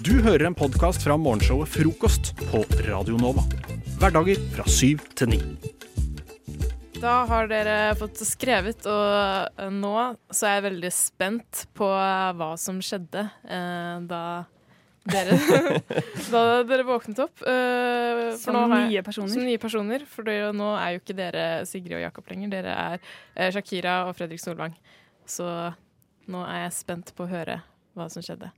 [0.00, 3.44] Du hører en podkast fra morgenshowet Frokost på Radio Nova.
[4.00, 5.38] Hverdager fra syv til ni.
[6.98, 9.92] Da har dere fått skrevet, og eh, nå
[10.32, 14.22] så er jeg veldig spent på hva som skjedde eh, da
[15.04, 15.36] dere
[16.32, 17.44] Da dere våknet opp.
[17.44, 19.34] Eh, Som jeg- nye personer.
[19.36, 20.06] Som nye personer.
[20.08, 22.54] For det, nå er jo ikke dere Sigrid og Jakob lenger.
[22.56, 22.98] Dere er
[23.36, 24.72] eh, Shakira og Fredrik Solvang.
[25.28, 25.44] Så
[26.32, 27.60] nå er jeg spent på å høre
[27.94, 28.48] hva som skjedde.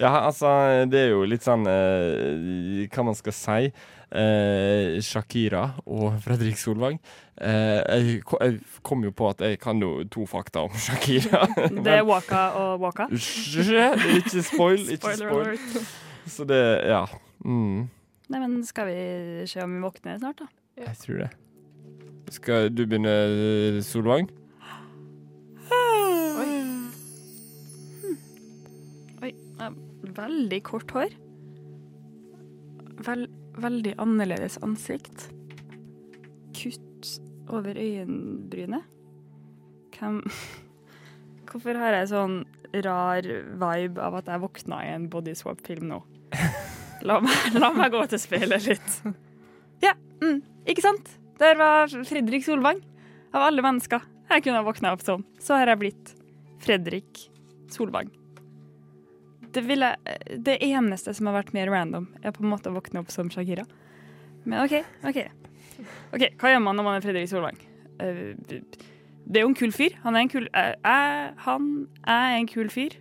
[0.00, 0.50] Ja, altså,
[0.90, 3.70] det er jo litt sånn eh, Hva man skal si.
[4.10, 6.98] Eh, Shakira og Fredrik Solvang.
[7.40, 8.56] Eh, jeg, jeg
[8.86, 11.44] kom jo på at jeg kan jo to fakta om Shakira.
[11.84, 13.06] Det er Waka og Waka.
[14.18, 15.54] Ikke spoil, ikke spoil.
[16.30, 17.04] Så det, ja.
[17.44, 17.86] Mm,
[18.30, 18.98] Nei, men skal vi
[19.50, 20.46] se om vi våkner snart, da?
[20.84, 21.30] jeg tror det.
[22.30, 24.28] Skal du begynne, Solvang?
[30.20, 31.14] Veldig kort hår.
[33.06, 33.26] Vel,
[33.60, 35.30] veldig annerledes ansikt.
[36.56, 37.12] Kutt
[37.50, 38.84] over øyenbrynet.
[39.96, 40.20] Hvem
[41.50, 42.36] Hvorfor har jeg sånn
[42.84, 45.98] rar vibe av at jeg våkna i en bodyswap-film nå?
[47.08, 48.96] La meg, la meg gå til spillet litt.
[49.80, 51.08] Ja, mm, ikke sant?
[51.40, 52.82] Der var Fredrik Solvang.
[53.32, 56.14] Av alle mennesker jeg kunne ha våkna opp som, så har jeg blitt
[56.60, 57.24] Fredrik
[57.72, 58.12] Solvang.
[59.54, 59.94] Det, ville,
[60.38, 63.30] det eneste som har vært mer random, er på en måte å våkne opp som
[63.32, 63.66] Shakira.
[64.44, 65.20] Men OK, OK.
[66.14, 67.58] Ok, Hva gjør man når man er Fredrik Solvang?
[68.00, 68.32] Uh,
[69.30, 69.96] det er jo en kul fyr.
[70.04, 71.70] Han er en kul uh, er, Han
[72.08, 72.96] er en kul fyr.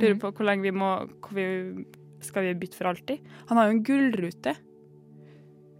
[0.00, 0.90] Lurer på hvor lenge vi må
[1.36, 1.46] vi,
[2.24, 3.22] Skal vi bytte for alltid?
[3.50, 4.56] Han har jo en gullrute.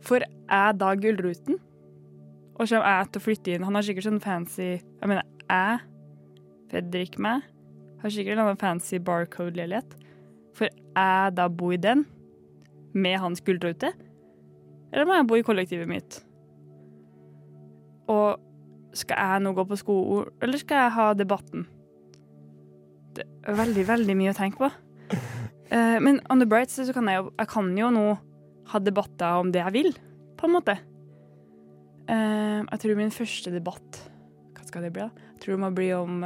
[0.03, 1.61] For er da Gullruten?
[2.59, 3.65] Og kommer jeg til å flytte inn?
[3.67, 5.81] Han har sikkert sånn fancy Jeg mener, jeg,
[6.73, 7.47] Fredrik meg,
[8.03, 9.95] har sikkert en fancy barcode-leilighet.
[10.93, 12.05] Jeg da bo i den,
[12.93, 13.93] med hans gullrute?
[14.93, 16.19] Eller må jeg bo i kollektivet mitt?
[18.13, 18.41] Og
[18.97, 21.65] skal jeg nå gå på skole, eller skal jeg ha debatten?
[23.17, 24.69] Det er veldig, veldig mye å tenke på.
[25.73, 28.07] Uh, men on the bright side så kan jeg jo Jeg kan jo nå
[28.73, 29.91] ha debatter om det jeg vil,
[30.37, 30.77] på en måte.
[32.09, 34.01] Uh, jeg tror min første debatt
[34.57, 35.29] Hva skal det bli, da?
[35.37, 36.25] Jeg tror det må bli om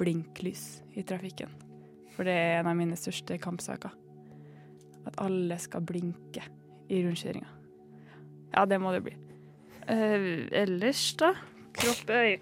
[0.00, 0.64] blinklys
[0.98, 1.50] i trafikken.
[2.20, 3.94] For det er en av mine største kampsaker.
[5.08, 6.42] At alle skal blinke
[6.92, 7.46] i rundkjøringa.
[8.52, 9.14] Ja, det må det bli.
[9.88, 10.26] Eh,
[10.60, 11.30] ellers, da?
[11.80, 12.34] Kropp er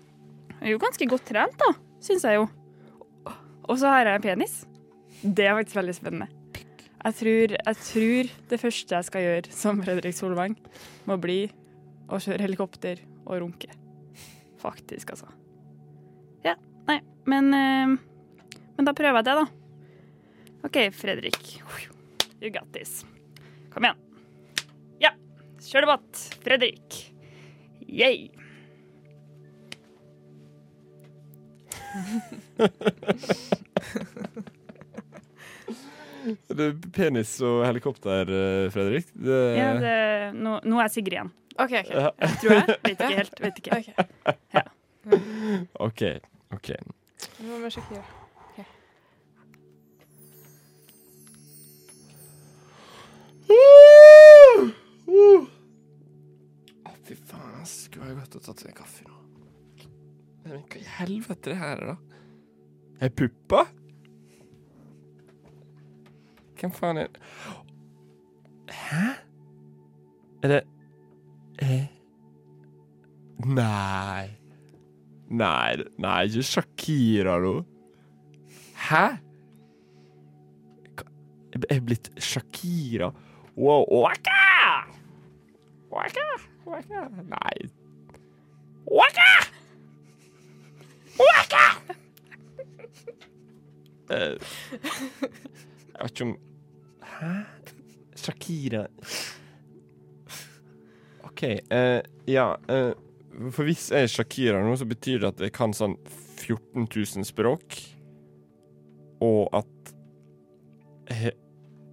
[0.59, 1.69] er jo ganske godt trent, da,
[2.03, 2.49] syns jeg jo.
[3.69, 4.56] Og så har jeg en penis.
[5.22, 6.27] Det er faktisk veldig spennende.
[7.05, 10.56] Jeg tror, jeg tror det første jeg skal gjøre som Fredrik Solvang,
[11.06, 11.45] må bli
[12.10, 13.71] å kjøre helikopter og runke.
[14.59, 15.31] Faktisk, altså.
[16.43, 16.56] Ja,
[16.91, 16.99] nei,
[17.31, 17.97] men eh,
[18.75, 19.57] Men da prøver jeg det, da.
[20.66, 21.62] OK, Fredrik.
[22.41, 23.04] You got this.
[23.72, 23.96] Kom igjen.
[25.02, 25.10] Ja,
[25.62, 26.24] kjør debatt.
[26.44, 26.98] Fredrik.
[27.88, 28.28] Yay.
[36.48, 39.06] Det er penis og helikopter, eh, Fredrik.
[39.14, 39.94] Det, Ja, det,
[40.36, 41.72] nå, nå er Sigrid igjen, OK.
[41.72, 41.91] ok.
[41.94, 42.10] Ja.
[42.42, 42.66] tror jeg.
[42.84, 43.41] Vet ikke helt.
[43.47, 43.72] Vet ikke.
[43.78, 43.88] Ok.
[45.88, 46.00] OK.
[47.38, 48.17] vi Hva
[53.48, 54.69] Shakira?
[56.84, 59.16] Å, fy faen, jeg skulle jeg gått og tatt en kaffe nå.
[60.44, 61.97] Men hva i helvete det her er, da?
[63.04, 63.66] Er puppa?
[66.59, 67.12] Hvem faen er
[68.75, 69.04] Hæ?
[70.42, 70.62] Er det
[71.62, 71.86] eh?
[73.47, 74.26] Nei.
[75.28, 77.54] Nei, nei, ikke Shakira, nå.
[78.88, 79.04] Hæ?
[81.54, 83.12] Jeg er blitt Shakira.
[83.58, 84.86] Wow, waka!
[85.91, 86.26] Waka,
[86.64, 87.10] waka.
[87.26, 87.69] Nei.
[88.86, 89.50] Waka!
[91.19, 91.64] Waka!
[94.10, 94.38] Uh,
[95.91, 96.36] jeg vet ikke om
[97.03, 97.33] Hæ?
[98.16, 98.86] Shakira
[101.27, 101.42] OK.
[101.42, 102.54] Uh, ja.
[102.71, 102.94] uh,
[103.50, 105.98] for hvis jeg er Shakira nå, så betyr det at jeg kan sånn
[106.38, 107.80] 14 000 språk.
[109.18, 109.92] Og at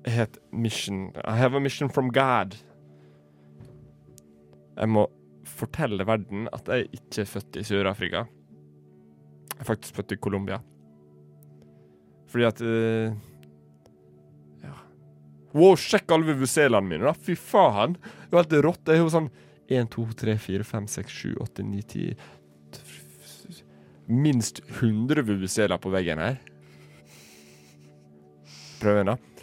[0.05, 2.55] het Mission I have a mission from God.
[4.75, 5.05] Jeg må
[5.45, 8.25] fortelle verden at jeg ikke er født i Sør-Afrika.
[9.55, 10.59] Jeg er faktisk født i Colombia.
[12.27, 13.13] Fordi at uh,
[14.65, 14.75] Ja.
[15.55, 17.13] Wow, sjekk alle vuvuzelene mine, da!
[17.15, 17.95] Fy faen!
[18.29, 18.83] Det er helt rått.
[18.85, 19.29] Det er jo sånn
[19.71, 22.17] 1, 2, 3, 4, 5, 6, 7, 8, 9, 10
[24.05, 26.35] Minst 100 vuvuzeler på veggen her.
[28.77, 29.34] Prøv en, da.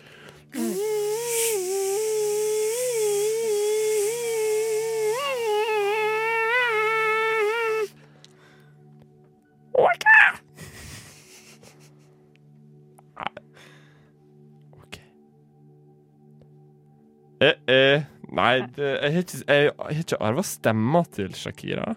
[17.43, 21.95] Eh, eh, nei, det, jeg har ikke, jeg, jeg ikke arva stemma til Shakira.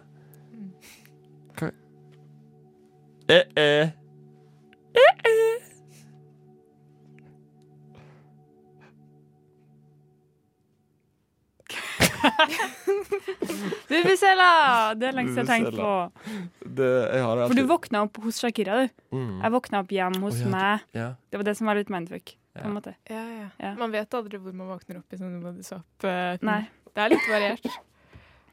[1.60, 1.70] Hva
[3.30, 3.82] Eh, eh.
[3.82, 4.05] Eh,
[13.90, 14.50] Vuvuzela!
[14.98, 15.92] Det er lengst jeg har tenkt på.
[16.80, 19.04] Det, jeg har For du våkna opp hos Shakira, du.
[19.16, 19.36] Mm.
[19.44, 20.52] Jeg våkna opp hjemme hos oh, ja.
[20.56, 20.88] meg.
[20.98, 21.08] Ja.
[21.32, 22.36] Det var det som var litt mindfuck.
[22.56, 22.66] På Ja.
[22.70, 22.94] en måte.
[23.12, 23.48] Ja, ja.
[23.60, 23.74] Ja.
[23.80, 26.06] Man vet aldri hvor man våkner opp i sånne bodysoap.
[26.08, 26.62] eh, Nei.
[26.96, 27.72] Det er litt variert.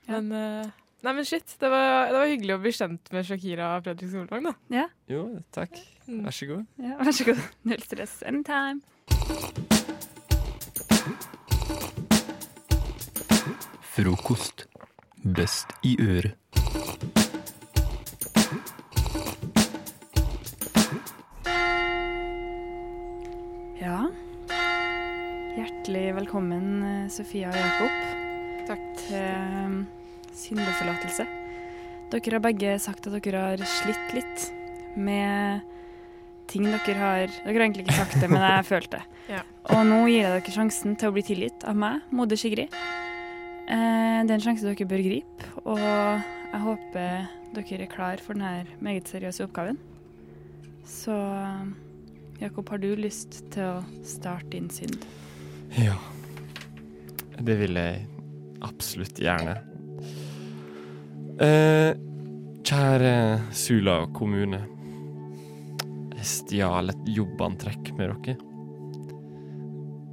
[0.02, 0.18] Ja.
[0.18, 0.70] Men, uh,
[1.06, 4.10] nei, men shit, det var, det var hyggelig å bli kjent med Shakira og Fredrik
[4.10, 4.88] Solvang, da.
[5.06, 5.20] Jo,
[5.54, 5.78] takk.
[6.08, 6.24] Mm.
[6.26, 6.64] Vær så god.
[6.82, 7.44] Ja, vær så god.
[7.70, 8.18] Null stress.
[8.26, 8.82] Anytime.
[14.02, 14.64] Frokost.
[15.22, 16.32] Best i øret.
[23.78, 24.08] Ja.
[25.54, 27.92] Hjertelig velkommen, eh, Sofia og Jakob,
[28.66, 28.82] Takk.
[29.04, 29.86] til um,
[30.34, 31.28] syndeforlatelse.
[32.10, 34.48] Dere har begge sagt at dere har slitt litt
[34.96, 35.62] med
[36.50, 39.22] ting dere har Dere har egentlig ikke sagt det, men jeg følte det.
[39.36, 39.46] Ja.
[39.70, 42.74] Og nå gir jeg dere sjansen til å bli tilgitt av meg, moder Sigrid.
[43.72, 48.36] Eh, det er en sjanse dere bør gripe, og jeg håper dere er klar for
[48.36, 49.80] denne meget seriøse oppgaven.
[50.84, 51.14] Så
[52.40, 55.04] Jakob, har du lyst til å starte din synd?
[55.78, 55.96] Ja.
[57.42, 58.04] Det vil jeg
[58.62, 59.56] absolutt gjerne.
[61.42, 61.94] Eh,
[62.66, 63.14] kjære
[63.56, 64.60] Sula kommune.
[66.18, 68.36] Jeg stjal et jobbantrekk med dere.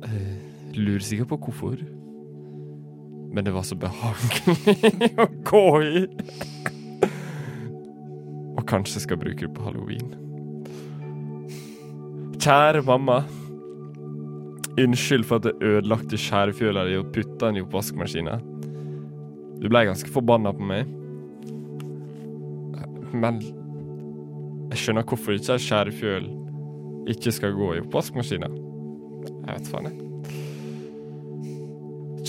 [0.07, 0.35] Eh,
[0.79, 1.98] lurer sikkert på hvorfor.
[3.33, 6.05] Men det var så behagelig å gå i.
[8.57, 10.09] Og kanskje skal bruke det på halloween.
[12.39, 13.21] Kjære mamma.
[14.79, 18.39] Unnskyld for at jeg ødelagte skjærefjøla di og putta den i oppvaskmaskina.
[19.59, 20.89] Du ble ganske forbanna på meg.
[23.13, 23.41] Men
[24.69, 26.29] jeg skjønner hvorfor ikke ei skjærefjøl
[27.09, 28.51] ikke skal gå i oppvaskmaskina.
[29.25, 30.08] Jeg vet faen, jeg.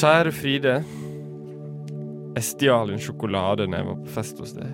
[0.01, 0.75] Kjære Fride.
[2.33, 4.71] Jeg stjal en sjokolade når jeg var på fest hos deg.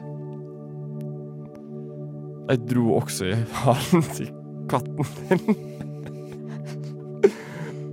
[2.46, 4.30] Jeg dro også i halen til
[4.70, 5.58] katten din.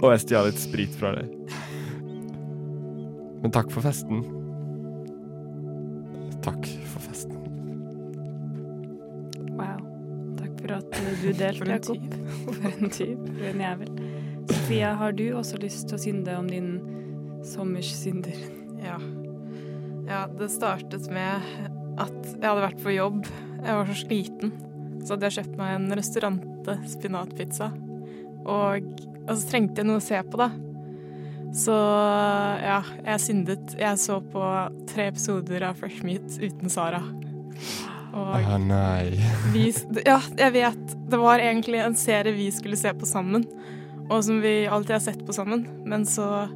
[0.03, 1.33] Og jeg stjal litt sprit fra deg.
[3.41, 4.21] Men takk for festen.
[6.45, 7.41] Takk for festen.
[9.57, 9.81] Wow.
[10.38, 12.18] Takk for at eh, du delte, Jakob.
[12.45, 13.18] For en tyv.
[13.41, 14.01] For en jævel.
[14.53, 16.75] Sofia, har du også lyst til å synde om din
[17.53, 17.94] sommers?
[18.83, 18.97] Ja.
[20.09, 21.45] ja, det startet med
[22.01, 23.23] at jeg hadde vært på jobb.
[23.63, 24.53] Jeg var så sliten.
[25.03, 27.71] Så hadde jeg kjøpt meg en restaurante spinatpizza.
[28.44, 28.91] Og,
[29.23, 30.51] og så trengte jeg noe å se på, da.
[31.53, 31.73] Så
[32.63, 33.75] ja, jeg syndet.
[33.77, 34.44] Jeg så på
[34.89, 37.03] tre episoder av Fresh Meat uten Sara.
[38.13, 39.13] Og ah, nei.
[39.53, 39.67] vi
[40.05, 40.97] Ja, jeg vet.
[41.09, 43.45] Det var egentlig en serie vi skulle se på sammen.
[44.09, 45.65] Og som vi alltid har sett på sammen.
[45.86, 46.48] Men så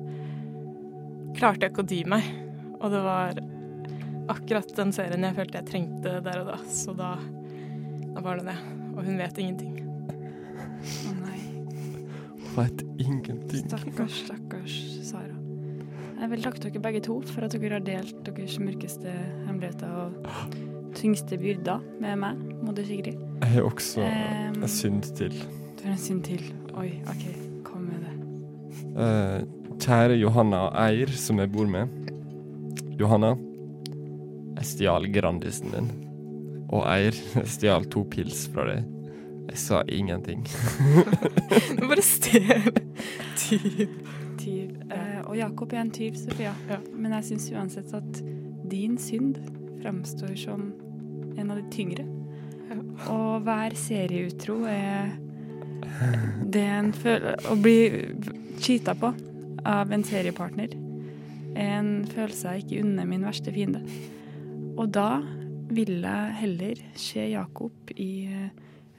[1.37, 2.27] klarte jeg ikke å dy meg.
[2.77, 3.39] Og det var
[4.31, 6.57] akkurat den serien jeg følte jeg trengte der og da.
[6.71, 7.15] Så da,
[8.13, 8.57] da var det det.
[8.95, 9.75] Og hun vet ingenting.
[11.07, 11.41] Å nei.
[12.43, 13.67] Hun Vet ingenting.
[13.69, 15.35] Stakkars, stakkars Sara.
[16.17, 19.11] Jeg vil takke dere begge to for at dere har delt deres mørkeste
[19.45, 20.57] hemmeligheter og
[20.97, 23.19] tyngste byrder med meg, moder Sigrid.
[23.43, 25.35] Jeg har også um, en synd til.
[25.77, 26.41] Du har en synd til.
[26.73, 27.27] Oi, OK,
[27.67, 28.15] kom med det.
[28.97, 29.43] Eh,
[29.81, 31.87] kjære Johanna Eir, som jeg bor med.
[32.99, 33.35] Johanna,
[34.57, 35.89] jeg stjal Grandisen din.
[36.73, 38.87] Og Eir, jeg stjal to pils fra deg.
[39.47, 40.41] Jeg sa ingenting.
[41.89, 42.65] Bare stjel
[43.39, 43.93] tyv.
[44.41, 44.73] Tyv.
[44.91, 46.51] Eh, og Jakob er en tyv, Sofia.
[46.69, 46.81] Ja.
[46.91, 48.19] Men jeg syns uansett at
[48.67, 49.39] din synd
[49.79, 50.67] fremstår som
[51.37, 52.03] en av de tyngre.
[52.67, 52.81] Ja.
[53.13, 55.15] Og hver serieutro er
[56.43, 57.77] Det er en følelse Å bli
[58.59, 59.13] cheata på
[59.67, 60.73] av en seriepartner
[61.57, 63.81] er en følelse jeg ikke unner min verste fiende.
[64.77, 65.09] Og da
[65.73, 68.09] vil jeg heller se Jakob i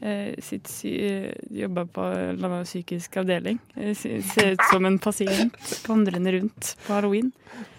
[0.03, 3.61] eh, sitt sy eh, på en eller psykisk avdeling.
[3.79, 4.19] Eh, se-
[4.53, 5.57] ut som en pasient
[5.89, 7.31] vandrende rundt på halloween.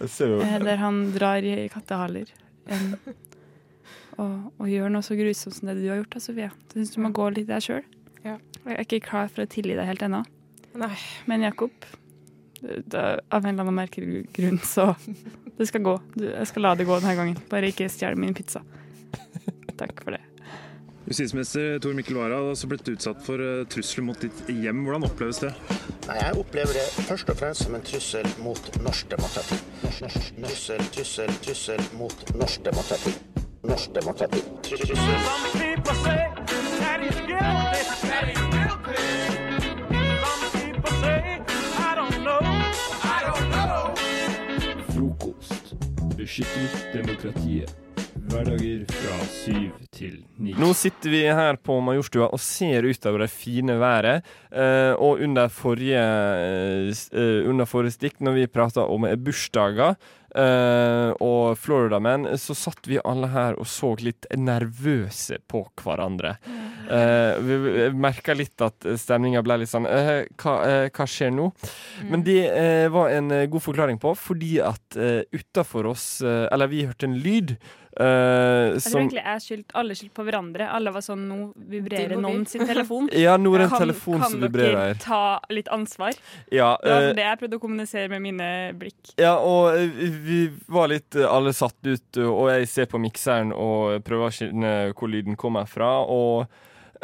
[0.02, 2.32] Eh, der han drar i kattehaler.
[2.72, 2.96] em,
[4.20, 6.50] og, og gjør noe så grusomt som det du har gjort, da, Sofia.
[6.72, 7.86] Du syns du må gå litt der sjøl.
[8.26, 8.38] Ja.
[8.66, 10.24] Jeg er ikke klar for å tilgi deg helt ennå,
[10.80, 10.92] Nei.
[11.26, 11.72] Men Jakob,
[12.62, 14.92] det, av en eller annen merkelig grunn, så
[15.58, 15.96] det skal gå.
[16.16, 17.38] Du, jeg skal la det gå denne gangen.
[17.52, 18.62] Bare ikke stjel min pizza.
[19.80, 20.24] Takk for det.
[21.10, 24.84] Justisminister Tor Mikkel Wara har også blitt utsatt for eh, trusler mot ditt hjem.
[24.86, 25.50] Hvordan oppleves det?
[26.06, 29.58] Nei, Jeg opplever det først og fremst som en trussel mot norsk demokrati.
[29.98, 33.16] Trussel, trussel, trussel mot norsk demokrati.
[33.66, 34.46] Norsk demokrati.
[34.70, 34.98] Trussel.
[46.30, 47.72] Beskytter demokratiet.
[48.30, 50.52] Hverdager fra syv til ni.
[50.54, 54.28] Nå sitter vi her på Majorstua og ser utover det fine været.
[54.54, 59.98] Eh, og under forrige, eh, eh, under forrige stikk, når vi prata om bursdager
[60.36, 66.36] eh, og Florida man så satt vi alle her og så litt nervøse på hverandre.
[66.90, 70.54] Uh, vi vi merka litt at stemninga ble litt sånn uh, hva,
[70.90, 71.50] hva skjer nå?
[72.10, 72.42] Men det
[72.94, 77.54] var en god forklaring på, fordi at utafor oss Eller vi hørte en lyd
[78.00, 80.68] eh, Jeg tror egentlig jeg skyldte alle skyldte på hverandre.
[80.76, 81.38] Alle var sånn Nå
[81.72, 83.10] vibrerer noen sin telefon.
[83.26, 85.22] Ja, nå er det en Kan, telefon kan som dere ta
[85.54, 86.16] litt ansvar?
[86.54, 89.14] Ja, Det var eh, det jeg prøvde å kommunisere med mine blikk.
[89.20, 94.00] ja, og eh, vi var litt alle satt ut, og jeg ser på mikseren og
[94.08, 96.00] prøver å skjønne hvor lyden kommer fra.
[96.08, 96.48] Og,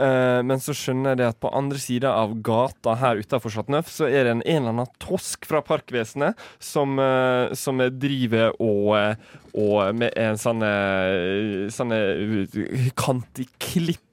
[0.01, 3.89] eh, men så skjønner jeg det at på andre sida av gata her utafor Chateauneuf,
[3.91, 8.97] så er det en, en eller annen tosk fra Parkvesenet som, uh, som driver og,
[8.99, 9.15] eh,
[9.55, 11.69] og med en sånn eh,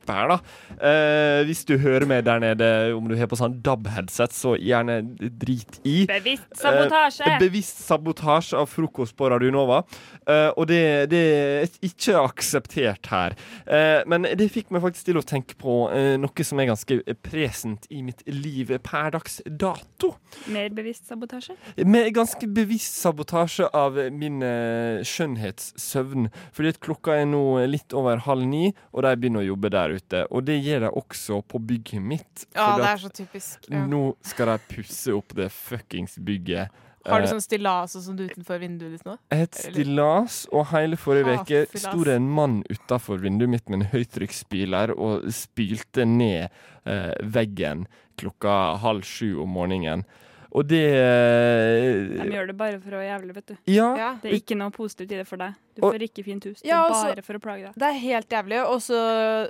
[0.09, 0.38] eh, her, da.
[0.78, 5.00] Eh, hvis du hører med der nede, om du har på sånn DAB-headset, så gjerne
[5.18, 6.02] drit i.
[6.11, 7.26] Bevisst sabotasje!
[7.28, 9.82] Eh, bevisst sabotasje av frokost på Radio Nova.
[10.26, 10.82] Eh, og det,
[11.12, 13.37] det er ikke akseptert her.
[13.66, 17.00] Eh, men det fikk meg faktisk til å tenke på eh, noe som er ganske
[17.23, 20.14] present i mitt liv per dags dato.
[20.52, 21.56] Mer bevisst sabotasje?
[21.87, 26.30] Med ganske bevisst sabotasje av min eh, skjønnhetssøvn.
[26.54, 29.91] Fordi at klokka er nå litt over halv ni, og de begynner å jobbe der
[29.99, 30.26] ute.
[30.30, 32.46] Og det gjør de også på bygget mitt.
[32.54, 33.68] Ja, det er så typisk.
[33.70, 33.84] Ja.
[33.87, 36.68] Nå skal de pusse opp det fuckings bygget.
[37.04, 39.16] Har du Eh, sånn stillas og sånn utenfor vinduet ditt nå?
[39.34, 41.82] et stillas, og hele forrige Ah, uke stillas.
[41.88, 46.49] sto det en mann utafor vinduet mitt med en høytrykksspyler og spylte ned
[46.87, 47.88] eh, veggen
[48.20, 50.04] klokka halv sju om morgenen.
[50.52, 53.54] Og det De eh, gjør det bare for å være jævlig, vet du.
[53.73, 53.87] Ja.
[53.97, 54.09] Ja.
[54.21, 55.54] Det er ikke noe positivt i det for deg.
[55.75, 56.61] Du Og- får ikke fint hus.
[56.61, 57.75] Det Ja, er altså- bare for å plage deg.
[57.75, 58.59] Det er helt jævlig.
[58.68, 58.99] Og så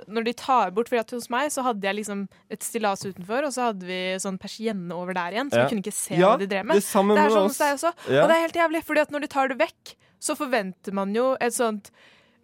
[0.07, 3.43] når de tar bort For at hos meg så hadde jeg liksom et stillas utenfor,
[3.43, 5.63] og så hadde vi sånn persienne over der igjen, så Ja.
[5.67, 6.75] vi kunne ikke se ja, hva de drev med.
[6.75, 7.93] det Det er sånn hos deg også.
[8.09, 8.23] Ja.
[8.23, 11.13] Og det er helt jævlig, fordi at når de tar det vekk, så forventer man
[11.13, 11.91] jo et sånt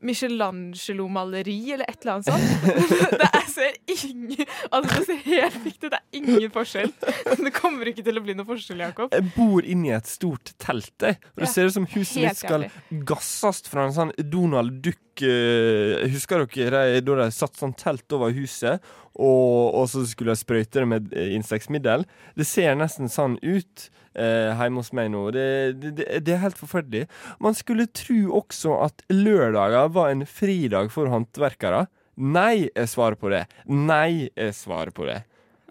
[0.06, 2.78] Michelangelo-maleri eller et eller annet sånt.
[3.20, 5.90] Det er, ser ingen Altså, det ser helt likt ut.
[5.92, 6.94] Det er ingen forskjell.
[7.46, 9.14] Det kommer ikke til å bli noe forskjell, Jakob.
[9.16, 11.20] Jeg bor inni et stort telt, jeg.
[11.34, 12.68] Og det Ja, ser ut som huset mitt skal
[13.10, 18.08] gasses fra en sånn Donald Duck eh, Husker dere de, da de satt sånn telt
[18.16, 18.80] over huset,
[19.16, 22.06] og, og så skulle jeg sprøyte det med eh, insektmiddel?
[22.38, 25.26] Det ser nesten sånn ut eh, hjemme hos meg nå.
[25.36, 25.46] Det,
[25.82, 27.06] det, det, er helt forferdelig.
[27.44, 31.88] Man skulle tro også at lørdager var en fridag for håndverkere.
[32.20, 33.46] Nei, jeg svarer på det.
[33.72, 35.22] Nei, jeg svarer på det.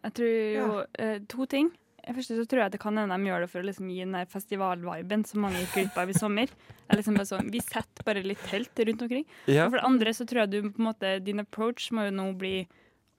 [0.05, 1.71] Jeg tror jo eh, to ting.
[2.09, 4.15] Først så tror jeg det kan hende de gjør det for å liksom gi den
[4.17, 6.53] der festivalviben som mange gikk glipp av i sommer.
[6.89, 9.27] Er liksom bare sånn, Vi setter bare litt telt rundt omkring.
[9.45, 9.67] Ja.
[9.67, 12.15] Og for det andre så tror jeg du på en måte Din approach må jo
[12.17, 12.55] nå bli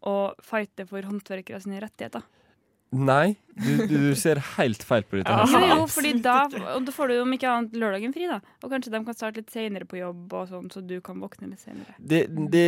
[0.06, 2.24] å fighte for håndverkere sine rettigheter.
[2.90, 5.30] Nei, du, du ser helt feil på dette.
[5.30, 5.52] her.
[5.54, 6.40] Jo, jo, fordi da,
[6.74, 8.40] og da får du om ikke annet lørdagen fri, da.
[8.64, 11.52] Og kanskje de kan starte litt senere på jobb, og sånn, så du kan våkne
[11.52, 11.94] litt senere.
[12.00, 12.66] Det, det,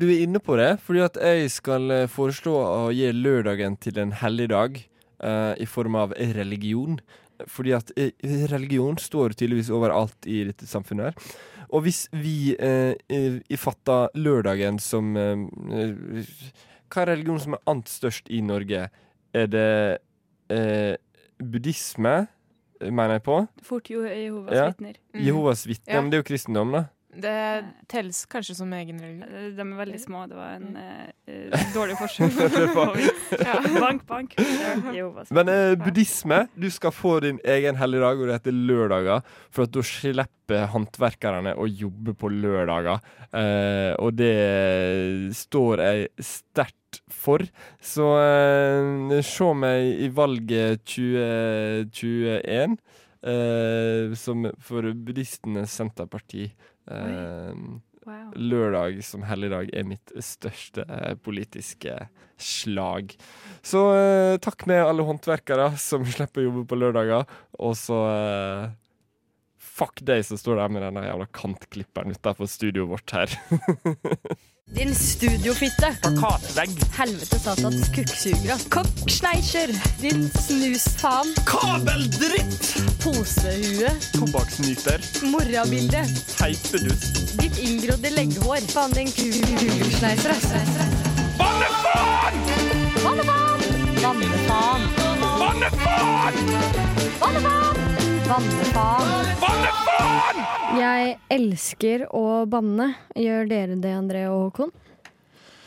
[0.00, 4.02] du er inne på det, fordi at jeg skal eh, foreslå å gi lørdagen til
[4.02, 4.82] en helligdag
[5.22, 6.98] uh, i form av religion.
[7.46, 8.12] Fordi at eh,
[8.50, 11.34] religion står tydeligvis overalt i dette samfunnet her.
[11.74, 12.94] Og hvis vi eh,
[13.58, 15.42] fatter lørdagen som eh,
[16.88, 18.86] Hva er religion som er annet størst i Norge?
[19.36, 19.98] Er det
[20.54, 20.94] eh,
[21.42, 22.26] buddhisme,
[22.80, 23.40] mener jeg på?
[23.66, 24.68] Fort Jehovas Ja.
[24.70, 24.94] vitner.
[25.14, 25.24] Mm.
[25.26, 26.00] Jehovas vitner, Ja.
[26.00, 26.84] men det er jo kristendom, da.
[27.22, 29.24] Det telles kanskje som egen religion.
[29.28, 30.24] Eh, De er veldig små.
[30.30, 32.32] Det var en eh, dårlig forskjell.
[33.46, 33.56] Ja.
[33.80, 34.34] bank, bank.
[35.36, 39.24] Men eh, buddhisme, du skal få din egen helligdag, og det heter lørdager.
[39.50, 43.02] For at da slipper håndverkerne å jobbe på lørdager.
[43.34, 47.42] Uh, og det står jeg sterkt for.
[47.82, 52.76] Så uh, se meg i valget 2021.
[53.26, 56.46] uh, som for buddhistenes senterparti.
[56.90, 57.52] Eh,
[58.06, 58.28] Wow.
[58.38, 61.90] lørdag som helligdag er mitt største eh, politiske
[62.38, 63.16] slag.
[63.66, 67.26] Så eh, takk med alle håndverkere som slipper å jobbe på lørdager.
[67.58, 68.68] Og så eh,
[69.58, 73.34] fuck deg som står der med den jævla kantklipperen utafor studioet vårt her.
[74.74, 75.96] Din studiofitte.
[76.00, 76.70] Plakatvegg.
[76.96, 78.56] Helvete satans kukksugere.
[78.68, 79.70] Kokksneisjer.
[80.00, 81.30] Din snusfaen.
[81.44, 82.74] Kabeldritt!
[83.04, 83.90] Posehue.
[84.12, 85.00] Tobakksnyter.
[85.22, 86.02] Morrabilde.
[86.38, 87.38] Teipedust.
[87.38, 88.58] Ditt inngrodde legghår.
[88.74, 90.34] Faen, din kukksneiser.
[91.38, 92.34] Bannefaen!
[93.04, 93.60] Vannefaen!
[94.02, 94.82] Vannefaen!
[95.38, 96.34] Bannefaen!
[97.20, 97.85] Vannefaen!
[98.26, 99.28] Vannefaen!
[99.38, 100.40] Bannefaen!
[100.80, 102.88] Jeg elsker å banne.
[103.14, 104.72] Gjør dere det, André og Håkon?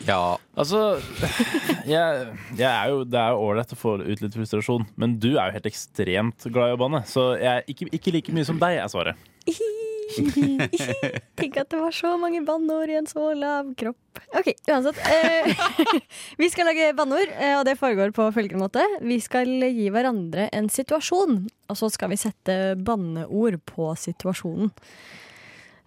[0.08, 1.00] Ja, Altså,
[1.88, 2.28] jeg,
[2.60, 5.50] jeg er jo, det er jo ålreit å få ut litt frustrasjon, men du er
[5.50, 7.02] jo helt ekstremt glad i å banne.
[7.08, 9.30] Så jeg, ikke, ikke like mye som deg, er svaret.
[11.40, 14.22] Tenk at det var så mange banneord i en så lav kropp.
[14.36, 15.00] Ok, uansett.
[15.06, 15.64] Eh,
[16.42, 18.84] vi skal lage banneord, eh, og det foregår på følgende måte.
[19.06, 24.74] Vi skal gi hverandre en situasjon, og så skal vi sette banneord på situasjonen.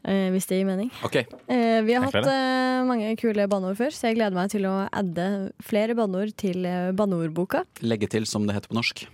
[0.03, 0.91] Eh, hvis det gir mening.
[1.07, 1.29] Okay.
[1.47, 4.81] Eh, vi har hatt eh, mange kule banneord før, så jeg gleder meg til å
[4.91, 5.27] adde
[5.63, 7.63] flere banneord til eh, banneordboka.
[7.87, 9.05] Legge til som det heter på norsk.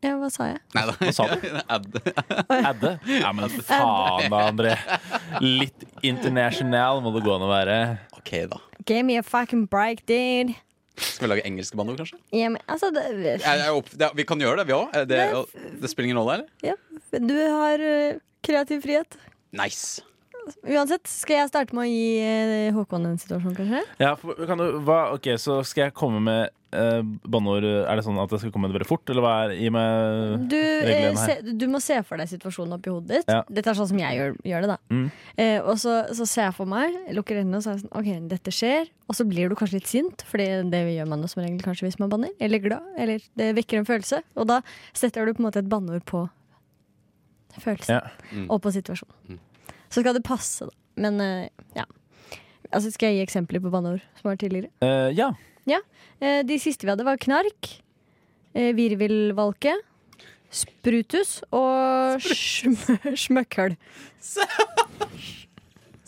[0.00, 0.60] Ja, hva sa jeg?
[0.72, 0.94] Nei da.
[0.96, 1.42] Hva sa du?
[1.76, 2.00] Adde.
[2.56, 2.92] Adde?
[3.20, 4.72] Ja, men faen da, André.
[5.44, 7.76] Litt international må det gå an å være.
[8.16, 8.60] OK, da.
[8.88, 10.56] Give me a fucking break, dude.
[11.00, 12.18] Skal vi lage engelske bandoer, kanskje?
[12.36, 14.96] Ja, men, altså, det, Jeg, jeg, opp, det, vi kan gjøre det, vi òg.
[15.08, 15.20] Det,
[15.80, 16.48] det spiller ingen rolle, eller?
[16.64, 16.76] Ja.
[17.20, 19.16] Du har uh, kreativ frihet.
[19.56, 20.04] Nice.
[20.64, 23.84] Uansett, skal jeg starte med å gi uh, Håkon en situasjon, kanskje?
[24.00, 27.00] Ja, for, kan du, hva, ok, Så skal jeg komme med eh,
[27.30, 30.46] banneord Er det sånn at jeg skal komme veldig fort, eller hva er Gi meg
[30.50, 31.40] Du, reglene her.
[31.42, 33.32] se, du må se for deg situasjonen oppi hodet ditt.
[33.32, 33.42] Ja.
[33.48, 34.78] Dette er sånn som jeg gjør, gjør det, da.
[34.94, 35.04] Mm.
[35.44, 37.96] Eh, og så, så ser jeg for meg, lukker øynene og så er det sånn
[38.00, 38.90] OK, dette skjer.
[39.10, 41.88] Og så blir du kanskje litt sint, Fordi det gjør man jo som regel kanskje
[41.88, 42.34] hvis man banner.
[42.38, 42.86] Eller glad.
[43.00, 44.22] Eller det vekker en følelse.
[44.38, 44.60] Og da
[44.92, 46.26] setter du på en måte et banneord på
[47.58, 47.98] følelsen.
[47.98, 48.30] Ja.
[48.30, 48.46] Mm.
[48.48, 49.16] Og på situasjonen.
[49.34, 49.40] Mm.
[49.90, 50.76] Så skal det passe, da.
[51.00, 51.86] Men eh, ja.
[52.70, 54.70] Altså, skal jeg gi eksempler på banneord som var tidligere?
[54.84, 55.32] Uh, ja.
[56.20, 57.70] Eh, de siste vi hadde, var knark,
[58.54, 59.72] eh, virvelvalke,
[60.52, 62.76] sprutus og sm
[63.24, 63.76] smøkkhull.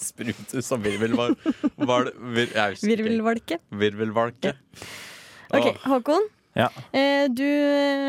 [0.02, 1.36] Sprutus og virvelvar...
[1.38, 2.48] Vir.
[2.82, 3.60] Virvelvalke.
[3.70, 4.56] Virvelvalke.
[5.54, 6.26] Ok, Håkon.
[6.58, 6.66] Ja.
[6.90, 7.46] Eh, du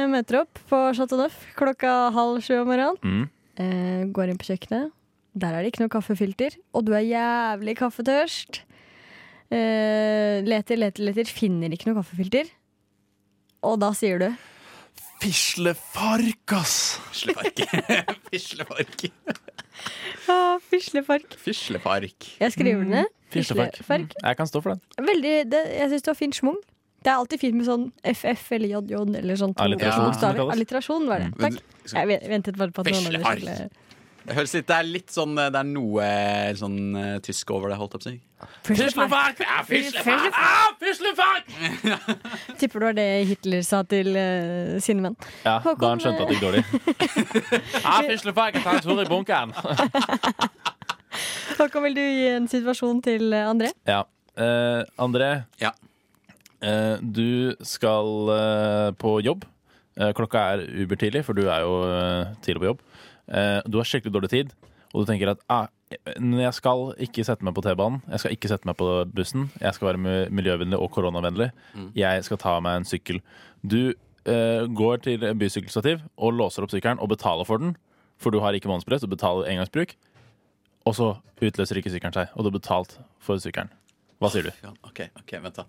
[0.09, 2.97] møter opp på Chateau Neuf klokka halv sju om morgenen.
[3.05, 3.29] Mm.
[3.61, 4.89] Eh, går inn på kjøkkenet.
[5.37, 8.63] Der er det ikke noe kaffefilter, og du er jævlig kaffetørst.
[9.53, 12.49] Eh, leter, leter, leter, finner ikke noe kaffefilter.
[13.63, 14.31] Og da sier du
[15.23, 16.99] Fislefark, ass!
[17.13, 17.61] Fislepark.
[18.31, 19.05] Fislepark.
[20.27, 21.37] ah, Fislefark.
[21.39, 22.27] Fislefark.
[22.41, 23.13] Jeg skriver den ned.
[23.31, 23.77] Fislefark.
[23.77, 24.09] Fislefark.
[24.17, 24.27] Mm.
[24.27, 25.07] Jeg kan stå for den.
[25.07, 26.59] Veldig, det, jeg syns du har fin schwung.
[27.03, 30.51] Det er alltid fint med sånn FF eller JJ eller sånn to Alliterasjon, bokstaver.
[30.57, 31.31] Alliterasjon var det.
[31.33, 31.41] Mm.
[31.45, 31.79] Takk.
[31.93, 33.79] Jeg ventet bare på at noen andre Fislefark.
[34.23, 36.05] Det høres litt, det er litt sånn Det er noe
[36.55, 38.15] sånn uh, tysk over det, holdt jeg på å si.
[38.67, 39.41] Fislefark!
[39.43, 40.37] Ja, fislefark!
[40.39, 41.51] Ah, fislefark!
[42.59, 45.17] Tipper det var det Hitler sa til uh, sine menn.
[45.43, 46.63] Ja, Håkon, da han skjønte at det gikk dårlig.
[47.83, 49.55] ah, fislefark, jeg tar en tur i bunkeren.
[51.59, 53.73] Håkon, vil du gi en situasjon til eh, André?
[53.87, 54.03] Ja.
[54.39, 55.75] Uh, André, Ja.
[56.63, 59.43] Uh, du skal eh, på jobb.
[59.93, 62.79] Eh, klokka er ubertidlig, for du er jo eh, tidlig på jobb.
[63.27, 64.53] Eh, du har skikkelig dårlig tid,
[64.93, 68.49] og du tenker at ah, jeg skal ikke sette meg på T-banen, jeg skal ikke
[68.49, 71.51] sette meg på bussen, jeg skal være miljøvennlig og koronavennlig.
[71.97, 73.21] Jeg skal ta meg en sykkel.
[73.61, 77.75] Du eh, går til bysykkelstativ og låser opp sykkelen og betaler for den,
[78.17, 79.95] for du har ikke månedsbrød, du betaler engangsbruk.
[80.89, 83.71] Og så utløser ikke sykkelen seg, og du har betalt for sykkelen.
[84.19, 84.67] Hva sier du?
[84.87, 85.67] OK, ok, vent da.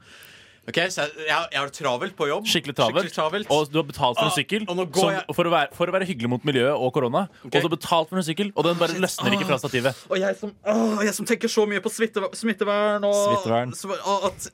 [0.65, 2.47] Ok, så jeg, jeg, har det travelt på jobb.
[2.49, 3.05] Skikkelig travelt.
[3.05, 3.51] Skikkelig travelt.
[3.53, 5.95] Og du har betalt for en Ah, sykkel går som, for, å være, for å
[5.95, 7.27] være hyggelig mot miljøet og korona.
[7.45, 10.01] Og du har betalt for en sykkel, og den bare løsner ikke fra stativet.
[10.09, 13.77] Og jeg som, åh, jeg som tenker så mye på smittevern og Smittevern.
[14.09, 14.49] Og at,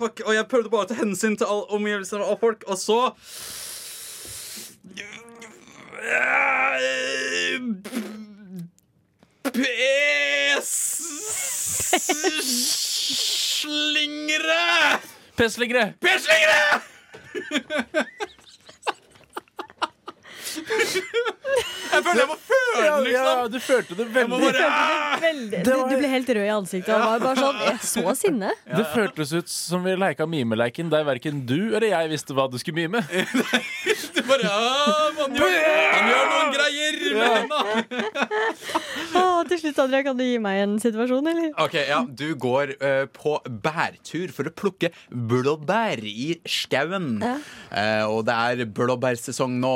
[0.00, 3.12] fuck, og jeg prøvde bare å ta hensyn til all omgivelsene og folk, og så
[13.60, 15.19] P-slingre!
[15.40, 15.94] Pesslingere!
[16.04, 16.82] P-slingre!
[21.90, 23.26] Jeg føler jeg må føle Ja, liksom.
[23.26, 24.60] ja, du følte det Jeg må veldig.
[24.60, 25.60] bare, Veldig.
[25.66, 26.92] Du, du ble helt rød i ansiktet.
[26.94, 28.52] Og var bare sånn, jeg så sinne.
[28.70, 32.58] Det føltes ut som vi leika mimeleiken der verken du eller jeg visste hva du
[32.62, 33.02] skulle mime.
[34.10, 35.52] Du bare, «Ah, han, gjør,
[35.94, 37.60] man gjør noen greier med henda!
[39.20, 41.50] Å, til slutt, Andrea, kan du gi meg en situasjon, eller?
[41.62, 47.12] Ok, ja, Du går uh, på bærtur for å plukke blåbær i skauen.
[47.22, 47.34] Ja.
[47.70, 49.74] Uh, og det er blåbærsesong nå,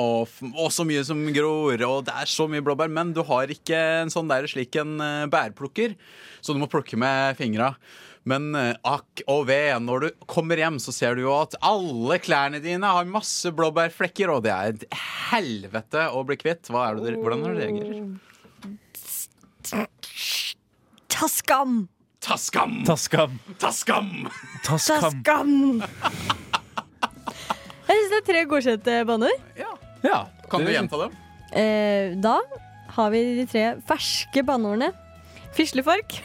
[0.52, 1.84] og, så mye som gror.
[1.88, 4.96] Og det er så mye blåbær, men du har ikke en sånn der slik en
[5.02, 5.96] uh, bærplukker,
[6.44, 7.74] så du må plukke med fingra.
[8.24, 12.56] Men akk og ve, når du kommer hjem, så ser du jo at alle klærne
[12.64, 14.86] dine har masse blåbærflekker, og det er et
[15.28, 16.72] helvete å bli kvitt.
[16.72, 18.32] Hvordan er det dere reagerer?
[21.08, 21.88] Ta skam!
[22.24, 22.78] Taskam.
[22.84, 22.84] Taskam.
[22.86, 23.30] Ta skam.
[23.60, 24.10] Ta skam!
[24.64, 25.20] Ta Ta skam.
[25.20, 25.82] skam!
[27.84, 29.34] Jeg syns det er tre godkjente banner.
[30.04, 30.22] Ja.
[30.50, 31.12] Kan du gjenta dem?
[31.52, 32.38] Eh, da
[32.96, 34.88] har vi de tre ferske banneordene.
[35.54, 36.16] Fislefork,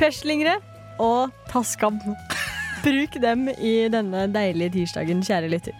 [0.00, 0.58] perslingre
[1.00, 2.00] og taskam.
[2.84, 5.78] Bruk dem i denne deilige tirsdagen, kjære lytter.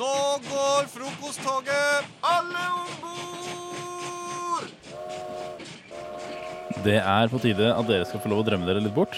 [0.00, 0.10] Nå
[0.48, 2.08] går frokosttoget!
[2.24, 3.69] Alle om bord!
[6.84, 9.16] Det er på tide at dere skal få lov å drømme dere litt bort.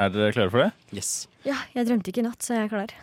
[0.00, 0.70] Er dere klare for det?
[0.96, 1.10] Yes.
[1.44, 2.94] Ja, jeg drømte ikke i natt, så jeg er klar.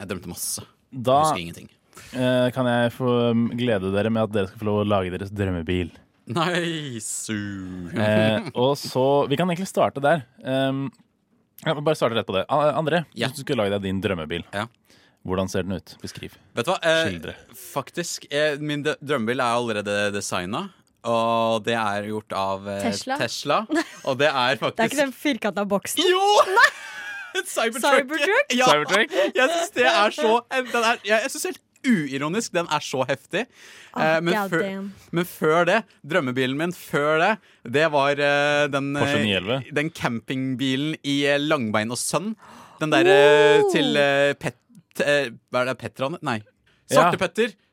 [0.00, 0.64] Jeg drømte masse.
[0.92, 1.70] Da Husker ingenting.
[2.12, 5.14] eh, kan jeg få um, glede dere med at dere skal få lov å lage
[5.14, 5.94] deres drømmebil.
[6.34, 7.32] Nice.
[8.04, 10.22] Eh, og så Vi kan egentlig starte der.
[10.44, 10.86] Um,
[11.64, 12.44] jeg bare starte rett på det.
[12.52, 13.28] A- André, Ja.
[13.28, 14.66] hvis du skulle lage deg din drømmebil, Ja.
[15.24, 15.96] hvordan ser den ut?
[16.02, 16.36] Beskriv.
[16.54, 16.78] Vet du hva?
[16.82, 17.34] Eh, Skildre.
[17.56, 20.66] faktisk, eh, min drømmebil er allerede designa.
[21.04, 23.18] Og det er gjort av eh, Tesla?
[23.20, 23.60] Tesla.
[24.08, 26.00] Og det er Det er ikke den firkanta boksen.
[26.00, 26.24] Jo!
[27.54, 27.82] Cybertruck.
[27.82, 28.54] Cybertruck?
[28.54, 28.66] Ja.
[28.70, 29.14] Cybertruck?
[29.34, 33.44] Jeg syns det er så den er, Jeg, synes helt uironisk den er så heftig.
[33.94, 34.86] Eh, men, God før,
[35.18, 37.32] men før det, drømmebilen min før det,
[37.76, 42.32] det var eh, den, eh, den campingbilen i eh, Langbein og Sønn.
[42.80, 43.18] Den derre
[43.60, 43.68] Oh!
[43.74, 44.56] til eh, Pet...
[45.04, 45.78] eh, hva er det?
[45.82, 46.18] Petran?
[46.24, 46.40] Nei.
[46.92, 47.10] Ja.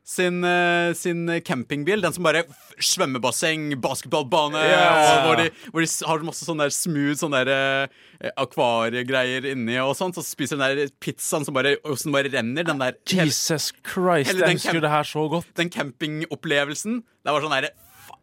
[0.02, 2.02] Sin, eh, sin campingbil.
[2.02, 2.42] Den som bare
[2.82, 8.32] svømmebasseng, basketballbane og hvor, de, hvor de har masse sånn der smooth sånn der eh,
[8.34, 10.18] akvariegreier inni og sånt.
[10.18, 12.66] Så spiser den der pizzaen som bare, som bare renner.
[12.66, 15.50] Den der Jesus Christ, jeg husker det her så godt.
[15.58, 17.02] den campingopplevelsen.
[17.22, 17.74] Det var sånn derre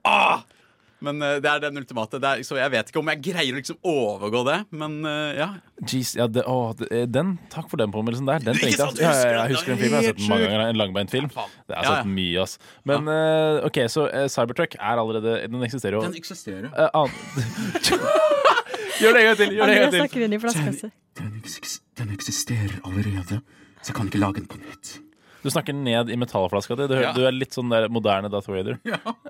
[0.04, 0.44] ah!
[1.06, 2.20] Men eh, det er den ultimate.
[2.20, 5.32] Det er, så jeg vet ikke om jeg greier å liksom overgå det, men eh,
[5.40, 5.48] ja.
[5.80, 6.54] Jeez, ja, det, å,
[6.90, 8.40] eh, den, takk for den påmeldelsen der.
[8.44, 9.50] Den tenkte jeg, ja, jeg den?
[9.56, 9.90] husker den filmen.
[9.90, 10.62] Jeg har sett den mange ganger.
[10.68, 11.28] En langbeint film.
[11.32, 11.38] Det
[11.78, 12.54] har jeg sett mye, ass.
[12.90, 13.00] Men
[13.70, 16.04] OK, så uh, Cybertruck er allerede Den eksisterer jo.
[16.04, 16.72] Den eksisterer jo.
[16.76, 16.90] Eh,
[19.00, 19.50] Gjør det en gang til!
[19.56, 19.94] Gjør det en gang
[20.80, 20.90] til.
[21.20, 23.36] Den, eks- den eksisterer allerede,
[23.80, 24.86] så jeg kan ikke lage den på nytt.
[25.44, 26.88] Du snakker ned i metallflaska di.
[26.88, 27.14] Du, hører- Ja.
[27.16, 28.78] du er litt sånn der moderne Darth Vader.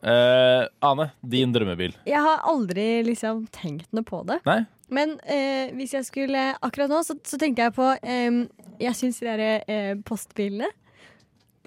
[0.02, 1.93] Eh, Ane, din drømmebil.
[2.06, 4.39] Jeg har aldri liksom tenkt noe på det.
[4.45, 4.65] Nei?
[4.89, 8.48] Men eh, hvis jeg skulle akkurat nå, så, så tenkte jeg på eh,
[8.82, 10.65] Jeg syns de der eh, postbilene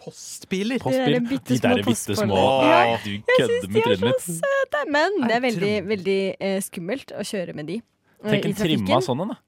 [0.02, 0.81] Postbiler?
[0.83, 1.12] Postbil?
[1.14, 2.26] De der bitte De små der bitte små.
[2.26, 2.81] postbilene.
[2.83, 4.42] Å, Du Jeg kødder syns med de er trynet så mitt.
[4.42, 7.76] søte, men det er veldig, veldig eh, skummelt å kjøre med de.
[7.78, 9.07] eh, Tenk i en trimma trafikken.
[9.07, 9.38] sånn en, da.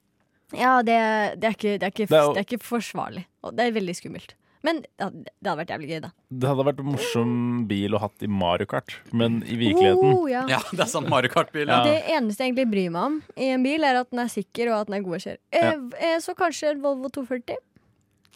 [0.55, 0.95] Ja, det,
[1.41, 3.25] det, er ikke, det, er ikke, Det er jo- det er ikke forsvarlig.
[3.43, 4.35] Og det er veldig skummelt.
[4.65, 6.09] Men ja, det hadde vært jævlig gøy, da.
[6.41, 7.33] Det hadde vært en morsom
[7.69, 10.41] bil å hatt i Mario Kart, men i virkeligheten Oh, ja.
[10.49, 11.69] Ja, det er sånn Mario Kart-bil.
[11.69, 11.83] Ja.
[11.85, 14.71] Det eneste jeg egentlig bryr meg om i en bil, er at den er sikker
[14.73, 15.39] og at den er god å kjøre.
[15.53, 15.71] Eh,
[16.09, 17.61] eh, så kanskje en Volvo 240.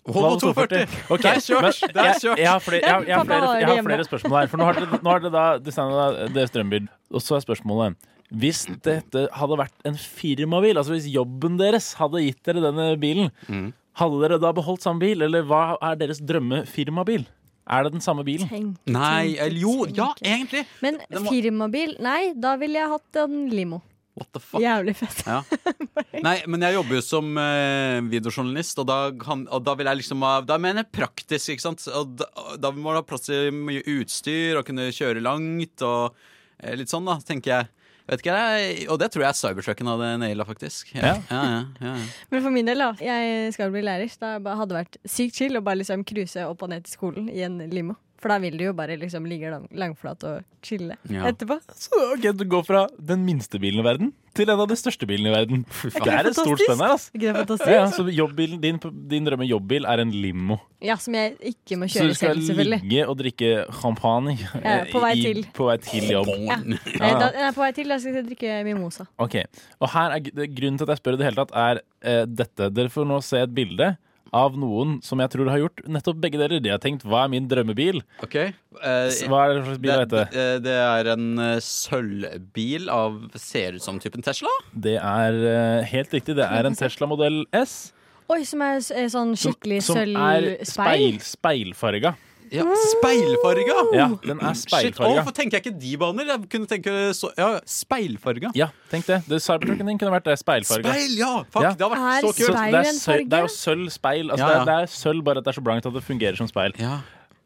[0.09, 0.85] Volvo 240.
[1.11, 2.37] Ok, Det er kjørt, men det er jeg- kjørt.
[2.39, 3.89] Jeg har flere, jeg har, jeg har Pappa flere, har jeg har hjemme.
[3.89, 4.47] flere spørsmål her.
[4.47, 6.87] For nå har dere, nå har dere da designet deres drømmebil.
[7.11, 7.95] Og så er spørsmålet
[8.29, 13.31] Hvis dette hadde vært en firmabil, altså hvis jobben deres hadde gitt dere denne bilen,
[13.49, 13.73] Mm.
[13.97, 17.25] Hadde dere da beholdt samme bil, eller hva er deres drømmefirmabil?
[17.69, 18.49] Er det den samme bilen?
[18.49, 19.97] Tenk, Nei, tenk, eller jo, tenk.
[19.99, 20.63] ja, egentlig.
[20.81, 21.95] Men må- firmabil?
[22.01, 23.81] Nei, da ville jeg hatt en limo.
[24.17, 24.59] What the fuck?
[24.59, 25.19] Jævlig fett.
[25.27, 25.43] Ja.
[26.25, 29.99] Nei, men jeg jobber jo som uh, videojournalist, og da, kan, og da vil jeg
[30.01, 31.85] liksom ha Da mener jeg praktisk, ikke sant?
[31.95, 32.27] Og da,
[32.59, 36.17] da må du ha plass til mye utstyr og kunne kjøre langt og
[36.59, 37.69] eh, litt sånn, da, tenker jeg.
[38.09, 40.93] Vet ikke jeg, Og det tror jeg Cybertrucken hadde naila, faktisk.
[40.95, 41.15] Ja.
[41.29, 41.95] Ja, ja, ja, ja.
[42.31, 42.91] Men for min del, da.
[43.03, 44.09] Jeg skal bli lærer.
[44.09, 46.97] så Da hadde det vært sykt chill å bare liksom cruise opp og ned til
[46.97, 47.95] skolen i en limo.
[48.19, 51.23] For da vil du jo bare liksom ligge lang, langflat og chille Ja.
[51.29, 51.55] etterpå.
[51.71, 55.07] Så ok, Du går fra den minste bilen i verden til en av de største
[55.07, 55.61] bilene i verden.
[55.83, 57.09] Det er et stort spenn her, altså.
[57.15, 57.69] Ikke det fantastisk?
[57.71, 58.77] Ja, ja, så jobbbilen, din,
[59.09, 60.57] din drømme jobbbil er en limo.
[60.83, 62.43] Ja, som jeg ikke må kjøre selv, selvfølgelig.
[62.43, 65.41] Så du skal selv, ligge og drikke champagne Ja, på vei i- til.
[65.55, 66.27] på vei til jobb.
[66.43, 66.57] Ja.
[66.59, 67.87] Nei, da, jeg er på vei til.
[67.87, 69.07] Da skal jeg drikke mimosa.
[69.17, 69.35] Ok,
[69.79, 70.19] og her er
[70.59, 72.69] Grunnen til at jeg spør i det hele tatt, er uh, dette.
[72.73, 73.95] Dere får nå se et bilde
[74.35, 76.59] av noen som jeg tror har gjort nettopp begge deler.
[76.63, 78.01] De har tenkt 'hva er min drømmebil'?
[78.23, 78.35] OK.
[78.79, 83.17] Uh, Hva er det slags bil er det, det, det er en eh, sølvbil av
[83.35, 84.51] Ser ut som typen Tesla.
[84.73, 86.35] Det er eh, helt riktig.
[86.37, 87.93] Det er en Tesla modell S.
[88.29, 90.65] Oi, som er er sånn Som, sølvspeil som er sølvspeil.
[90.69, 92.15] speil, speilfarga.
[92.51, 93.75] Ja, speilfarga!
[93.93, 95.19] Ja, den er Shit, speilfarga.
[95.19, 96.29] Hvorfor tenker jeg ikke de baner?
[96.31, 98.51] Jeg kunne tenke så, ja, Speilfarga.
[98.57, 99.19] Ja, tenk det.
[99.29, 100.37] det Cybertrucken din kunne vært det.
[100.41, 100.93] Speilfarga.
[100.95, 101.31] Speil, ja!
[101.53, 101.73] Fuck, Ja.
[101.77, 102.57] det har vært så kult.
[102.57, 104.31] det, er en sølv, det er jo sølv speil.
[104.31, 104.63] Altså, Ja, ja.
[104.65, 106.47] Det, er, det er sølv, bare at det er så blankt at det fungerer som
[106.49, 106.73] speil.
[106.79, 106.99] Ja.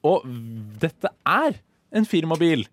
[0.04, 0.24] Og
[0.84, 1.60] dette er
[1.94, 2.66] en firmabil.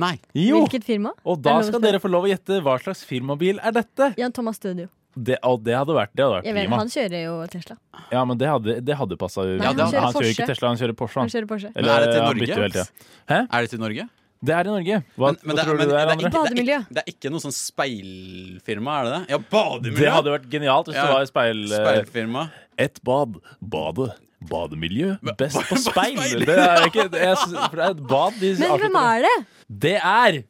[0.00, 0.14] Nei.
[0.34, 0.60] Jo!
[0.64, 1.10] Hvilket firma?
[1.26, 4.12] Og da skal dere få lov å gjette hva slags firmabil er dette.
[4.20, 4.86] Jan Thomas Studio.
[5.16, 7.76] Det, det hadde vært, det hadde vært vet, han kjører jo Tesla.
[8.12, 9.42] Ja, men det hadde, det hadde passa.
[9.42, 11.18] Nei, han han, kjører han kjører ikke Tesla, han kjører Porsche.
[11.18, 11.32] Han Han.
[11.34, 11.70] kjører Porsche.
[11.74, 12.86] Men er det til Norge?
[13.34, 14.08] Er det til Norge?
[14.40, 14.98] Det er i Norge.
[15.20, 16.76] Hva, Men, men hva det, tror men, du det er, er er Bademiljø.
[16.80, 19.20] ikke, det er ikke noe sånn speilfirma, er det det?
[19.34, 19.98] Ja, bademiljø!
[20.00, 21.02] Det hadde vært genialt hvis Ja.
[21.10, 21.60] det var speil...
[21.66, 22.44] eh, Speilfirma.
[22.86, 23.36] Et bad.
[23.60, 24.14] Badet.
[24.48, 25.18] Bademiljø.
[25.36, 26.16] Best på speil.
[26.48, 28.38] Det er ikke det er, for det er et bad.
[28.40, 29.34] De Men hvem er det?
[29.68, 30.40] Det er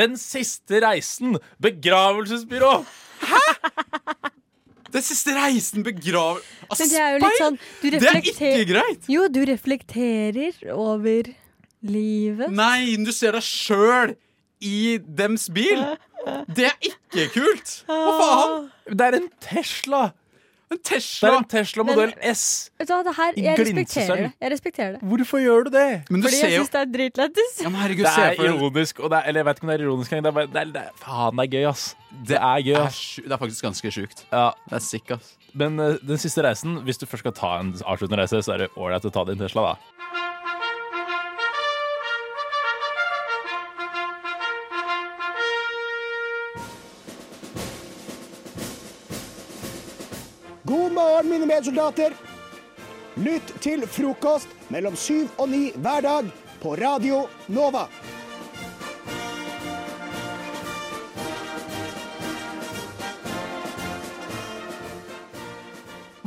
[0.00, 1.38] Den siste reisen.
[1.62, 2.72] Begravelsesbyrå.
[4.90, 7.44] Den siste reisen begraver altså, det er jo litt speil!
[7.44, 7.58] sånn
[7.94, 9.04] Det er ikke greit!
[9.12, 11.30] Jo, du reflekterer over
[11.86, 12.50] livet.
[12.52, 14.16] Nei, du ser deg sjøl
[14.60, 15.84] i dems bil!
[16.56, 17.70] Det er ikke kult!
[17.88, 18.66] Hva faen?
[18.90, 20.00] Det er en Tesla.
[20.70, 21.28] En Det Tesla!
[21.32, 22.70] er en Tesla modell S.
[22.78, 23.80] Vet du hva, det her, I jeg glinsesølv.
[23.80, 24.32] respekterer det.
[24.44, 25.00] Jeg respekterer det.
[25.10, 25.86] Hvorfor gjør du det?
[26.10, 27.56] Men du Fordi ser jeg jo syns det er dritlættis.
[27.64, 29.66] ja, men herregud, Det se er for ironisk, og det er, eller jeg vet ikke
[29.66, 30.34] om det er ironisk engang.
[30.38, 31.84] Det det er, det faen, det er gøy, ass.
[32.30, 33.02] Det er gøy, det ass.
[33.24, 34.24] det er faktisk ganske sjukt.
[34.30, 35.36] Ja, Det er sick, ass.
[35.54, 38.58] men uh, den siste reisen, hvis du først skal ta en avsluttende reise, så er
[38.58, 40.29] det ålreit å ta din Tesla, da.
[51.20, 52.14] Morgen, mine medsoldater.
[53.20, 56.28] Lytt til frokost mellom syv og ni hver dag
[56.62, 57.18] på Radio
[57.52, 57.82] Nova.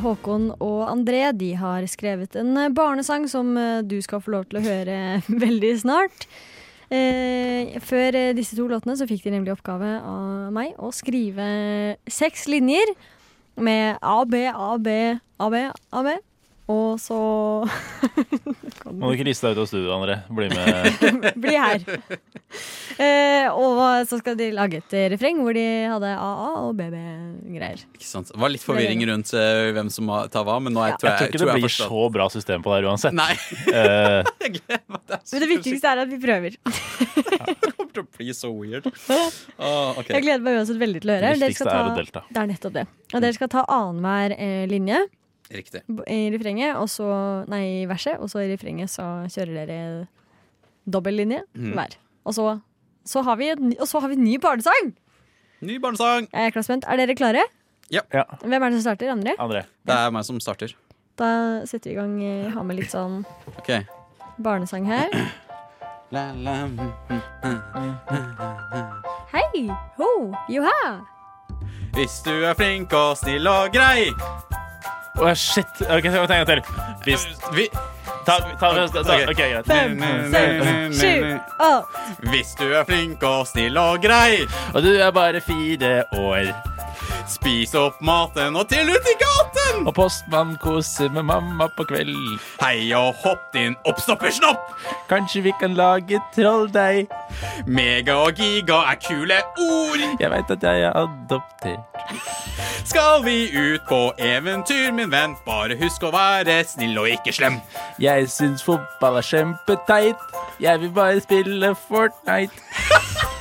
[0.03, 4.62] Håkon og André de har skrevet en barnesang som eh, du skal få lov til
[4.62, 4.99] å høre
[5.47, 6.27] veldig snart.
[6.93, 11.49] Eh, før eh, disse to låtene så fikk de nemlig oppgave av meg å skrive
[12.06, 12.93] seks linjer
[13.56, 14.88] med A, B, A, B,
[15.39, 15.56] A, B,
[15.92, 16.08] A, B.
[16.73, 17.17] Og så
[18.93, 20.15] Må du ikke riste deg ut av studioet, André.
[20.33, 21.27] Bli med.
[21.43, 21.83] Bli her.
[23.01, 27.81] Eh, og så skal de lage et refreng hvor de hadde AA og BB-greier.
[27.95, 28.29] Ikke sant?
[28.33, 30.99] Det var litt forvirring rundt eh, hvem som tar hva, men nå er, Ja.
[31.01, 33.17] tror Jeg jeg, tror ikke det blir så bra system på det her uansett.
[33.17, 33.33] Nei,
[33.73, 34.62] Eh, jeg
[34.93, 36.55] Men det viktigste er at vi prøver.
[36.62, 38.86] Det kommer til å bli så weird.
[39.09, 40.13] Åh, okay.
[40.17, 41.33] Jeg gleder meg uansett veldig til å høre.
[41.33, 42.23] Det Dere viktigste er å delta.
[42.29, 42.86] Det er nettopp det.
[43.13, 45.01] Og dere skal ta annenhver eh, linje
[45.54, 45.82] Riktig.
[46.10, 47.08] i refrenget, og så
[47.48, 50.08] Nei, i verset, og så i refrenget så kjører dere
[50.89, 51.74] dobbeltlinje Mm.
[51.78, 51.96] hver.
[52.26, 52.60] Og så,
[53.06, 54.94] så har vi og så har vi en ny barnesang!
[55.62, 56.28] Ny barnesang.
[56.34, 56.80] Jeg er klar.
[56.92, 57.44] Er dere klare?
[57.92, 58.02] ja,
[58.42, 59.12] Hvem er det som starter?
[59.12, 59.36] Andre?
[59.39, 59.62] André.
[59.86, 60.74] Det er meg som starter.
[61.16, 62.16] Da setter vi i gang.
[62.24, 63.24] eh, Har med litt sånn
[63.58, 63.84] okay.
[64.42, 65.10] barnesang her.
[69.34, 69.68] Hei!
[69.98, 70.10] Ho!
[70.50, 71.02] Joha!
[71.94, 74.08] Hvis du er flink og snill og grei
[75.13, 75.84] Å, shit.
[75.93, 76.62] Ok, så ta en til.
[77.06, 77.67] Hvis, Vi,
[78.26, 79.67] ta, ta, ta, ta, ok, greit.
[79.69, 79.99] Fem,
[80.34, 82.06] seks, sju, åtte.
[82.32, 84.41] Hvis du er flink og snill og grei
[84.73, 86.49] Og du er bare fire år.
[87.29, 92.12] Spis opp maten og til ut i gaten Og postmann koser med mamma på kveld.
[92.59, 94.73] Hei og hopp din oppstoppersnopp
[95.12, 97.07] Kanskje vi kan lage trolldeig.
[97.65, 102.03] Mega og giga er kule ord Jeg veit at jeg er adoptert.
[102.83, 107.62] Skal vi ut på eventyr, min venn Bare husk å være snill og ikke slem
[108.03, 110.27] Jeg syns fotball er kjempeteit.
[110.59, 113.31] Jeg vil bare spille Fortnite.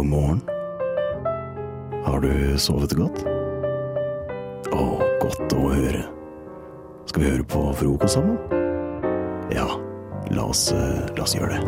[0.00, 0.40] God morgen.
[2.06, 3.18] Har du sovet godt?
[4.72, 4.84] Å,
[5.20, 6.06] godt å høre.
[7.10, 8.38] Skal vi høre på frokost sammen?
[9.52, 9.66] Ja,
[10.32, 11.60] la oss, eh, la oss gjøre det.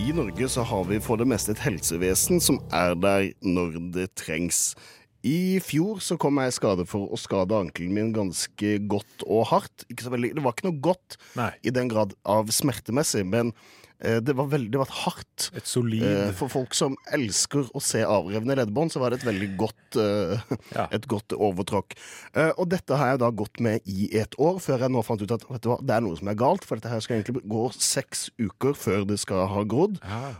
[0.00, 4.14] I Norge så har vi for det meste et helsevesen som er der når det
[4.16, 4.72] trengs.
[5.20, 9.50] I fjor så kom jeg i skade for å skade ankelen min ganske godt og
[9.52, 9.84] hardt.
[9.92, 11.52] Ikke så veldig, det var ikke noe godt Nei.
[11.60, 13.52] i den grad av smertemessig, men
[13.98, 15.50] det var veldig det var hardt.
[15.56, 19.28] Et solid Eh, For folk som elsker å se avrevne leddbånd, så var det et
[19.30, 20.86] veldig godt, eh, Ja.
[20.92, 21.96] et godt overtråkk.
[22.34, 25.22] Eh, Og dette har jeg da gått med i et år, før jeg nå fant
[25.22, 26.64] ut at vet du hva, det er noe som er galt.
[26.64, 29.98] For dette her skal egentlig gå seks uker før det skal ha grodd,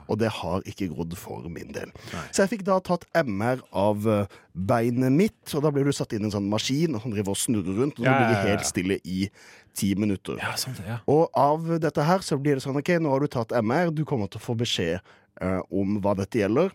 [0.08, 1.90] og det har ikke grodd for min del.
[2.32, 6.12] Så jeg fikk da tatt MR av eh, beinet mitt, og da blir du satt
[6.12, 8.30] inn i en sånn maskin og han driver og snurrer rundt, og så Ja, ja,
[8.32, 8.56] ja, ja.
[8.56, 9.28] helt stille i
[9.76, 10.38] ti minutter.
[10.42, 11.00] Ja, sånn ja.
[11.10, 14.04] Og av dette her så blir det sånn OK, nå har du tatt MR, du
[14.08, 15.00] kommer til å få beskjed
[15.42, 16.72] uh, om hva dette gjelder.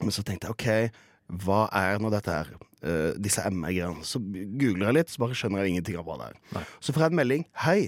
[0.00, 1.00] Men så tenkte jeg OK,
[1.44, 2.52] hva er nå dette her?
[2.82, 4.06] Uh, disse MR-greiene.
[4.06, 6.70] Så googler jeg litt, så bare skjønner jeg ingenting av hva det er.
[6.82, 7.44] Så får jeg en melding.
[7.64, 7.80] Hei,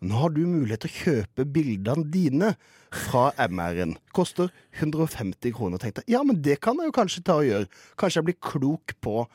[0.00, 2.54] nå har du mulighet til å kjøpe bildene dine
[2.88, 3.98] fra MR-en.
[4.16, 5.80] Koster 150 kroner.
[5.82, 7.68] Tenkte jeg, ja, men det kan jeg jo kanskje ta og gjøre.
[8.00, 9.26] Kanskje jeg blir klok på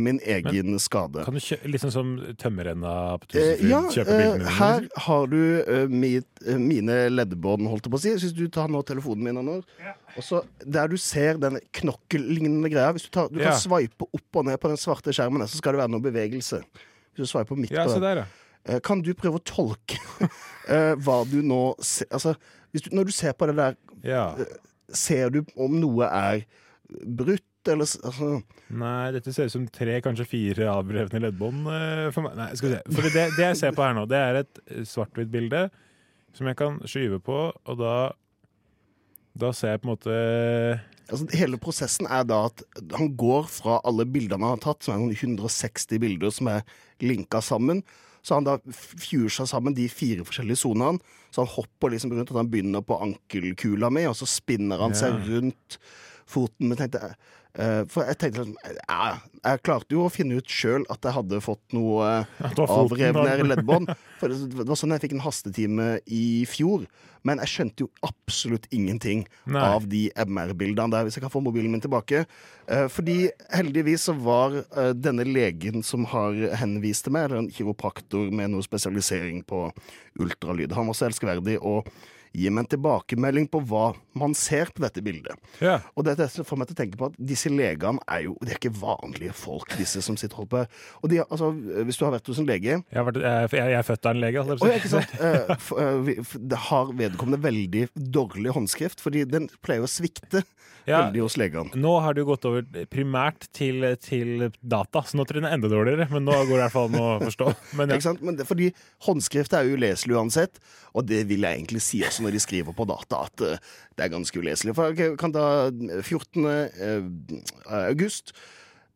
[0.00, 1.24] min egen skade.
[1.26, 4.54] Kan du kjø sånn som tømmerrenna på Eh, ja, kjøpe eh, bildene dine?
[4.58, 8.14] her har du eh, mit, eh, mine leddbånd, holdt jeg på å si.
[8.14, 9.62] Hvis du tar nå telefonen min, Anor,
[10.16, 13.50] og så der du ser den knokkellignende greia Hvis du, tar, du Ja.
[13.50, 16.00] kan sveipe opp og ned på den svarte skjermen, der, så skal det være noe
[16.04, 16.62] bevegelse.
[17.14, 18.02] Hvis du sveiper midt Ja, på den.
[18.02, 18.26] der, ja.
[18.66, 19.98] Eh, Kan du prøve å tolke
[20.68, 22.34] eh, hva du nå ser Altså,
[22.72, 24.34] hvis du, når du ser på det der, Ja.
[24.38, 24.44] eh,
[24.92, 26.44] ser du om noe er
[27.04, 28.28] brutt, eller altså
[28.74, 32.36] Nei, dette ser ut som tre, kanskje fire avbrevne leddbånd eh, for meg.
[32.38, 32.82] Nei, skal vi se.
[32.96, 35.66] For det, det jeg ser på her nå, det er et eh, svart-hvitt-bilde
[36.34, 37.94] som jeg kan skyve på, og da
[39.34, 40.16] Da ser jeg på en måte
[41.10, 42.62] Altså, hele prosessen er da at
[42.96, 46.62] han går fra alle bildene han har tatt, som er noen 160 bilder som er
[47.04, 47.82] linka sammen.
[48.24, 51.02] Så han da fuser sammen de fire forskjellige sonene.
[51.28, 54.96] Så han hopper liksom rundt, og han begynner på ankelkula mi, og så spinner han
[54.96, 55.76] seg rundt
[56.24, 56.70] foten.
[56.70, 59.12] Men tenkte jeg eh, For jeg tenkte ja,
[59.44, 62.24] Jeg klarte jo å finne ut sjøl at jeg hadde fått noe
[62.56, 63.92] foten, avrevne leddbånd.
[64.18, 66.88] For det var sånn jeg fikk en hastetime i fjor.
[67.24, 69.62] Men jeg skjønte jo absolutt ingenting Nei.
[69.64, 72.24] av de MR-bildene der, hvis jeg kan få mobilen min tilbake.
[72.68, 77.52] Eh, fordi heldigvis så var eh, denne legen som har henvist til meg, eller en
[77.52, 79.66] kiropraktor med noe spesialisering på
[80.20, 81.78] ultralyd, han var så elskverdig å
[82.34, 85.38] gi meg en tilbakemelding på hva man ser på dette bildet.
[85.62, 85.78] Ja.
[85.94, 88.58] Og dette får meg til å tenke på at disse legene er jo De er
[88.60, 90.82] ikke vanlige folk, disse som sitter og holder på.
[91.02, 91.50] Og de, altså,
[91.86, 94.14] hvis du har vært hos en lege Jeg, har vært, jeg, jeg er født av
[94.16, 94.44] en lege.
[94.44, 94.58] Altså.
[94.66, 95.16] Og, ikke sant?
[95.24, 95.54] Eh,
[95.86, 100.44] eh, det har vedkommende veldig dårlig håndskrift, fordi den pleier å svikte
[100.84, 101.06] Ja.
[101.06, 101.72] veldig hos legene.
[101.80, 105.48] Nå har det jo gått over primært til, til data, så nå tror jeg den
[105.48, 106.08] er enda dårligere.
[106.12, 107.46] Men nå går det i hvert fall an å forstå.
[107.78, 107.96] Men ja.
[107.96, 108.24] Ikke sant?
[108.26, 108.68] Men det, fordi
[109.06, 110.60] håndskrift er jo uleselig uansett,
[110.92, 114.06] og det vil jeg egentlig si også når de skriver på data, at eh, det
[114.06, 114.74] er ganske uleselig.
[114.76, 115.46] For jeg kan ta
[116.00, 116.46] 14.
[116.48, 117.08] eh,
[117.84, 118.34] august.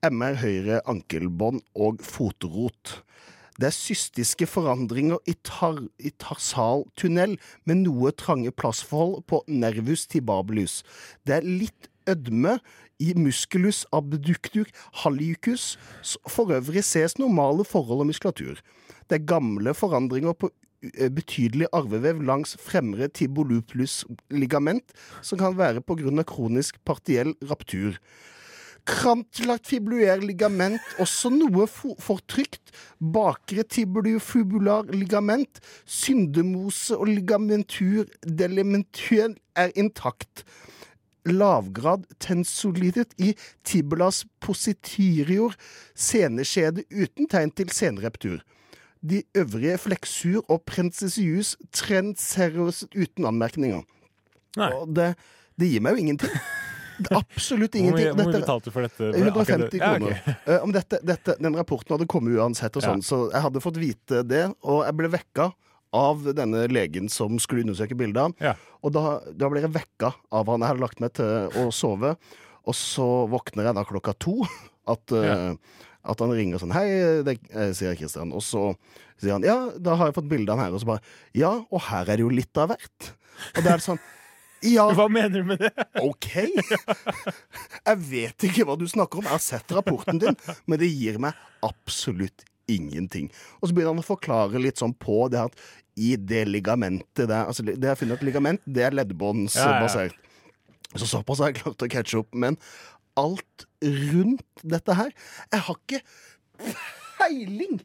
[0.05, 3.01] MR høyre ankelbånd og fotrot.
[3.59, 7.35] Det er cystiske forandringer i, tar, i tarsal tunnel
[7.67, 10.85] med noe trange plassforhold på nervus tibabelus.
[11.27, 12.61] Det er litt ødme
[13.03, 14.71] i musculus abductur
[15.03, 15.73] hallicus.
[16.31, 18.63] For øvrig ses normale forhold og muskulatur.
[19.11, 25.83] Det er gamle forandringer på eh, betydelig arvevev langs fremre tibolupulus ligament, som kan være
[25.83, 27.99] av kronisk partiell raptur.
[28.89, 32.71] Krantlagt fibuluær ligament, også noe fo- fortrykt.
[33.01, 40.47] Bakre tibulofubular ligament, syndemose og ligamentur delementuell er intakt.
[41.29, 45.53] Lavgrad tensolitet i tibulas positirior,
[45.93, 48.41] seneskjede uten tegn til senreptur.
[49.01, 53.85] De øvrige fleksur og Prinsessius trenseros uten anmerkninger.
[54.59, 55.13] Og det,
[55.61, 56.41] det gir meg jo ingenting.
[57.15, 58.09] Absolutt ingenting.
[58.11, 59.11] hvor mye betalte du for dette?
[59.15, 59.79] 150 det?
[59.79, 60.01] Ja, okay.
[60.01, 60.37] kroner.
[60.49, 62.91] Eh, om dette, dette, den rapporten hadde kommet uansett, og Ja.
[62.91, 64.45] sånn, så jeg hadde fått vite det.
[64.67, 65.53] Og jeg ble vekka
[65.95, 68.35] av denne legen som skulle undersøke bildene.
[68.83, 70.61] Og da, da ble jeg vekka av han.
[70.65, 72.17] Jeg hadde lagt meg til å sove,
[72.69, 74.43] og så våkner jeg da klokka to.
[74.89, 75.55] At, eh,
[76.09, 76.87] at han ringer sånn Hei,
[77.27, 78.33] det eh, sier Kristian.
[78.37, 78.71] Og så
[79.21, 80.77] sier han ja, da har jeg fått bilde av han her.
[80.77, 81.05] Og så bare
[81.37, 83.11] Ja, og her er det jo litt av hvert.
[83.55, 84.01] Og det er sånn
[84.67, 84.89] ja.
[84.97, 85.73] Hva mener du med det?
[86.09, 86.31] OK.
[86.35, 89.29] Jeg vet ikke hva du snakker om.
[89.29, 93.31] Jeg har sett rapporten din, men det gir meg absolutt ingenting.
[93.61, 95.69] Og så begynner han å forklare litt sånn på det at
[95.99, 100.15] i det ligamentet der Altså, det jeg finner et ligament, det er leddbåndsbasert.
[100.97, 102.31] Så såpass har jeg klart å catche opp.
[102.33, 102.57] Men
[103.19, 105.11] alt rundt dette her
[105.53, 106.01] Jeg har ikke
[107.19, 107.79] peiling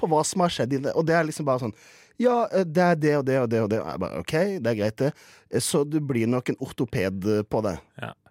[0.00, 0.94] på hva som har skjedd i det.
[0.96, 1.74] Og det er liksom bare sånn
[2.20, 3.78] Ja, det er det og det og det og det.
[3.82, 5.60] Og jeg bare, OK, det er greit, det.
[5.64, 7.76] Så du blir nok en ortoped på det.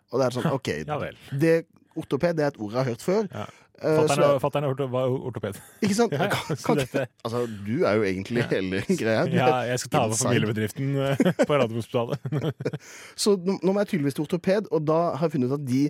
[0.09, 0.69] Og det er sånn, OK.
[0.85, 1.17] Ja vel.
[1.41, 1.55] Det,
[1.97, 3.25] ortoped det er et ord jeg har hørt før.
[3.33, 3.47] Ja.
[3.79, 5.57] Fatter'n er- er var ortoped.
[5.81, 6.11] Ikke sant?
[6.19, 9.23] Ja, ja, Kan- kan altså, du er jo egentlig hele greia.
[9.31, 12.19] Ja, jeg skal ta over familiebedriften eh, på Radiumhospitalet.
[13.15, 15.83] Så nå må jeg tydeligvis til ortoped, og da har jeg funnet ut at de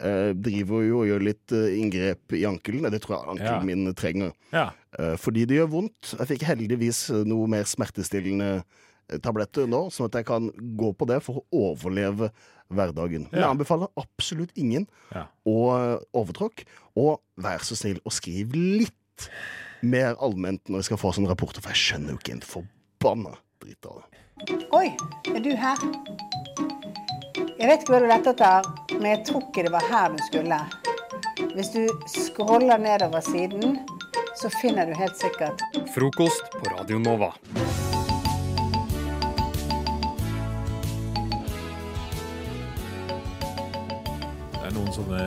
[0.00, 2.90] eh, driver jo og gjør litt eh, inngrep i ankelen.
[2.90, 3.76] Det tror jeg ankelen Ja.
[3.76, 4.32] min trenger.
[4.52, 4.70] Ja.
[4.98, 6.14] Eh, fordi det gjør vondt.
[6.18, 8.62] Jeg fikk heldigvis eh, noe mer smertestillende
[9.10, 11.44] eh, tabletter nå, sånn at jeg kan gå på det for å
[11.74, 12.30] overleve
[12.70, 13.24] hverdagen.
[13.32, 13.50] Men jeg Ja.
[13.50, 15.26] anbefaler absolutt ingen Ja.
[15.46, 16.64] å eh, overtråkk.
[16.96, 19.28] Og vær så snill og skriv litt
[19.82, 23.36] mer allment når jeg skal få sånne rapporter, for jeg skjønner jo ikke en forbanna
[23.60, 24.66] dritt av det.
[24.72, 24.96] Oi,
[25.34, 25.76] er du her?
[27.60, 30.20] Jeg vet ikke hva du lette etter, men jeg tror ikke det var her du
[30.24, 30.56] skulle.
[31.52, 33.74] Hvis du scroller nedover siden,
[34.40, 35.60] så finner du helt sikkert
[35.92, 37.28] Frokost på Radio Nova.
[44.54, 45.20] Det er noen sånne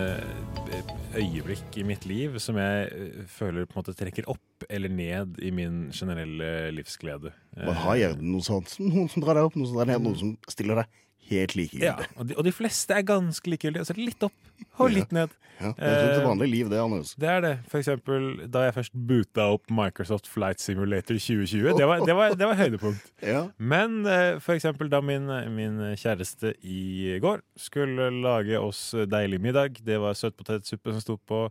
[0.73, 4.89] eh, øyeblikk i mitt liv som jeg eh, føler på en måte trekker opp eller
[4.89, 7.37] ned i min generelle livsglede.
[7.61, 8.73] Man har gjerne noe sånt.
[8.81, 10.99] Noen som drar deg opp, noen som drar deg ned, noen som stiller deg
[11.29, 11.85] helt likegyldig.
[11.87, 13.83] Ja, og de, og de fleste er ganske likegyldige.
[13.85, 15.31] Altså litt opp og litt ned.
[15.61, 17.11] Ja, det er til Eh, vanlig liv, det, Anders.
[17.19, 17.51] Det er det.
[17.69, 21.77] For eksempel da jeg først boota opp Microsoft Flight Simulator 2020.
[21.77, 23.11] Det var, det var, det var høydepunkt.
[23.33, 23.43] Ja.
[23.57, 29.77] Men eh, for eksempel da min, min kjæreste i går skulle lage oss deilig middag.
[29.85, 31.45] Det var søtpotetsuppe som sto på,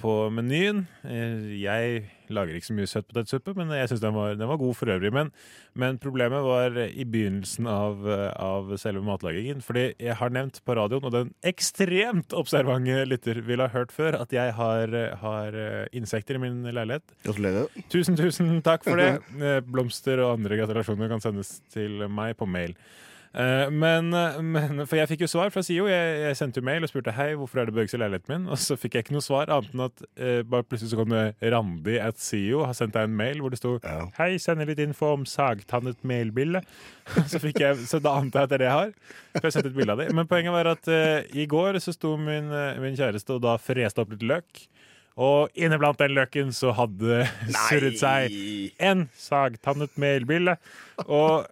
[0.00, 0.86] på menyen.
[1.04, 4.74] Eh, Jeg lager ikke så mye søtpotetsuppe, men jeg syns den, var- den var god
[4.78, 5.12] for øvrig.
[5.12, 5.30] Men,
[5.74, 8.02] men problemet var i begynnelsen av,
[8.40, 9.62] av selve matlagingen.
[9.62, 14.18] Fordi jeg har nevnt på radioen, og den ekstremt observante lytter vil ha hørt før,
[14.22, 15.60] at jeg har, har
[15.96, 17.02] insekter i min leilighet.
[17.24, 17.68] Gratulerer.
[17.92, 19.12] Tusen, tusen takk for det.
[19.40, 22.74] Eh, Blomster og andre gratulasjoner kan sendes til meg på mail.
[23.36, 24.08] Eh, Men,
[24.48, 25.84] men For jeg fikk jo svar fra SIO.
[25.90, 28.46] Jeg, jeg sendte jo mail og spurte hei, hvorfor er det bøgelse i leiligheten min.
[28.52, 31.12] Og så fikk jeg ikke noe svar, annet enn at eh, bare plutselig så kom
[31.12, 33.74] det Randi at SIO har sendt deg en mail hvor det sto
[34.16, 36.62] Hei, sender litt info om sagtannet melbille.
[37.30, 38.96] så, jeg, så da antar jeg at det er det jeg har.
[39.36, 40.08] For jeg sendte et bilde av det.
[40.16, 43.58] Men poenget var at eh, i går så sto min, eh, min kjæreste og da
[43.60, 44.64] freste opp litt løk.
[45.16, 48.34] Og inneblant den løken så hadde surret seg
[48.84, 50.58] en sagtannet melbille.
[51.06, 51.46] Og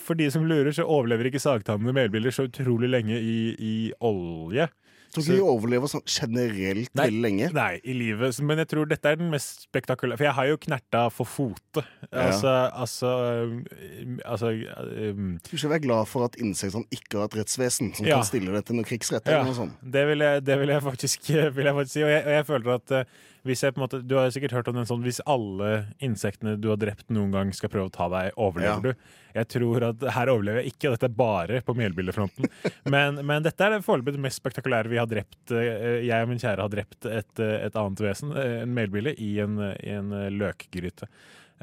[0.00, 4.70] for de som lurer, så overlever ikke sagtannede melbiller så utrolig lenge i, i olje.
[5.14, 7.48] Tror ikke de overlever sånn generelt Nei, veldig lenge.
[7.54, 8.40] Nei, i livet.
[8.42, 10.18] Men jeg tror dette er den mest spektakulære.
[10.18, 11.84] For jeg har jo knerta for fote.
[12.10, 12.24] Ja.
[12.26, 12.54] Altså,
[12.84, 13.12] altså,
[13.46, 18.06] um, altså um, Du skal være glad for at insektene ikke har et rettsvesen som
[18.08, 18.18] Ja.
[18.18, 19.30] kan stille deg til noen krigsrett.
[19.30, 19.78] Ja, noe sånt.
[19.82, 22.02] det vil jeg, det vil jeg, faktisk, vil jeg faktisk si.
[22.02, 23.04] Og jeg, og jeg føler at eh,
[23.44, 26.54] hvis jeg på en måte Du har sikkert hørt om den sånn Hvis alle insektene
[26.60, 28.92] du har drept noen gang, skal prøve å ta deg, overlever Ja.
[28.94, 28.94] du?
[29.34, 32.46] Jeg tror at her overlever jeg ikke, og dette er bare på melbillefronten.
[32.94, 35.50] Men, men dette er det foreløpig mest spektakulære vi har drept.
[35.50, 39.10] eh, Jeg og min kjære har drept et, eh, et annet vesen, eh, en melbille,
[39.18, 41.08] i en, i en løkgryte.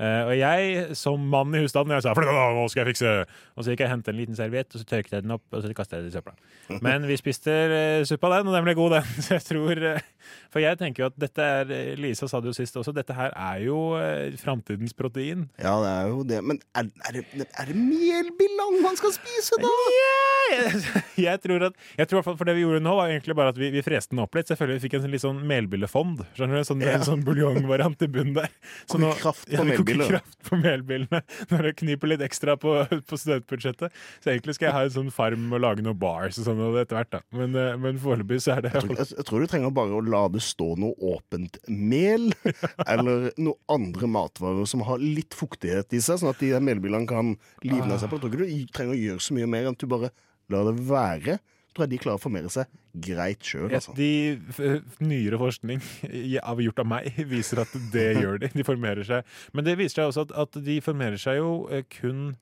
[0.01, 3.09] Eh, og jeg, som mann i husstanden, jeg sa nå skal jeg fikse
[3.53, 5.43] Og så gikk jeg og hentet en liten serviett, og så tørket jeg den opp,
[5.53, 6.33] og så kastet jeg den i søpla.
[6.87, 9.11] Men vi spiste uh, suppa den, og den ble god, den.
[9.27, 10.07] Så jeg tror uh,
[10.53, 13.13] For jeg tenker jo at dette er eh, Lisa sa det jo sist også, dette
[13.17, 15.45] her er jo uh, framtidens protein.
[15.61, 16.41] Ja, det er jo det.
[16.49, 19.69] Men er, er det, er det melbillang man skal spise, da?
[21.21, 23.69] Jeg tror at Jeg tror For det vi gjorde nå, var egentlig bare at vi,
[23.73, 24.49] vi freste den opp litt.
[24.49, 26.25] Selvfølgelig vi fikk en sånn litt sånn melbillefond.
[26.37, 26.67] Skjønner du?
[26.67, 26.97] Sånn, Ja.
[26.97, 28.51] En sånn buljongvariant i bunnen der.
[28.89, 31.21] Så nå- kraft på Ja, vi koker kraft på melbillene
[31.51, 32.75] når det kniper litt ekstra på,
[33.09, 33.99] på studentbudsjettet.
[34.23, 36.99] Så egentlig skal jeg ha en sånn farm og lage noen bars og sånn etter
[36.99, 37.21] hvert, da.
[37.35, 39.97] Men, eh, men foreløpig så er det Jeg tror, jeg, jeg tror du trenger bare
[39.97, 42.31] å la det stå noe åpent mel,
[42.91, 47.35] eller noe andre matvarer som har litt fuktighet i seg, sånn at de melbilene kan
[47.65, 48.19] livne seg på.
[48.19, 50.11] Jeg tror ikke du trenger å gjøre så mye mer enn at du bare
[50.51, 51.39] lar det være.
[51.71, 52.67] Tror jeg de klarer å formere seg
[52.99, 53.69] greit sjøl.
[53.71, 53.93] Altså.
[53.95, 54.09] De
[54.99, 55.79] nyere forskning
[56.43, 58.49] av gjort av meg viser at det gjør de.
[58.51, 59.23] De formerer seg.
[59.55, 62.33] Men det viser seg også at, at de formerer seg jo eh, kun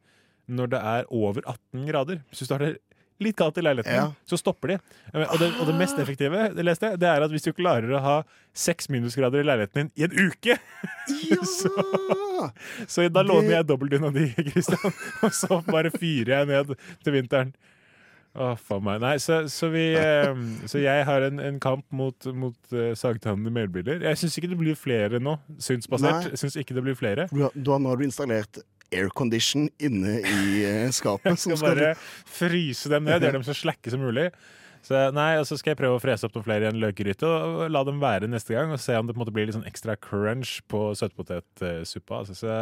[0.50, 2.24] når det er over 18 grader.
[2.32, 2.80] Hvis du starter
[3.22, 4.08] litt kaldt i leiligheten, Ja.
[4.26, 4.76] så stopper de.
[5.14, 7.52] Eh, Og det, og det mest effektive det leste jeg, det er at hvis du
[7.54, 8.18] klarer å ha
[8.58, 10.56] seks minusgrader i leiligheten din i en uke
[11.60, 12.50] så,
[12.88, 14.96] så da låner jeg dobbeltdyna di, Christian,
[15.28, 16.74] og så bare fyrer jeg ned
[17.06, 17.54] til vinteren.
[18.40, 19.02] Å, faen meg.
[19.04, 20.30] Nei, så, så vi eh,
[20.70, 24.04] Så jeg har en, en kamp mot, mot uh, sagtannede melbiler.
[24.08, 25.36] Jeg syns ikke det blir flere nå.
[25.60, 26.30] Synsbasert.
[26.30, 26.40] Nei.
[26.40, 27.28] Syns ikke det blir flere.
[27.34, 28.62] Du har, du har, nå installert
[28.96, 31.36] aircondition inne i eh, skapet.
[31.36, 31.92] Jeg skal bare
[32.26, 34.30] fryse dem ned, gjøre dem så slakke som mulig.
[34.86, 37.28] Så nei, og så skal jeg prøve å frese opp noen flere i en løkgryte
[37.28, 38.72] og la dem være neste gang.
[38.74, 42.22] Og se om det på en måte blir litt sånn ekstra crunch på søtpotetsuppa.
[42.24, 42.56] Altså, så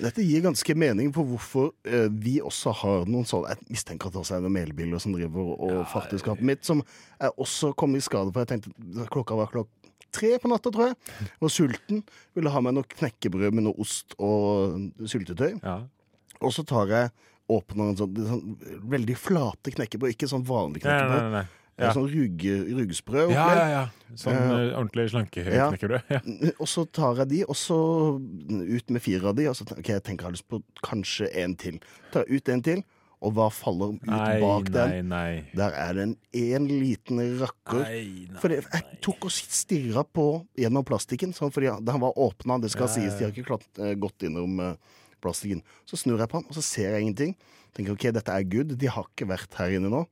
[0.00, 4.16] Dette gir ganske mening på hvorfor eh, vi også har noen sånne Jeg mistenker at
[4.16, 6.80] det også er noen melbiler som driver og farter skapet mitt, som
[7.20, 8.46] jeg også kom i skade for.
[8.46, 9.72] Jeg tenkte klokka var klokka
[10.16, 10.96] tre på natta, tror jeg.
[11.42, 12.02] Var sulten.
[12.38, 15.58] Ville ha meg noe knekkebrød med noe ost og syltetøy.
[16.40, 17.10] Og så tar jeg
[17.52, 18.56] åpner en sånn, sånn
[18.90, 21.22] veldig flate knekkebrød, ikke sånn vanlig Nei, nei, knekkebrød.
[21.22, 21.55] nei, nei.
[21.76, 21.90] Ja.
[21.92, 23.26] Sånn rugge, ruggesprø.
[23.34, 24.12] Ja, ja, ja.
[24.16, 26.06] Sånn uh, ordentlig slankeknekkebrød.
[26.08, 26.20] Ja.
[26.62, 27.76] og så tar jeg de, og så
[28.16, 31.28] ut med fire av de, og så tenker jeg, tenker jeg har lyst på kanskje
[31.42, 31.76] en til.
[32.14, 32.80] Tar jeg ut en til,
[33.26, 35.12] og hva faller ut Nei, bak den?
[35.12, 35.28] nei.
[35.56, 36.16] Der er det en,
[36.46, 37.84] en liten rakker.
[37.84, 38.00] Nei,
[38.30, 42.56] nei, For jeg tok og stirra på gjennom plastikken, sånn, fordi den var åpna.
[42.64, 44.74] Det skal sies, de har ikke klart, eh, gått innom uh,
[45.20, 45.60] plastikken.
[45.84, 47.36] Så snur jeg på den, og så ser jeg ingenting.
[47.76, 48.78] Tenker ok, dette er good.
[48.80, 50.06] De har ikke vært her inne nå.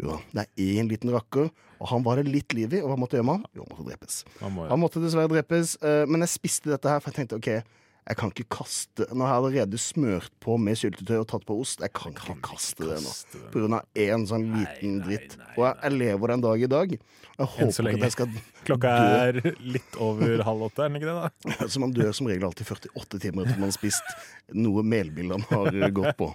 [0.00, 2.80] Jo da, det er én liten rakker, og han var det litt liv i.
[2.82, 3.46] Og hva måtte gjøre med han?
[3.54, 4.24] Jo, han måtte drepes.
[4.40, 7.36] Han må- Han måtte dessverre drepes, eh, men jeg spiste dette her, for jeg tenkte
[7.38, 7.62] OK,
[8.04, 11.80] jeg kan ikke kaste Når jeg allerede smørt på med syltetøy og tatt på ost,
[11.80, 13.12] jeg kan ikke kaste det nå.
[13.50, 15.38] På grunn av én sånn liten dritt.
[15.56, 16.92] Og jeg, jeg lever den dag i dag.
[17.38, 18.42] Jeg håper ikke at jeg skal dø.
[18.68, 18.92] Klokka
[19.24, 21.56] er litt over halv åtte, er den ikke det?
[21.56, 21.66] da?
[21.72, 24.04] Så man dør som regel alltid 48 timer etter man har spist
[24.52, 26.34] noe melbill har gått på.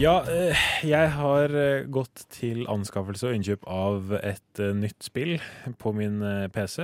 [0.00, 0.56] Ja, eh,
[0.88, 5.34] jeg har eh, gått til anskaffelse og innkjøp av et eh, nytt spill
[5.78, 6.16] på min
[6.54, 6.78] PC.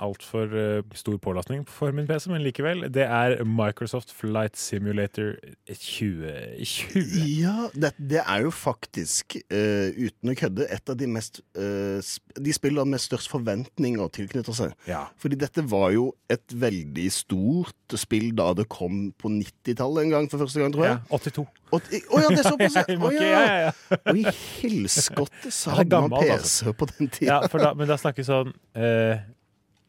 [0.00, 2.86] Altfor stor pålastning for min PC, men likevel.
[2.94, 5.34] Det er Microsoft Flight Simulator
[5.68, 7.20] 2020.
[7.42, 12.00] Ja, det, det er jo faktisk, uh, uten å kødde, et av de mest uh,
[12.34, 14.74] De spillene med størst forventninger tilknytter seg.
[14.88, 15.04] Ja.
[15.20, 20.32] Fordi dette var jo et veldig stort spill da det kom på 90-tallet en gang
[20.32, 20.98] for første gang, tror jeg.
[21.04, 21.46] Ja, 82.
[21.82, 22.76] Å ja, det er såpass!
[23.02, 23.70] Må ja.
[24.04, 26.74] Og i helskotte så Det er hadde man gammelt, PC altså.
[26.80, 27.30] på den tida.
[27.32, 29.22] Ja, for da, men da snakker vi sånn eh,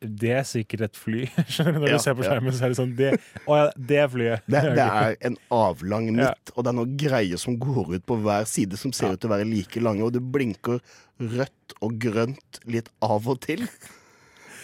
[0.06, 1.24] Det er sikkert et fly.
[1.66, 2.34] Når Ja, du ser på ja.
[2.34, 3.12] skjermen, så er det sånn det,
[3.48, 4.46] Å ja, det er flyet.
[4.52, 8.20] Det, det er en avlang midt, og det er noen greier som går ut på
[8.26, 10.82] hver side som ser ut til å være like lange, og det blinker
[11.22, 13.64] rødt og grønt litt av og til.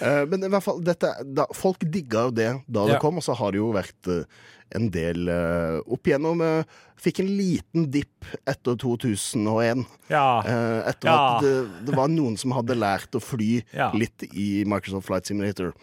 [0.02, 3.00] Eh, men i hvert fall, dette, da, folk digga jo det da det Ja.
[3.04, 4.24] kom, og så har det jo vært eh,
[4.74, 6.42] en del eh, opp igjennom.
[7.02, 9.86] fikk en liten dipp etter 2001.
[10.10, 10.42] Ja.
[10.88, 11.16] Etter Ja.
[11.38, 11.54] at det,
[11.88, 13.64] det var noen som hadde lært å fly
[13.98, 15.74] litt i Microsoft Flight Simulator.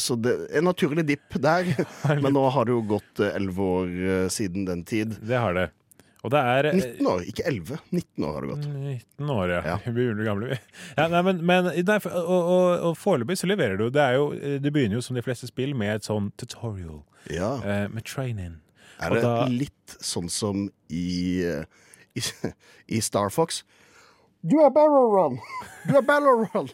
[0.00, 1.68] Så det en naturlig dipp der.
[2.22, 5.18] Men nå har det jo gått elleve år siden den tid.
[5.20, 5.68] Det har det.
[6.22, 7.78] Er eh, 19 år, ikke 11.
[7.90, 8.66] 19 år har det gått.
[8.70, 9.78] 19 år, ja.
[9.86, 10.58] Vi begynner gamle, vi.
[10.96, 13.88] Ja, nei, men, men nei, og, og, og foreløpig så leverer du.
[13.90, 14.28] Det, jo,
[14.62, 17.00] det begynner jo som de fleste spill med et sånn tutorial.
[17.32, 17.56] Ja.
[17.66, 18.60] Eh, med training.
[19.02, 21.64] Er det da- litt sånn som i, eh,
[22.14, 22.22] i,
[22.98, 23.64] i Star Fox?
[24.42, 25.36] Du er Barrow Run!
[25.86, 26.68] Du er Barrow Run!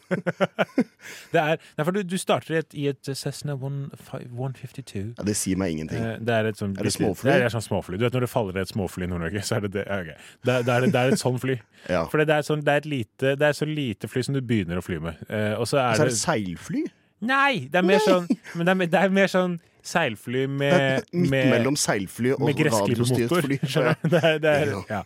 [1.32, 5.02] Det er, nei, for du, du starter i et, i et Cessna 152.
[5.18, 6.00] Ja, det sier meg ingenting.
[6.00, 7.28] Eh, Det er et sånn Er det småfly?
[7.28, 7.98] Det er sånn småfly.
[8.00, 9.84] Du vet når det faller et småfly i Nord-Norge, så er det det.
[9.84, 10.10] ja, ok.
[10.48, 11.58] Det, det, er, det er et sånn fly.
[11.92, 12.02] Ja.
[12.10, 14.40] For det er, sånn, det, er et lite, det er så lite fly som du
[14.44, 15.20] begynner å fly med.
[15.28, 16.82] Eh, og så er, Så er det det seilfly?
[17.28, 17.52] Nei!
[17.70, 18.26] Det er mer sånn,
[18.58, 19.54] men det er, det er mer sånn
[19.88, 23.58] seilfly med, Midt mellom seilfly og med radiostyrt fly.
[23.62, 24.08] skjønner du?
[24.12, 25.00] Det er, det er, Ja.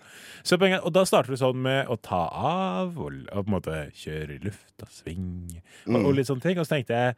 [0.44, 3.54] Så poenget, og da starter du sånn med å ta av og, og på en
[3.54, 5.28] måte kjøre i lufta, sving
[5.58, 6.04] og, Mm.
[6.06, 6.58] og litt sånne ting.
[6.58, 7.14] Og så tenkte jeg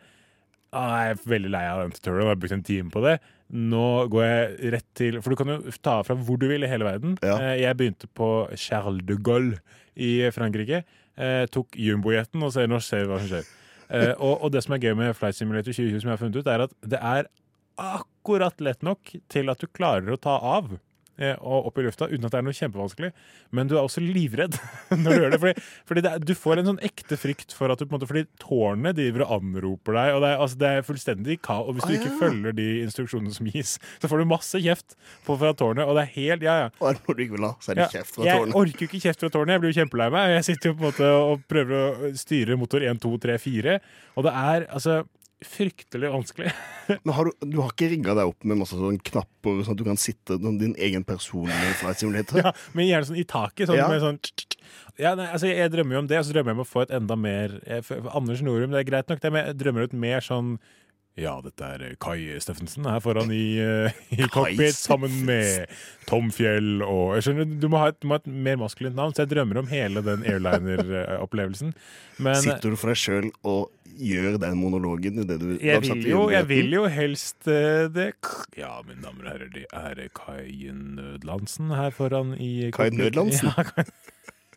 [0.74, 3.14] ah, jeg er veldig lei av den tutorialen, jeg har brukt en time på det.
[3.54, 6.64] Nå går jeg rett til For du kan jo ta av fra hvor du vil
[6.64, 7.18] i hele verden.
[7.22, 7.36] Ja.
[7.54, 9.60] Jeg begynte på Charles de Gaulle
[9.94, 10.82] i Frankrike.
[11.16, 13.44] Eh, tok jumbojeten og ser, nå ser vi hva som skjer.
[13.94, 16.40] Eh, og, og det som er gøy med Flight Simulator 2020, som jeg har funnet
[16.40, 17.28] ut, er at det er
[17.78, 20.72] akkurat lett nok til at du klarer å ta av.
[21.18, 23.10] eh, Og opp i lufta uten at det er noe kjempevanskelig.
[23.54, 24.56] Men du er også livredd
[24.90, 25.40] når du gjør det.
[25.44, 27.98] Fordi, fordi det er, du får en sånn ekte frykt for at du på en
[27.98, 31.68] måte Fordi tårnet driver og anroper deg, og det er, altså, det er fullstendig kaos.
[31.68, 34.96] Og hvis du Ah, ikke følger de instruksjonene som gis, så får du masse kjeft
[35.26, 36.68] på, fra tårnet, og det er helt Ja, ja.
[36.80, 39.02] Og når du ikke vil ha, så er det kjeft fra jeg orker jo ikke
[39.04, 39.54] kjeft fra tårnet.
[39.54, 40.34] Jeg blir jo kjempelei meg.
[40.34, 43.76] Jeg sitter jo på en måte og prøver å styre motor 1, 2, 3, 4,
[44.18, 44.98] og det er altså
[45.48, 46.52] fryktelig vanskelig.
[47.04, 49.80] Men har du, du har ikke rigga deg opp med masse sånn knapper, sånn at
[49.80, 52.40] du kan sitte som din egen personlige flight simulator?
[52.44, 53.68] Ja, men gjerne sånn i taket.
[53.70, 53.88] Sånn Ja.
[53.92, 54.20] med sånn
[55.00, 56.84] ja, nei, altså Jeg drømmer jo om det, og så drømmer jeg om å få
[56.84, 59.96] et enda mer for, Anders Norum, det er greit nok, det, men jeg drømmer ut
[60.04, 60.54] mer sånn
[61.14, 65.70] ja, dette er Kai Steffensen her foran i, eh, i cockpit sammen med
[66.08, 69.14] Tom Fjell og jeg skjønner, Du må ha et, må ha et mer maskulint navn,
[69.14, 71.70] så jeg drømmer om hele den airliner-opplevelsen.
[72.42, 76.48] Sitter du for deg sjøl og gjør den monologen det du jeg vil, jo, jeg
[76.50, 78.08] vil jo helst eh, det
[78.58, 82.98] Ja, mine damer og herrer, det er Kai Nødlandsen her foran i cockpit.
[82.98, 83.54] Kai Nødlandsen?
[83.54, 83.86] Ja, Kai.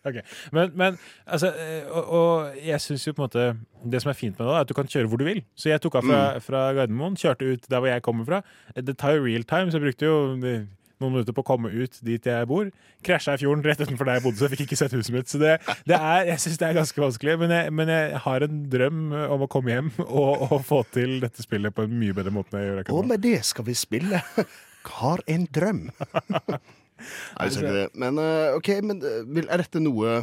[0.07, 0.21] Ok,
[0.55, 3.45] Men, men altså, eh, og, og jeg syns jo på en måte
[3.91, 5.43] Det som er fint med det, er at du kan kjøre hvor du vil.
[5.55, 6.41] Så jeg tok av fra, Mm.
[6.47, 8.41] fra Gardermoen, kjørte ut der hvor jeg kommer fra.
[8.75, 10.65] Det tar jo real time, så jeg brukte jo eh,
[10.97, 12.71] noen minutter på å komme ut dit jeg bor.
[13.05, 15.29] Krasja i fjorden rett utenfor der jeg bodde, så jeg fikk ikke sett huset mitt.
[15.29, 15.51] Så det,
[15.85, 19.03] det er, jeg syns det er ganske vanskelig, men jeg, men jeg har en drøm
[19.27, 22.55] om å komme hjem og, og få til dette spillet på en mye bedre måte
[22.57, 24.23] enn jeg gjør akkurat Og med det skal vi spille
[24.97, 25.83] Har en drøm.
[26.97, 27.87] Nei, vi skal ikke det.
[28.03, 30.17] Men eh, OK, men eh, vil- dette noe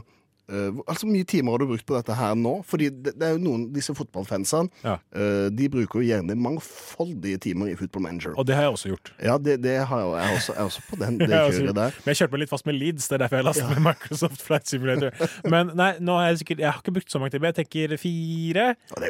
[0.49, 2.55] hvor- altså, mye timer har du brukt på dette her nå?
[2.68, 7.70] Fordi det, det er jo noen, disse fotballfansene eh, De bruker jo gjerne mangfoldige timer
[7.72, 8.34] i Football Manager.
[8.38, 9.12] Og det har jeg også gjort.
[9.24, 11.97] Ja, det, det har jeg, jeg, også, jeg også på den, det kjøret der.
[12.05, 14.42] Men jeg kjørte meg litt fast med Leeds, det er derfor jeg lastet med Microsoft
[14.45, 15.11] Flight Simulator.
[15.51, 17.53] Men nei, nå har jeg sikkert Jeg har ikke brukt så mange timer.
[17.53, 18.66] Jeg tenker fire.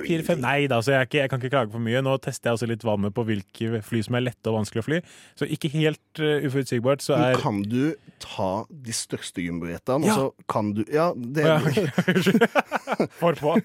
[0.06, 0.40] fire fem.
[0.44, 2.02] Nei da, så jeg, ikke, jeg kan ikke klage for mye.
[2.04, 4.88] Nå tester jeg også litt vannet på hvilke fly som er lette og vanskelig å
[4.88, 5.00] fly.
[5.40, 7.80] Så ikke helt uh, uforutsigbart, så Men er kan du
[8.22, 10.14] ta de største jumbojetene, Ja.
[10.14, 13.08] og så kan du Ja, det er ja.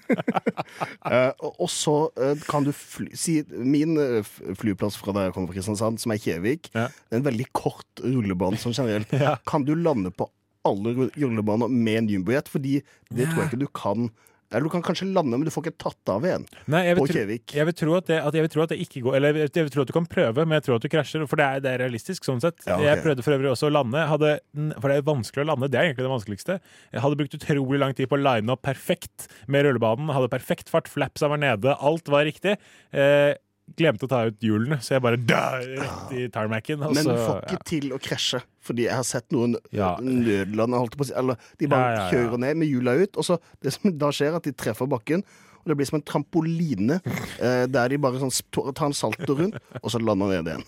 [1.10, 4.26] Eh, og, så uh, kan du fly Si min eh,
[4.58, 8.02] flyplass fra der jeg kommer fra Kristiansand, som er Kjevik, det er en veldig kort
[8.04, 9.10] rullebane sånn generelt.
[9.48, 10.28] Kan du lande på
[10.68, 12.50] alle ru- rullebaner med en jumbojet?
[12.52, 12.78] Fordi
[13.10, 14.10] det tror jeg ikke du kan.
[14.50, 17.04] Eller du kan kanskje lande, men du får ikke tatt av igjen Nei, jeg på
[17.04, 17.54] vil, tro, Kjevik.
[17.54, 19.66] jeg vil tro at det, at jeg vil tro at det ikke går Eller jeg
[19.66, 21.26] vil tro at du kan prøve, men jeg tror at du krasjer.
[21.30, 22.58] For det er, det er realistisk, sånn sett.
[22.66, 22.88] Ja, okay.
[22.88, 24.02] Jeg prøvde for øvrig også å lande.
[24.10, 24.32] Hadde,
[24.76, 25.70] for det er vanskelig å lande.
[25.70, 26.56] Det er egentlig det vanskeligste.
[26.90, 30.10] Jeg hadde brukt utrolig lang tid på å line opp perfekt med rullebanen.
[30.16, 32.56] Hadde perfekt fart, flapsa var nede, alt var riktig.
[32.90, 33.34] Eh,
[33.78, 36.80] glemte å ta ut hjulene, så jeg bare dør rett i tarmacen.
[36.80, 37.66] Men du får ikke ja.
[37.70, 38.40] til å krasje.
[38.66, 39.96] Fordi jeg har sett noen Ja.
[40.00, 41.14] nødlande, holdt på å si.
[41.16, 42.10] Eller de bare Ja, ja, ja.
[42.10, 44.86] kjører ned med hjula ut, og så det som da skjer, er at de treffer
[44.90, 45.24] bakken.
[45.60, 47.00] Og det blir som en trampoline,
[47.38, 48.32] eh, der de bare sånn
[48.74, 50.64] tar en salto rundt, og så lander ned igjen.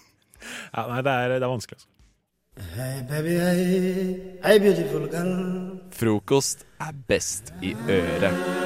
[0.74, 1.78] Ja, nei, det er, det er vanskelig.
[1.80, 1.88] Altså.
[2.76, 5.78] Hey baby, hey, hey beautiful girl.
[5.90, 8.61] Frokost er best i øret.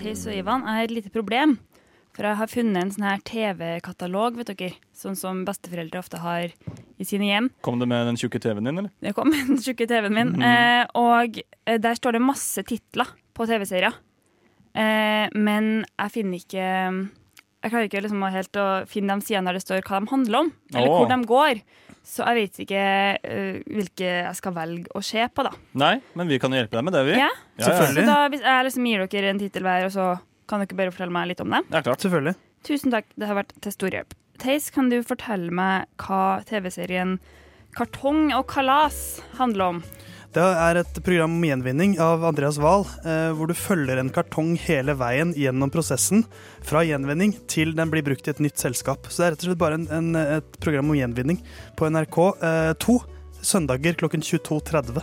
[0.00, 1.58] Theis og Ivan jeg har et lite problem.
[2.16, 4.74] For jeg har funnet en sånn her TV-katalog, vet dere.
[4.96, 7.50] Sånn som besteforeldre ofte har i sine hjem.
[7.64, 8.90] Kom det med den tjukke TV-en din, eller?
[9.00, 10.32] Det kom med den tjukke TV-en min.
[10.34, 10.42] Mhm.
[10.42, 13.94] eh, og eh, der står det masse titler på TV-serier.
[14.74, 16.66] Eh, men jeg finner ikke
[17.60, 20.38] Jeg klarer ikke liksom helt å finne de sidene der det står hva de handler
[20.38, 20.98] om, eller oh.
[21.02, 21.62] hvor de går.
[22.10, 22.84] Så jeg vet ikke
[23.20, 25.52] uh, hvilke jeg skal velge å se på, da.
[25.82, 27.18] Nei, men vi kan jo hjelpe deg med det, vi.
[27.20, 27.28] Ja,
[27.60, 30.06] Så da hvis jeg liksom gir dere en tittel hver, og så
[30.50, 31.60] kan dere bare fortelle meg litt om det.
[31.68, 32.00] Ja, klart.
[32.02, 32.34] Selvfølgelig.
[32.66, 34.16] Tusen takk, det har vært til stor hjelp.
[34.40, 37.18] Theis, kan du fortelle meg hva TV-serien
[37.76, 39.82] Kartong og kalas handler om?
[40.30, 44.52] Det er et program om gjenvinning av Andreas Wahl, eh, hvor du følger en kartong
[44.62, 46.22] hele veien gjennom prosessen,
[46.62, 49.10] fra gjenvinning til den blir brukt i et nytt selskap.
[49.10, 51.42] Så det er rett og slett bare en, en, et program om gjenvinning
[51.74, 52.96] på NRK2,
[53.42, 55.02] søndager klokken 22.30.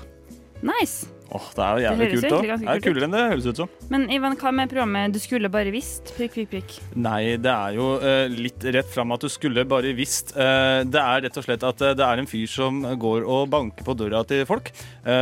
[0.63, 1.16] Nice.
[1.27, 2.57] Åh, det er jo jævlig kult, da.
[2.57, 3.71] Det er kulere enn det høres ut som.
[3.91, 6.13] Men Ivan, hva med programmet Du skulle bare visst?
[6.15, 6.75] Prikk, prikk, prikk.
[6.95, 10.31] Nei, det er jo uh, litt rett fram at du skulle bare visst.
[10.37, 13.49] Uh, det er rett og slett at uh, det er en fyr som går og
[13.51, 14.71] banker på døra til folk.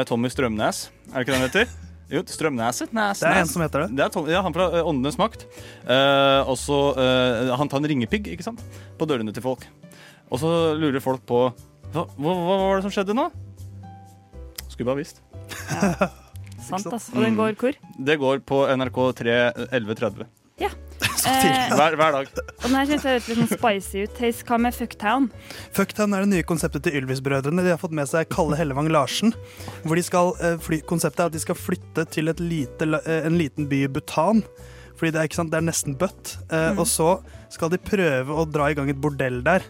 [0.09, 1.73] Tommy Strømnes, er det ikke det han heter?
[2.05, 2.91] Jo, Strømneset?
[2.93, 3.97] Næs, Det er en som heter det.
[3.97, 5.47] Det er Tom, ja, han fra Åndenes makt.
[6.45, 8.61] Og så eh, Han tar en ringepigg, ikke sant?
[8.99, 9.65] På dørene til folk.
[10.29, 11.47] Og så lurer folk på
[11.95, 13.25] Hva, hva, hva var det som skjedde nå?
[14.75, 15.21] Skulle bare visst.
[16.65, 17.13] Sant, altså.
[17.15, 17.75] Og den går hvor?
[18.07, 19.35] Det går på NRK3
[19.71, 20.25] 11.30.
[20.63, 20.71] Ja.
[21.25, 22.27] Eh, Hver, hver dag.
[22.37, 24.11] og den her synes jeg høres litt sånn spicy ut.
[24.13, 25.23] Theis, hva med Fucktown?
[25.73, 27.63] Fucktown er det nye konseptet til Ylvis-brødrene.
[27.65, 29.33] De har fått med seg Kalle Hellevang Larsen.
[29.87, 33.25] Hvor de skal, eh, fly, konseptet er at de skal flytte til et lite, eh,
[33.25, 34.43] en liten by i Bhutan.
[34.99, 36.35] Fordi det er, ikke sant, det er nesten bøtt.
[36.51, 36.83] Eh, Mm.
[36.83, 37.09] Og så
[37.49, 39.65] skal de prøve å dra i gang et bordell der.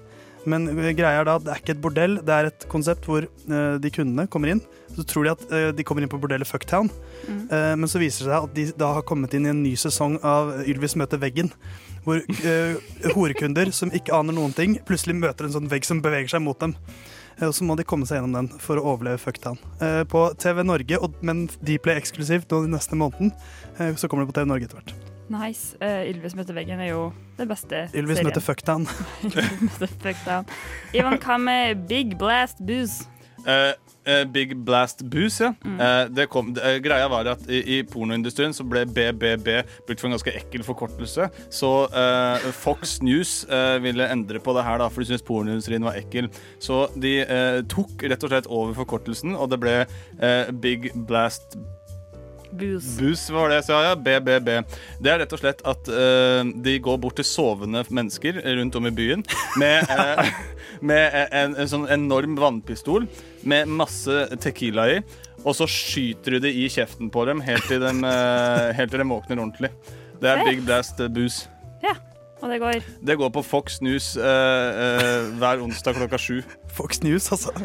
[0.46, 3.24] Men greia er da at det er ikke et bordell, det er et konsept hvor
[3.24, 4.62] eh, de kundene kommer inn.
[4.96, 6.90] Så tror de at uh, de kommer inn på bordellet Fucktown.
[7.28, 7.42] Mm.
[7.52, 9.76] uh, men så viser det seg at de da har kommet inn i en ny
[9.80, 11.52] sesong av Ylvis møter veggen.
[12.06, 12.76] Hvor eh,
[13.16, 16.60] horekunder som ikke aner noen ting, plutselig møter en sånn vegg som beveger seg mot
[16.62, 16.76] dem.
[17.44, 19.58] Og så må de komme seg gjennom den for å overleve Fucktown.
[19.84, 23.34] Eh, på TV Norge, og, men Dplay eksklusivt nå den neste måneden.
[23.80, 24.96] Eh, så kommer det på TV Norge etter hvert.
[25.26, 25.74] Nice.
[25.82, 27.08] Uh, Ylvis møter veggen er jo
[27.40, 28.30] det beste Ylvis serien.
[28.30, 30.46] møter møter Fucktown.
[30.94, 33.10] Ivan, hva med Big Blast Booze?
[33.42, 33.74] Eh,
[34.08, 35.54] eh, Big Blast Booze, ja.
[35.66, 35.80] Mm.
[35.80, 39.50] Uh, det kom, uh, greia var at i, i pornoindustrien så ble BBB
[39.88, 41.30] brukt for en ganske ekkel forkortelse.
[41.54, 41.72] Så
[42.56, 43.38] Fox News
[43.84, 46.30] ville endre på det her, da, for de syntes pornoindustrien var ekkel.
[46.64, 47.18] Så de
[47.72, 49.80] tok rett og slett over forkortelsen, og det ble
[50.62, 51.58] Big Blast
[52.56, 52.96] Booze.
[53.00, 53.94] Booze var det jeg sa, ja.
[53.96, 54.50] BBB.
[55.04, 58.90] Det er rett og slett at uh, de går bort til sovende mennesker rundt om
[58.90, 59.26] i byen
[59.62, 60.36] med, uh,
[60.90, 63.08] med en, en sånn enorm vannpistol
[63.46, 65.00] med masse tequila i.
[65.46, 69.02] Og så skyter du det i kjeften på dem helt til de, eh, helt til
[69.02, 69.72] de våkner ordentlig.
[70.22, 71.50] Det er Big Blast eh, Booze.
[71.84, 71.94] Ja,
[72.42, 72.82] og det går.
[73.06, 76.42] Det går på Fox News uh, uh, hver onsdag klokka sju.
[76.76, 77.54] Fox News, altså.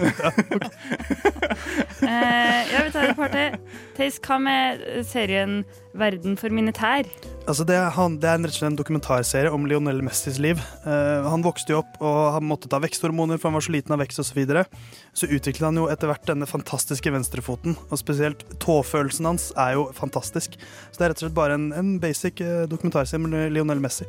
[2.02, 3.56] uh, ja, vi tar et par til.
[3.96, 5.64] Theis, hva med serien
[5.98, 7.08] Verden for mine tær.
[7.50, 10.60] Altså det, han, det er en, rett og slett en dokumentarserie om Lionel Messis liv.
[10.84, 13.96] Uh, han vokste jo opp og han måtte ta veksthormoner for han var så liten
[13.96, 14.30] av vekst osv.
[14.30, 14.64] Så, videre.
[15.12, 17.74] så utviklet han jo etter hvert denne fantastiske venstrefoten.
[17.90, 20.54] Og spesielt tåfølelsen hans er jo fantastisk.
[20.92, 24.06] Så det er rett og slett bare en, en basic uh, dokumentarserie om Lionel Messi.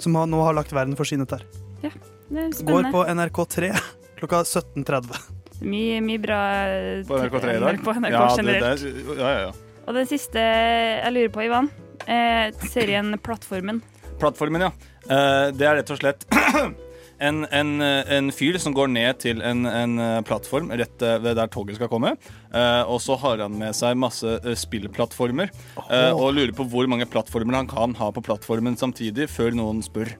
[0.00, 1.44] Som han nå har lagt verden for sine tær.
[1.84, 1.92] Ja,
[2.30, 3.74] det er Går på NRK3
[4.20, 5.36] klokka 17.30.
[5.60, 6.38] Mye, mye bra
[6.72, 7.82] eh, På NRK3 i dag?
[7.84, 9.52] På NRK Ja, det- det- ja, ja, ja.
[9.90, 11.66] Og den siste jeg lurer på, Ivan.
[12.06, 13.82] Eh, serien Plattformen.
[14.22, 14.70] Plattformen, ja.
[15.10, 16.22] Eh, det er rett og slett
[17.26, 21.18] en, en, eh, en fyr som går ned til en, en eh, plattform rett eh,
[21.24, 22.14] ved der toget skal komme.
[22.54, 25.50] Eh, og så har han med seg masse spillplattformer
[25.88, 29.82] eh, og lurer på hvor mange plattformer han kan ha på plattformen samtidig, før noen
[29.82, 30.14] spør.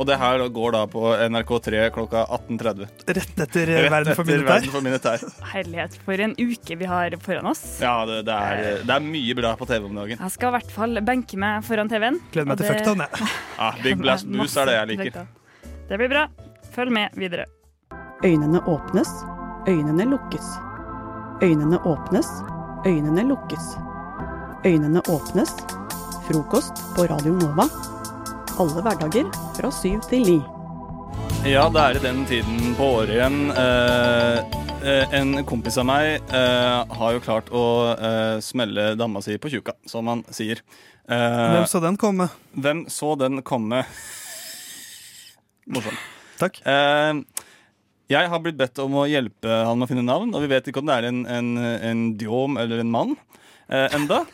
[0.00, 2.86] Og det her går da på NRK3 klokka 18.30.
[3.18, 4.44] Rett etter Verden for tær.
[4.46, 5.24] Verden for mine tær.
[5.50, 7.60] Herlighet, for en uke vi har foran oss.
[7.84, 10.16] Ja, det, det, er, det er mye bra på TV om dagen.
[10.16, 12.16] Jeg skal i hvert fall benke meg foran TV-en.
[12.32, 13.28] Gleder meg til fuckdown, jeg.
[13.60, 15.28] Ja, Big Blast Boost er det jeg liker.
[15.90, 16.24] Det blir bra.
[16.72, 17.44] Følg med videre.
[18.24, 19.12] Øynene åpnes,
[19.68, 20.48] øynene lukkes.
[21.44, 22.32] Øynene åpnes,
[22.88, 23.72] øynene lukkes.
[24.64, 25.52] Øynene åpnes.
[26.30, 27.68] Frokost på Radio Nova.
[28.60, 30.38] Alle hverdager fra syv til ni.
[31.48, 33.38] Ja, det er i den tiden på året igjen.
[33.56, 39.38] Eh, eh, en kompis av meg eh, har jo klart å eh, smelle dama si
[39.40, 40.60] på tjuka, som han sier.
[41.08, 42.28] Eh, Hvem så den komme?
[42.52, 43.80] Hvem så den komme?
[45.72, 45.96] Morsom.
[46.40, 46.60] Takk.
[46.68, 47.24] Eh,
[48.12, 50.68] jeg har blitt bedt om å hjelpe han med å finne navn, og vi vet
[50.68, 53.16] ikke om det er en, en, en diom eller en mann.
[53.70, 54.24] Eh, enda.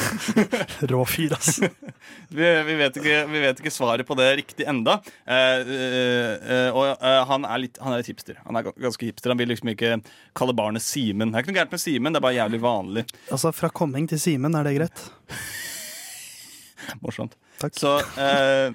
[0.92, 1.60] Rå fyr, ass.
[2.38, 4.98] vi, vi, vet ikke, vi vet ikke svaret på det riktig enda.
[5.24, 8.38] Eh, eh, eh, og eh, han er litt Han er litt hipster.
[8.46, 9.32] Han er ganske hipster.
[9.34, 9.98] Han vil liksom ikke
[10.38, 11.32] kalle barnet Simen.
[11.32, 13.06] Det er ikke noe gærent med Simen, det er bare jævlig vanlig.
[13.28, 15.06] Altså, fra komming til Simen, er det greit?
[17.04, 17.38] Morsomt.
[17.70, 18.72] Så eh, eh,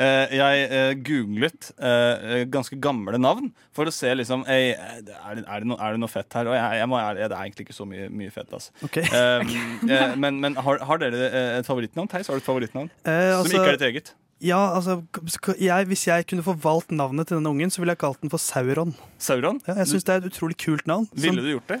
[0.00, 5.60] jeg eh, googlet eh, ganske gamle navn for å se liksom ei, er, det, er,
[5.60, 6.50] det noe, er det noe fett her?
[6.50, 8.50] Og jeg, jeg må ærlig, det er egentlig ikke så mye, mye fett.
[8.56, 8.72] Altså.
[8.86, 9.04] Okay.
[9.10, 9.52] Um,
[9.90, 12.10] eh, men men har, har dere eh, et favorittnavn?
[12.10, 12.90] Theis, har du et favorittnavn?
[13.04, 14.12] Eh, Som altså- ikke er ditt eget?
[14.40, 15.02] Ja, altså,
[15.60, 18.30] jeg, Hvis jeg kunne få valgt navnet til denne ungen, så ville jeg kalt den
[18.32, 18.94] for Sauron.
[19.20, 19.60] Sauron?
[19.68, 21.10] Ja, jeg syns det er et utrolig kult navn.
[21.12, 21.80] Ville du gjort det?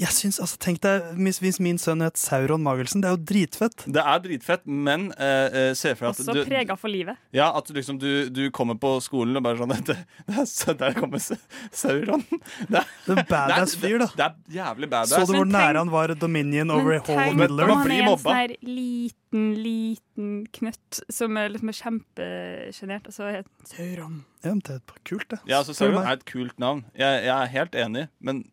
[0.00, 3.02] Jeg synes, altså, Tenk deg hvis, hvis min sønn het Sauron Magelsen.
[3.04, 3.84] Det er jo dritfett.
[3.84, 7.18] Det er dritfett, men eh, eh, se for deg at Også du prega for livet.
[7.36, 10.46] ja, at du liksom du, du kommer på skolen og bare sånn det, det er,
[10.48, 12.24] så Der kommer Sauron.
[12.30, 14.08] Det er, Det er badass er- fyr, da.
[14.16, 15.12] Det er jævlig badass.
[15.20, 18.00] Så du hvor nære han var Dominion over Men Hall of tenk Middle han er
[18.06, 24.22] en sånn her liten, liten knøtt som er liksom kjempesjenert, og så heter Sauron.
[24.44, 25.40] Ja, det er kult, det.
[25.44, 26.86] Ja, altså Sauron er et kult navn.
[26.96, 28.44] Jeg, jeg er helt enig, men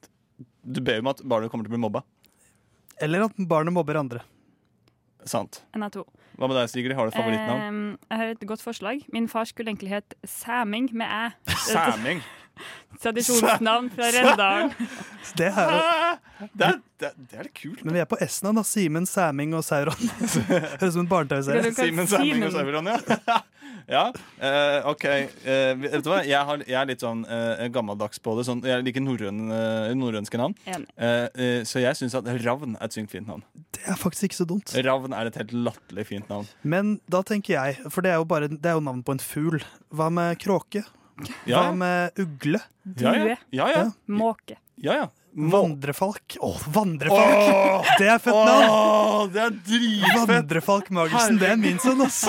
[0.67, 2.03] du ber om at barnet kommer til å bli mobba.
[3.01, 4.23] Eller at barnet mobber andre.
[5.27, 5.61] Sant.
[5.75, 6.03] En av to.
[6.37, 6.95] Hva med deg, Sigrid?
[6.97, 7.61] Har du et favorittnavn?
[7.97, 9.01] Eh, jeg har et godt forslag.
[9.13, 11.55] Min far skulle egentlig hett Sæming med æ.
[11.67, 12.21] Sæming?
[13.03, 14.73] Tradisjonsnavn fra Rendalen.
[15.37, 15.81] Det er jo
[16.57, 17.83] det er, det, det er litt kult.
[17.85, 18.63] Men vi er på S-navn, da.
[18.67, 19.97] Simen, Sæming og Sauron.
[19.97, 21.71] Høres ut som en barne-TV-serie.
[21.77, 23.37] Simen Sæming og Sauron, ja.
[23.89, 24.03] ja,
[24.39, 25.05] eh, OK.
[25.07, 26.19] eh, vet du hva?
[26.27, 28.45] Jeg, har, jeg er litt sånn eh, gammeldags på det.
[28.49, 30.53] Sånn, jeg liker norrøn, eh, norrønske navn.
[30.69, 30.89] Enig.
[30.95, 33.41] Eh, eh, så jeg syns at Ravn er et sykt fint navn.
[33.77, 34.75] Det er faktisk ikke så dumt.
[34.87, 36.49] Ravn er et helt latterlig fint navn.
[36.61, 39.23] Men da tenker jeg, for det er jo bare Det er jo navn på en
[39.23, 39.61] fugl.
[39.93, 40.85] Hva med kråke?
[41.49, 42.61] Ja, Hva med ugle?
[42.99, 43.37] Ja, ja.
[43.49, 43.85] Ja, ja.
[44.05, 44.59] Måke.
[44.77, 45.07] Ja, ja.
[45.37, 46.37] Vandrefalk.
[46.41, 47.89] Å, vandrefalk!
[47.99, 48.69] Det er fett navn!
[48.73, 50.29] Åh, det er dritfett!
[50.31, 52.23] Vandrefalk Magelsen, det er min sønn, ass.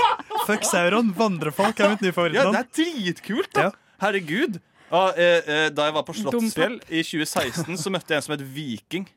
[0.45, 1.15] Fuck Sauron.
[1.17, 3.71] Vandrefalk er mitt nye Ja, det er dritkult, da!
[4.03, 4.61] Herregud.
[4.93, 8.37] Ah, eh, eh, da jeg var på Slottsfjell i 2016, så møtte jeg en som
[8.37, 9.09] het Viking.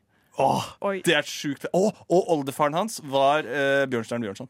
[1.04, 4.48] Det er sjukt Åh, og oldefaren hans var eh, Bjørnstjerne Bjørnson.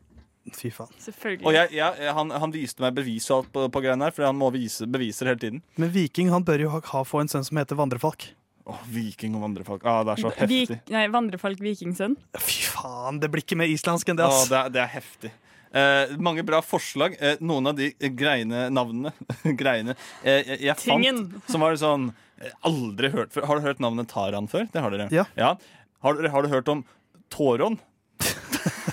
[0.57, 0.90] Fy faen.
[0.99, 1.47] Selvfølgelig.
[1.47, 4.26] Og jeg, jeg, han, han viste meg bevis og alt på, på greiene her, for
[4.26, 5.61] han må vise beviser hele tiden.
[5.78, 8.26] Men Viking han bør jo ha, ha få en sønn som heter Vandrefalk.
[8.62, 9.82] Åh, Viking og vandrefolk.
[9.90, 10.59] Ah, det er så heftig.
[10.70, 12.12] Vik, nei, Vandrefalk Vikingsønn.
[12.38, 14.51] Fy faen, det blir ikke mer islandsk enn det, Åh, ass.
[14.53, 15.32] det, er, det er heftig.
[15.72, 17.16] Eh, mange bra forslag.
[17.18, 19.11] Eh, noen av de greiene navnene
[19.61, 21.22] Greiene eh, jeg, jeg Tingen.
[21.32, 23.49] fant som var sånn eh, Aldri hørt før.
[23.51, 24.68] Har du hørt navnet Taran før?
[24.70, 25.09] Det har dere.
[25.11, 25.55] Ja.
[26.05, 26.84] Har, har du hørt om
[27.32, 27.80] Tåron?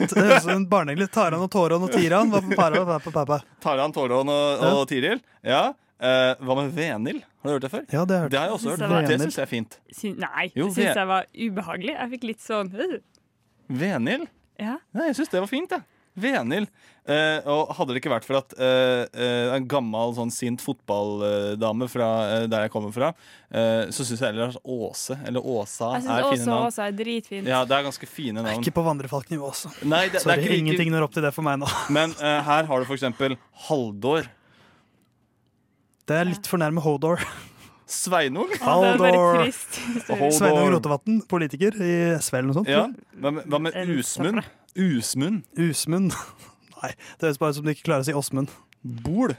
[0.10, 1.08] Det høres ut som en barneengel.
[1.12, 2.30] Taran og Tåron og Tiran.
[2.32, 3.40] Hva på para, hva pappa?
[3.64, 5.20] Taran, Tåron og, og Tiril?
[5.46, 5.68] Ja.
[6.00, 7.18] Eh, hva med Venil?
[7.44, 7.84] Har du hørt det før?
[7.92, 8.32] Ja, det har hørt.
[8.32, 8.78] Det har jeg også hørt.
[8.80, 9.78] Synes jeg var- Det syns jeg er fint.
[9.92, 10.14] Syn...
[10.22, 11.94] nei, Jo, det syns jeg var ubehagelig.
[11.98, 12.98] Jeg fikk litt sånn øh.
[13.68, 14.26] Venil?
[14.60, 14.78] Ja.
[14.96, 15.84] Nei, jeg syns det var fint, jeg.
[16.18, 16.70] Venhild.
[17.10, 21.88] Eh, og hadde det ikke vært for at eh, eh, en gammel sånn sint fotballdame
[21.90, 23.08] fra eh, der jeg kommer fra,
[23.48, 26.68] eh, så syns jeg heller at Åse eller Åsa Jeg er fine navn.
[26.68, 27.48] Åsa er dritfint.
[27.50, 28.60] Ja, det er ganske fine navn.
[28.60, 29.72] Ikke på vandrefalknivå også.
[29.88, 31.72] Nei, det, det Sorry, er ikke ingenting når opp til det for meg nå.
[31.96, 33.34] Men eh, her har du for eksempel
[33.66, 34.28] Haldor.
[36.06, 37.22] Det er litt for nærme Hodor.
[37.90, 38.52] Sveinung.
[38.62, 39.42] Haldor.
[39.50, 42.70] Sveinung Rotevatn, politiker i SV eller noe sånt.
[42.70, 42.86] Ja.
[43.20, 44.42] Hva med, hva med Usmund?
[44.78, 45.44] Usmund?
[45.58, 46.14] Usmund?
[46.80, 48.52] Nei, det høres bare ut som du ikke klarer å si Åsmund.
[49.04, 49.34] Bol?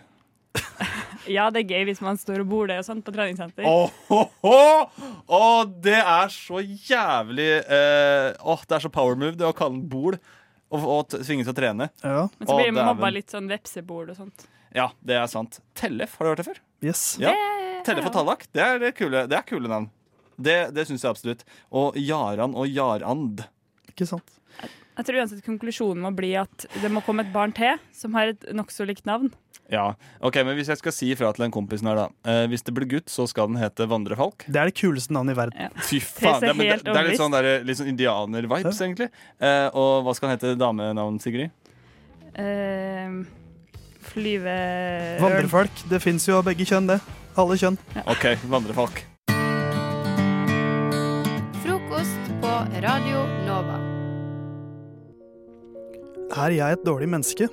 [1.29, 3.61] Ja, det er gøy hvis man står og bor der og sånt på treningssenter.
[3.67, 9.37] Åh, oh, oh, oh, det er så jævlig eh, Åh, Det er så power move
[9.37, 11.91] det å kalle den bol og, og t- til å trene.
[12.01, 12.25] Ja.
[12.39, 14.47] Men så blir det mobba litt sånn vepsebol og sånt.
[14.73, 15.59] Ja, det er sant.
[15.77, 16.61] Tellef, har du hørt det før?
[16.81, 17.03] Yes.
[17.21, 17.35] Ja.
[17.85, 18.45] Tellef for Tallak.
[18.53, 19.89] Det er kule, det er kule navn.
[20.41, 21.43] Det, det syns jeg absolutt.
[21.69, 23.43] Og Jaran og Jarand.
[23.91, 24.37] Ikke sant?
[24.97, 28.33] Jeg tror uansett konklusjonen må bli at det må komme et barn til som har
[28.33, 29.31] et nokså likt navn.
[29.71, 32.07] Ja, ok, men Hvis jeg skal si ifra til den kompisen her, da.
[32.27, 34.43] Eh, hvis det blir gutt, så skal den hete Vandrefalk.
[34.51, 35.77] Det er det kuleste navnet i verden.
[35.87, 39.07] Fy faen, det, det, det er litt sånn, der, litt sånn indianer-vibes, egentlig.
[39.39, 41.55] Eh, og hva skal den hete damenavn, Sigrid?
[42.35, 43.15] Eh,
[44.11, 44.59] flyve...
[45.23, 45.87] Vandrefolk.
[45.87, 46.99] Det fins jo av begge kjønn, det.
[47.39, 47.77] Alle kjønn.
[48.11, 49.01] OK, vandrefolk.
[51.63, 52.53] Frokost på
[52.83, 53.77] Radio Nova.
[56.41, 57.47] Er jeg et dårlig menneske?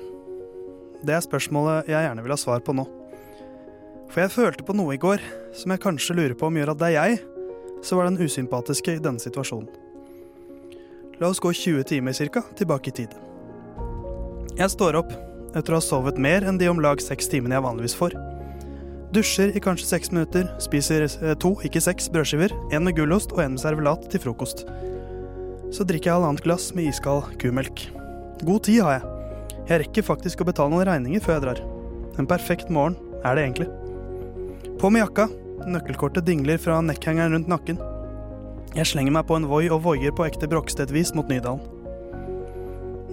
[1.06, 2.86] Det er spørsmålet jeg gjerne vil ha svar på nå.
[4.10, 5.22] For jeg følte på noe i går
[5.54, 7.20] som jeg kanskje lurer på om gjør at det er jeg
[7.84, 9.68] som var den usympatiske i denne situasjonen.
[11.18, 13.14] La oss gå 20 timer cirka tilbake i tid.
[14.58, 15.14] Jeg står opp
[15.54, 18.16] etter å ha sovet mer enn de om lag seks timene jeg vanligvis får.
[19.14, 23.40] Dusjer i kanskje seks minutter, spiser eh, to, ikke seks, brødskiver, en med gulost og
[23.40, 24.66] en med servelat til frokost.
[25.72, 27.86] Så drikker jeg halvannet glass med iskald kumelk.
[28.44, 29.14] God tid har jeg.
[29.68, 31.62] Jeg rekker faktisk å betale noen regninger før jeg drar.
[32.20, 33.68] En perfekt morgen er det egentlig.
[34.80, 35.28] På med jakka.
[35.68, 37.80] Nøkkelkortet dingler fra nekkhengeren rundt nakken.
[38.76, 41.64] Jeg slenger meg på en Voi og voier på ekte Brokstedt-vis mot Nydalen.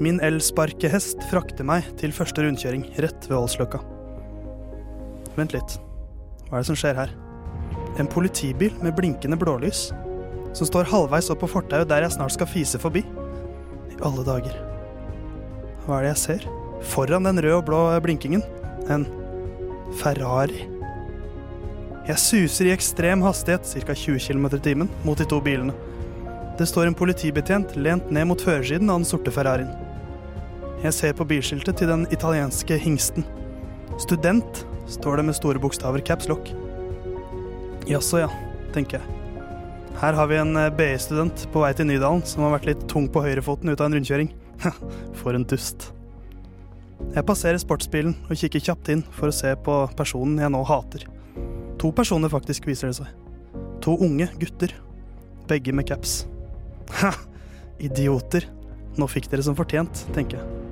[0.03, 3.79] Min elsparkehest frakter meg til første rundkjøring, rett ved Ålsløkka.
[5.39, 5.79] Vent litt.
[6.55, 7.09] Hva er det som skjer her?
[7.99, 9.89] En politibil med blinkende blålys,
[10.55, 13.01] som står halvveis opp på fortauet der jeg snart skal fise forbi.
[13.91, 14.53] I alle dager.
[15.83, 16.45] Hva er det jeg ser?
[16.93, 18.45] Foran den røde og blå blinkingen.
[18.87, 19.03] En
[19.99, 20.61] Ferrari.
[22.07, 23.91] Jeg suser i ekstrem hastighet, ca.
[23.91, 25.75] 20 km i timen, mot de to bilene.
[26.55, 29.75] Det står en politibetjent lent ned mot førersiden av den sorte Ferrarien.
[30.85, 33.27] Jeg ser på bilskiltet til den italienske hingsten.
[33.99, 36.51] Student, står det med store bokstaver caps lock.
[37.89, 38.29] Jaså ja,
[38.73, 39.15] tenker jeg.
[39.95, 43.07] Her har vi en eh, BI-student på vei til Nydalen som har vært litt tung
[43.11, 44.31] på høyrefoten ut av en rundkjøring.
[45.19, 45.91] For en dust.
[47.15, 51.03] Jeg passerer sportsbilen og kikker kjapt inn for å se på personen jeg nå hater.
[51.81, 53.09] To personer faktisk, viser det seg.
[53.83, 54.73] To unge gutter.
[55.49, 56.23] Begge med caps.
[57.01, 57.11] Ha!
[57.83, 58.45] Idioter.
[58.95, 60.65] Nå fikk dere som fortjent, tenker jeg.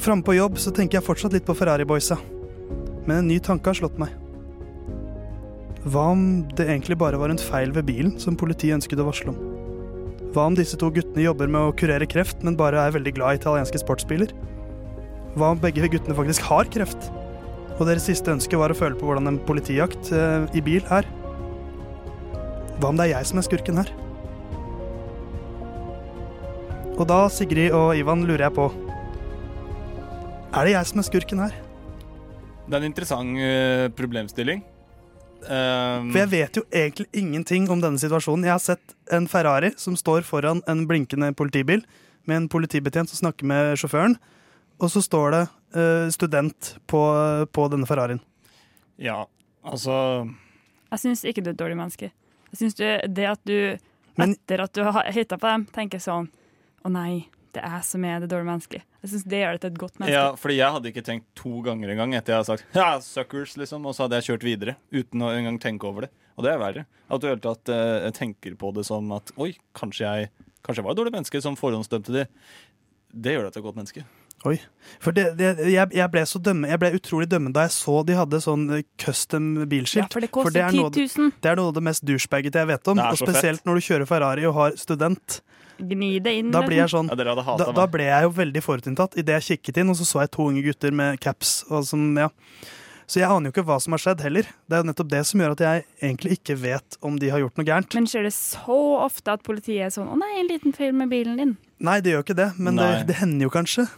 [0.00, 2.16] Framme på jobb så tenker jeg fortsatt litt på Ferrari-boysa.
[3.10, 4.12] Men en ny tanke har slått meg.
[5.90, 6.20] Hva om
[6.54, 9.38] det egentlig bare var en feil ved bilen som politiet ønsket å varsle om?
[10.30, 13.34] Hva om disse to guttene jobber med å kurere kreft, men bare er veldig glad
[13.34, 14.30] i italienske sportsbiler?
[15.34, 17.08] Hva om begge guttene faktisk har kreft?
[17.80, 21.08] Og deres siste ønske var å føle på hvordan en politijakt eh, i bil er?
[22.76, 23.90] Hva om det er jeg som er skurken her?
[26.94, 28.68] Og da, Sigrid og Ivan, lurer jeg på
[30.52, 31.58] Er det jeg som er skurken her?
[32.70, 34.60] Det er en interessant uh, problemstilling.
[35.40, 38.44] Um, For jeg vet jo egentlig ingenting om denne situasjonen.
[38.46, 41.82] Jeg har sett en Ferrari som står foran en blinkende politibil,
[42.28, 44.14] med en politibetjent som snakker med sjåføren,
[44.78, 45.42] og så står det
[45.74, 47.00] uh, student på,
[47.50, 48.22] på denne Ferrarien.
[49.00, 49.24] Ja,
[49.66, 50.28] altså
[50.92, 52.12] Jeg syns ikke du er et dårlig menneske.
[52.52, 53.80] Jeg syns det at du,
[54.20, 56.28] etter at du har hitta på dem, tenker sånn
[56.84, 57.24] Å nei,
[57.56, 58.86] det er jeg som er det dårlige mennesket.
[59.02, 60.16] Jeg synes det gjør det til et godt menneske.
[60.16, 63.56] Ja, fordi jeg hadde ikke tenkt to ganger engang etter jeg hadde sagt ja, suckers,
[63.60, 66.12] liksom, og så hadde jeg kjørt videre uten å engang tenke over det.
[66.38, 66.86] Og det er verre.
[67.10, 70.30] At du i hele tatt uh, tenker på det som at oi, kanskje jeg,
[70.64, 72.26] kanskje jeg var et dårlig menneske som forhåndsdømte de.
[73.10, 74.06] Det gjør deg til et godt menneske.
[74.48, 74.54] Oi.
[75.04, 77.98] For det, det, jeg, jeg ble så dømme, jeg ble utrolig dømmende da jeg så
[78.08, 80.06] de hadde sånn eh, custom bilskilt.
[80.06, 81.34] Ja, for det koster er noe, 10 000.
[81.44, 83.02] det er noe av det mest douchebagete jeg vet om.
[83.04, 85.40] Og spesielt spesielt når du kjører Ferrari og har student.
[85.80, 86.50] Gni det inn.
[86.54, 87.08] Da blir jeg liksom.
[87.10, 90.08] sånn Ja, da, da ble jeg jo veldig forutinntatt idet jeg kikket inn, og så
[90.08, 91.60] så jeg to unge gutter med caps.
[91.70, 92.28] Og som, ja.
[93.10, 94.46] Så jeg aner jo ikke hva som har skjedd heller.
[94.70, 97.42] Det er jo nettopp det som gjør at jeg egentlig ikke vet om de har
[97.42, 97.96] gjort noe gærent.
[97.98, 101.10] Men skjer det så ofte at politiet er sånn Å nei, en liten feil med
[101.10, 101.56] bilen din.
[101.82, 103.88] Nei, det gjør ikke det, men det, det hender jo kanskje.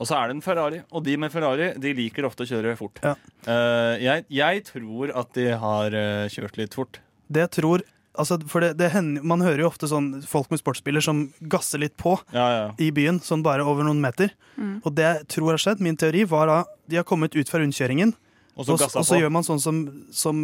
[0.00, 2.72] Og så er det en Ferrari, og de med Ferrari de liker ofte å kjøre
[2.78, 3.02] fort.
[3.04, 7.02] Eh, jeg, jeg tror at de har eh, kjørt litt fort.
[7.28, 7.84] Det tror
[8.20, 11.80] altså, For det, det hender, Man hører jo ofte sånn folk med sportsbiler som gasser
[11.82, 12.66] litt på Ja, ja.
[12.78, 14.30] i byen, sånn bare over noen meter.
[14.56, 14.80] Mm.
[14.84, 16.58] Og det jeg tror har skjedd, min teori, var da
[16.90, 18.14] de har kommet ut fra rundkjøringen,
[18.56, 20.36] Og så og, og så gjør man sånn som, som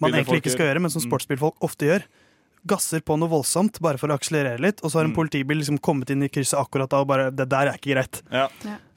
[0.00, 1.08] man egentlig ikke skal gjøre, men som Mm.
[1.10, 2.02] sportsbilfolk ofte gjør.
[2.66, 5.20] Gasser på noe voldsomt bare for å akselerere litt, og så har en Mm.
[5.20, 8.22] politibil liksom kommet inn i krysset akkurat da og bare Det der er ikke greit.
[8.32, 8.48] Ja.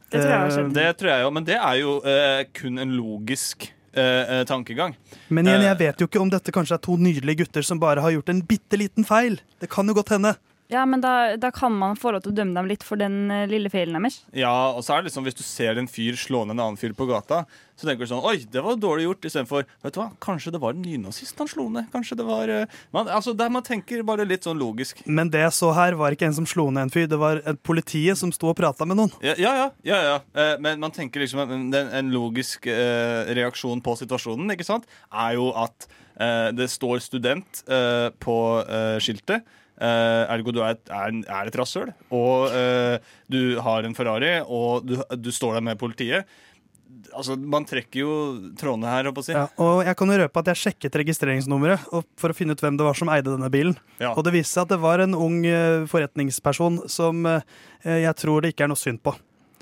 [0.09, 0.73] Det tror skjedd.
[0.73, 3.69] Det tror jeg jo, men det er jo eh, kun en logisk
[3.99, 4.95] eh, eh, tankegang.
[5.29, 7.79] Men igjen, Eh, jeg vet jo ikke om dette kanskje er to nydelige gutter som
[7.81, 9.39] bare har gjort en bitte liten feil.
[9.59, 10.35] Det kan jo godt hende.
[10.69, 13.31] Ja, men da, da kan man få lov til å dømme dem litt for den
[13.33, 14.19] eh, lille feilen deres.
[14.37, 16.77] Ja, og så er det liksom Hvis du ser en fyr slå ned en annen
[16.77, 17.39] fyr på gata,
[17.73, 19.25] så tenker du sånn Oi, det var dårlig gjort.
[19.25, 21.87] Istedenfor Vet du hva, kanskje det var en nynazist han slo ned.
[21.93, 25.01] Kanskje det var eh, man, Altså, der man tenker bare litt sånn logisk.
[25.09, 27.41] Men det jeg så her, var ikke en som slo ned en fyr, det var
[27.65, 29.13] politiet som sto og prata med noen.
[29.25, 29.69] Ja, ja, ja.
[29.89, 30.17] ja, ja.
[30.37, 35.39] Eh, men man tenker liksom en, en logisk eh, reaksjon på situasjonen ikke sant, er
[35.39, 35.89] jo at
[36.21, 39.49] eh, det står student eh, på eh, skiltet.
[39.79, 42.99] Eh, ergo du er et, er, er et rasshøl, og eh,
[43.31, 46.27] du har en Ferrari, og du, du står der med politiet.
[47.15, 48.11] Altså, Man trekker jo
[48.59, 49.31] trådene her, å si.
[49.31, 51.87] Ja, og jeg kan jo røpe at jeg sjekket registreringsnummeret
[52.19, 53.77] for å finne ut hvem det var som eide denne bilen.
[54.01, 54.11] Ja.
[54.17, 57.23] Og det viste seg at det var en ung eh, forretningsperson som
[57.87, 59.15] jeg tror det ikke er noe synd på.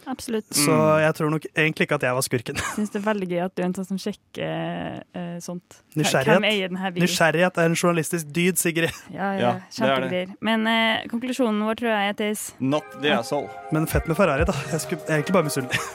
[0.08, 0.48] Absolutt.
[0.56, 2.60] Så jeg tror nok egentlig ikke at jeg var skurken.
[2.62, 5.80] Jeg syns det er veldig gøy at du er en sånn som sjekker uh, sånt.
[5.92, 7.04] Hvem Nysgjerrighet, eier denne bilen?
[7.04, 9.02] Nysgjerrighet er en journalistisk dyd, Sigrid.
[9.18, 10.32] Ja, ja, kjempegreier.
[10.44, 12.48] Men uh, konklusjonen vår tror jeg er Theis.
[12.60, 13.52] Not the asshole.
[13.76, 14.56] Men fett med Ferrari, da.
[14.72, 15.84] Jeg, skulle, jeg er egentlig bare misunnelig.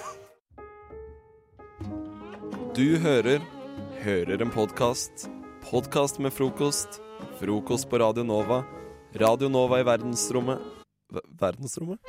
[2.72, 3.42] Du hører
[4.02, 5.28] Hører en podkast.
[5.70, 6.96] Podkast med frokost.
[7.38, 8.62] Frokost på Radio Nova.
[9.14, 10.58] Radio Nova i verdensrommet
[11.12, 12.00] V Verdensrommet?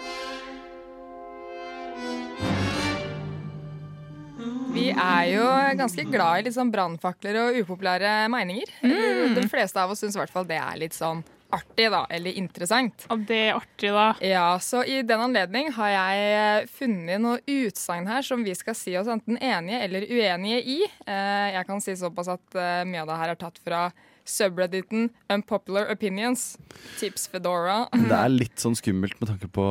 [4.84, 5.46] Vi er jo
[5.80, 8.74] ganske glad i litt sånn brannfakler og upopulære meninger.
[8.84, 9.38] Mm.
[9.38, 11.24] De fleste av oss syns i hvert fall det er litt sånn
[11.54, 12.04] artig, da.
[12.10, 13.06] Eller interessant.
[13.14, 14.08] Og det er artig, da.
[14.26, 18.96] Ja, så i den anledning har jeg funnet noe utsagn her som vi skal si
[19.00, 20.80] oss enten enige eller uenige i.
[21.06, 23.86] Eh, Jeg kan si såpass at eh, mye av det her er tatt fra
[24.26, 26.58] subredditen Unpopular Opinions.
[27.00, 27.84] Tips Fedora.
[27.94, 29.66] Det er litt sånn skummelt med tanke på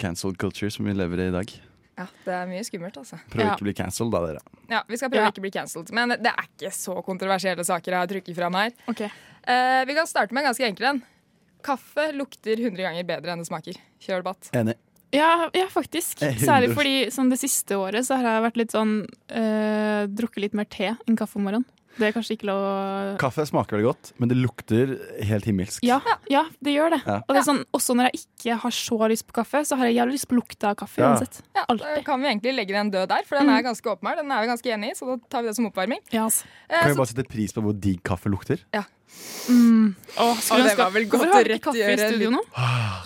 [0.00, 1.58] cancelled culture som vi lever i i dag.
[1.98, 3.18] Ja, det er mye skummelt, altså.
[3.32, 4.42] Prøv ikke å bli cancelled, da, dere.
[4.70, 5.90] Ja, Vi skal prøve å ikke bli cancelled.
[5.96, 8.70] Men det er ikke så kontroversielle saker jeg har trukket fram her.
[8.94, 11.00] Eh, vi kan starte med en ganske enkel en.
[11.66, 13.80] Kaffe lukter 100 ganger bedre enn det smaker.
[14.04, 14.50] Kjør debatt.
[14.54, 14.76] Enig.
[15.10, 16.20] Ja, ja, faktisk.
[16.22, 18.92] Eh, Særlig fordi sånn, det siste året så har jeg vært litt sånn
[19.32, 21.64] eh, Drukket litt mer te enn kaffe om morgenen.
[21.98, 24.92] Det er kanskje ikke lov å Kaffe smaker veldig godt, men det lukter
[25.26, 25.82] helt himmelsk.
[25.82, 25.98] ja,
[26.30, 27.00] ja, det gjør det.
[27.06, 27.16] Ja.
[27.26, 29.86] Og det er sånn, også når jeg ikke har så lyst på kaffe, så har
[29.90, 31.10] jeg jævlig lyst på lukta av kaffe Ja.
[31.12, 31.40] uansett.
[31.58, 34.16] Ja, Da kan vi egentlig legge den død der, for den er ganske åpenbar.
[34.16, 36.00] Den er vi ganske enig i, så da tar vi det som oppvarming.
[36.12, 36.44] Yes.
[36.70, 38.62] Eh, Kan vi bare sette pris på hvor digg kaffe lukter?
[38.72, 38.84] Ja.
[39.48, 39.94] Mm.
[40.18, 42.42] Åh, skulle det var vel godt å kaffe studio nå?
[42.42, 43.04] litt- Ah,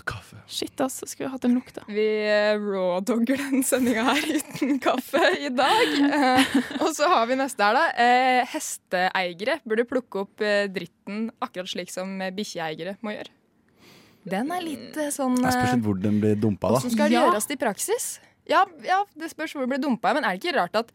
[0.52, 0.98] Shit, ass.
[1.08, 1.82] Skulle vi hatt en lukt, da.
[1.88, 5.92] Vi eh, rawdogger den sendinga her uten kaffe i dag.
[6.12, 7.84] Eh, og så har vi neste her, da.
[7.96, 13.32] Eh, hesteeiere burde plukke opp eh, dritten akkurat slik som eh, bikkjeeiere må gjøre.
[14.28, 16.82] Den er litt eh, sånn Jeg spørs litt hvor den blir dumpa, da.
[16.82, 17.24] Hvordan skal det Ja.
[17.30, 18.10] gjøres i praksis?
[18.50, 20.12] Ja, ja, det spørs hvor den blir dumpa.
[20.18, 20.92] Men er det ikke rart at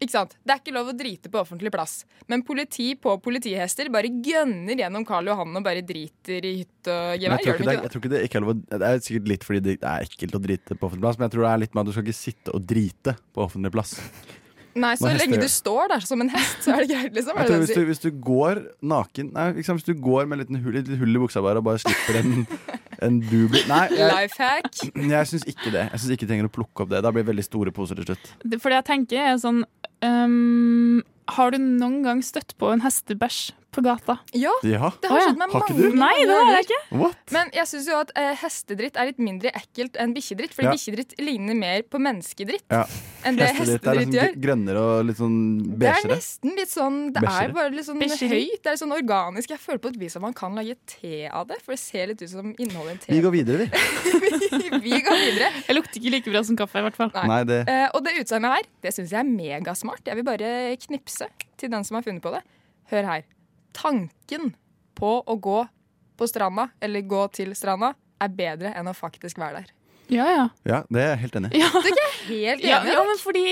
[0.00, 0.36] ikke sant?
[0.42, 2.02] Det er ikke lov å drite på offentlig plass.
[2.30, 7.22] Men politi på politihester bare gønner gjennom Karl Johan og bare driter i hytte og
[7.22, 7.38] gevær.
[7.38, 8.90] jeg, tror Gjør ikke de det, jeg tror ikke det ikke er lov å Det
[8.90, 11.46] er sikkert litt fordi det er ekkelt å drite på offentlig plass, men jeg tror
[11.46, 13.98] det er litt med at du skal ikke sitte og drite på offentlig plass.
[14.72, 17.36] Nei, så lenge du står der som en hest, så er det greit, liksom.
[17.36, 18.60] Jeg tror hvis, du du, hvis du går
[18.92, 21.42] naken Nei, liksom, hvis du går med en liten hull, et lite hull i buksa
[21.44, 22.46] bare og bare slipper en,
[23.06, 24.30] en bubel Nei, jeg,
[25.12, 25.84] jeg syns ikke det.
[25.90, 27.02] Jeg syns ikke du trenger å plukke opp det.
[27.04, 28.32] Da blir det veldig store poser til slutt.
[28.44, 29.62] Det, for det jeg tenker er sånn
[30.02, 34.18] ehm, Har du noen gang støtt på en hestebæsj på gata?
[34.36, 34.90] Ja, Ja.
[35.00, 35.94] det har skjedd meg Har mange ganger.
[35.96, 36.80] Nei, det har jeg ikke.
[37.00, 37.16] What?
[37.32, 40.52] Men jeg syns jo at eh, hestedritt er litt mindre ekkelt enn bikkjedritt.
[40.52, 40.74] Fordi Ja.
[40.76, 42.84] bikkjedritt ligner mer på menneskedritt Ja.
[43.24, 44.36] enn det Hestedritt er hestedritt liksom gjør.
[44.44, 47.48] grønnere og litt sånn Det er nesten litt sånn Det Beigere.
[47.48, 48.28] er bare litt sånn Beigere.
[48.28, 48.62] høyt.
[48.62, 49.48] Det er sånn organisk.
[49.48, 52.06] Jeg føler på et vis at man kan lage te av det, for det ser
[52.08, 53.12] litt ut som innholdet i en te.
[53.12, 53.66] Vi går videre, vi.
[54.82, 55.48] Vi går videre.
[55.68, 57.10] Jeg lukter ikke like bra som kaffe, i hvert fall.
[57.14, 57.26] Nei.
[57.26, 60.02] Nei, det Eh, og det utsagnet her, det syns jeg er megasmart.
[60.04, 62.42] Jeg vil bare knipse til den som har funnet på det.
[62.90, 63.22] Hør her.
[63.72, 64.54] Tanken
[64.98, 65.60] på å gå
[66.18, 69.70] på stranda, eller gå til stranda, er bedre enn å faktisk være der.
[70.12, 70.48] Ja, ja.
[70.68, 71.60] Ja, det er jeg helt enig i.
[71.62, 71.68] Ja.
[71.72, 72.68] Du er ikke helt enig?
[72.68, 73.44] Ja, ja men fordi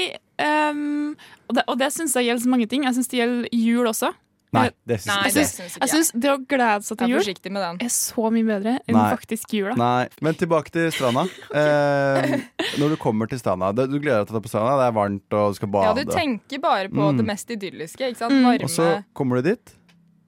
[0.45, 1.15] um,
[1.49, 2.85] Og det, og det syns jeg gjelder så mange ting.
[2.85, 4.11] Jeg syns det gjelder jul også.
[4.51, 5.47] Nei, det syns ikke jeg.
[5.47, 7.77] synes, ikke Jeg syns det å glede seg til jul forsiktig med den.
[7.87, 9.05] er så mye bedre enn Nei.
[9.15, 9.77] faktisk jula.
[9.79, 11.23] Nei, men tilbake til stranda.
[11.61, 12.41] Eh,
[12.83, 14.97] når du kommer til stranda Du gleder deg til å ta på stranda, det er
[14.99, 15.87] varmt og du skal bade.
[15.87, 17.17] Ja, du tenker bare på Mm.
[17.23, 18.11] det mest idylliske.
[18.11, 18.35] ikke sant?
[18.35, 18.45] Mm.
[18.51, 18.65] Varme.
[18.67, 19.73] Og så kommer du dit,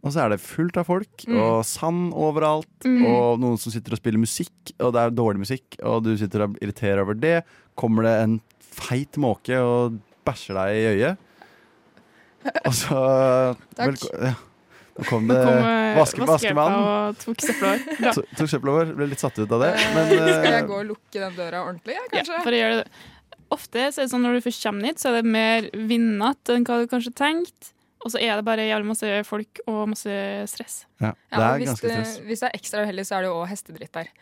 [0.03, 1.36] og så er det fullt av folk, Mm.
[1.38, 3.05] og sand overalt, Mm.
[3.07, 6.42] og noen som sitter og spiller musikk, og det er dårlig musikk, og du sitter
[6.48, 7.44] og irriterer over det.
[7.76, 11.18] Kommer det en feit måke og bæsjer deg i øyet.
[12.66, 12.98] Og så
[13.78, 14.09] Takk.
[14.20, 14.34] ja.
[14.92, 16.74] Nå kom det eh, vaske, vaskemann.
[16.76, 18.90] og tok søpla vår.
[18.92, 18.96] Tok.
[18.98, 19.70] Ble litt satt ut av det.
[19.94, 22.34] Men Skal eh, jeg gå og lukke den døra ordentlig, ja, kanskje?
[22.36, 22.88] Ja, for å gjøre det.
[23.53, 26.55] Ofte så er det sånn når du først kommer hit, så er det mer vindete
[26.59, 27.72] enn hva du kanskje tenkte.
[28.03, 30.18] Og så er det bare jævlig masse folk og masse
[30.50, 30.82] stress.
[31.00, 32.18] ja, det er ja, hvis, ganske det, stress.
[32.26, 34.12] hvis det er ekstra uheldig, så er det jo òg hestedritt der.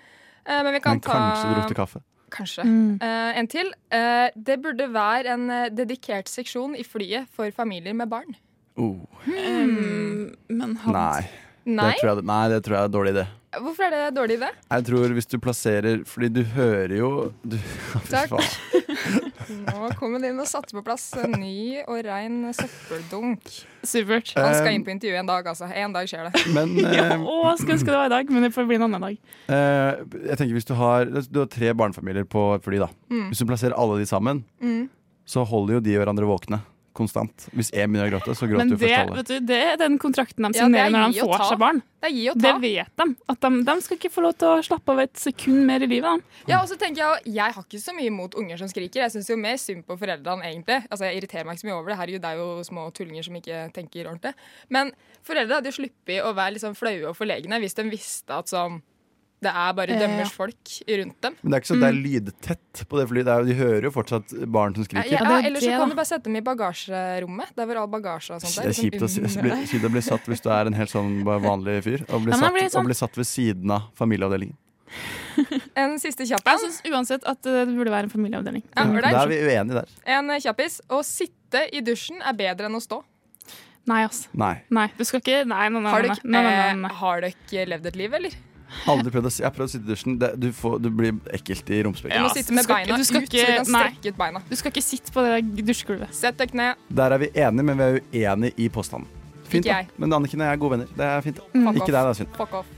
[0.45, 2.03] Uh, men vi kan Men ta kanskje du lukter kaffe.
[2.31, 2.65] Kanskje.
[2.65, 3.01] Mm.
[3.03, 3.73] Uh, en til.
[3.93, 8.37] Uh, det burde være en dedikert seksjon i flyet for familier med barn.
[8.81, 9.01] Oh.
[9.27, 11.29] Um, men han Nei.
[11.69, 11.93] Nei?
[12.01, 13.27] Det jeg, nei, det tror jeg er dårlig idé.
[13.61, 14.49] Hvorfor er det dårlig idé?
[14.71, 17.11] Jeg tror hvis du plasserer Fordi du hører jo
[17.43, 17.57] du,
[18.13, 18.37] Takk.
[19.67, 23.43] Nå kommer det inn og satte på plass en ny og rein søppeldunk.
[23.83, 24.33] Supert.
[24.37, 25.69] Han skal Um, inn på intervju en dag, altså.
[25.73, 26.43] En dag skjer det.
[26.55, 28.87] Men ja, eh, Å, skulle ønske det var i dag, men det får bli en
[28.89, 29.19] annen dag.
[29.49, 32.91] eh, jeg tenker hvis du har Du har tre barnefamilier på et fly, da.
[33.11, 33.29] Mm.
[33.33, 34.89] Hvis du plasserer alle de sammen, Mm.
[35.27, 36.61] så holder jo de hverandre våkne
[36.97, 37.47] konstant.
[37.55, 39.23] Hvis jeg begynner å gråte, så gråter Men det, først alle.
[39.23, 41.81] vet det er den kontrakten de Ja, er signerer når de får seg barn.
[42.01, 43.07] Det er gi og Det vet de.
[43.29, 45.89] At de, de skal ikke få lov til å slappe av et sekund mer i
[45.91, 46.09] livet.
[46.11, 46.43] Da.
[46.55, 49.03] Ja, og så tenker Jeg jeg har ikke så mye imot unger som skriker.
[49.05, 50.81] Jeg syns jo mer synd på foreldrene, egentlig.
[50.91, 51.99] Altså, Jeg irriterer meg ikke så mye over det.
[52.01, 54.35] Herregud, det er jo små tullinger som ikke tenker ordentlig.
[54.69, 58.49] Men foreldre hadde jo sluppet å være liksom flaue og forlegne hvis de visste at
[58.51, 58.81] sånn
[59.41, 61.37] det er bare Eh, dømmers folk rundt dem.
[61.43, 63.29] Men det er ikke sånn at det er lydtett på det flyet.
[63.33, 65.09] Er, de hører jo fortsatt barn som skriker.
[65.11, 67.55] ja, ja, er Eller så kan du bare sette dem i bagasjerommet.
[67.57, 69.93] Der hvor all bagasje og sånt Det er kjipt å, si- bli, under kjipt å
[69.97, 72.05] bli satt hvis du er en helt sånn vanlig fyr.
[72.13, 74.57] Og bli, Ja, satt, sånn- og bli satt ved siden av familieavdelingen.
[75.79, 78.65] En siste kjapp Jeg syns uansett at eh, det burde være en familieavdeling.
[78.77, 79.89] Ja, Da er vi uenige der.
[80.19, 80.81] En kjappis.
[80.91, 83.01] Å sitte i dusjen er bedre enn å stå.
[83.89, 84.27] Nei, ass.
[84.37, 84.61] Nei.
[84.69, 85.91] Nei, du skal ikke Nei, nei, nei.
[85.91, 86.91] Nei, nei, nei, nei, nei.
[86.91, 88.37] eh, har dere levd et liv, eller?
[88.91, 90.19] Aldri prøvd å, si- jeg har prøvd å sitte i dusjen.
[90.21, 93.31] Det, du, får, du blir ekkelt i Du må sitte med beina du skal ut,
[93.33, 94.43] så du kan strekke ut beina.
[94.49, 96.15] Du skal ikke sitte på det dusjgulvet.
[96.17, 96.81] Sett deg ned.
[96.89, 99.09] Der er vi enige, men vi er uenige i påstanden.
[99.51, 99.97] Fint, Ikke da.
[99.99, 100.93] Men Anniken og jeg er gode venner.
[100.97, 101.41] Det er fint.
[101.55, 101.65] Mm.
[101.67, 102.37] Fuck Ikke deg, det er synd.
[102.39, 102.77] Fuck off.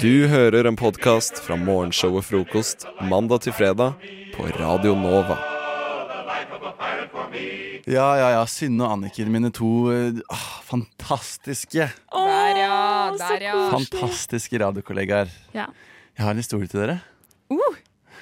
[0.00, 3.92] Du hører en podkast fra morgenshow og Frokost mandag til fredag
[4.34, 5.36] på Radio Nova.
[7.90, 8.40] Ja, ja, ja.
[8.50, 12.80] Synne og Anniken, mine to eh, ah, fantastiske Der, ja.
[13.18, 13.54] Der, ja.
[13.72, 15.30] Fantastiske radiokollegaer.
[15.54, 15.68] Ja.
[16.16, 16.98] Jeg har en historie til dere.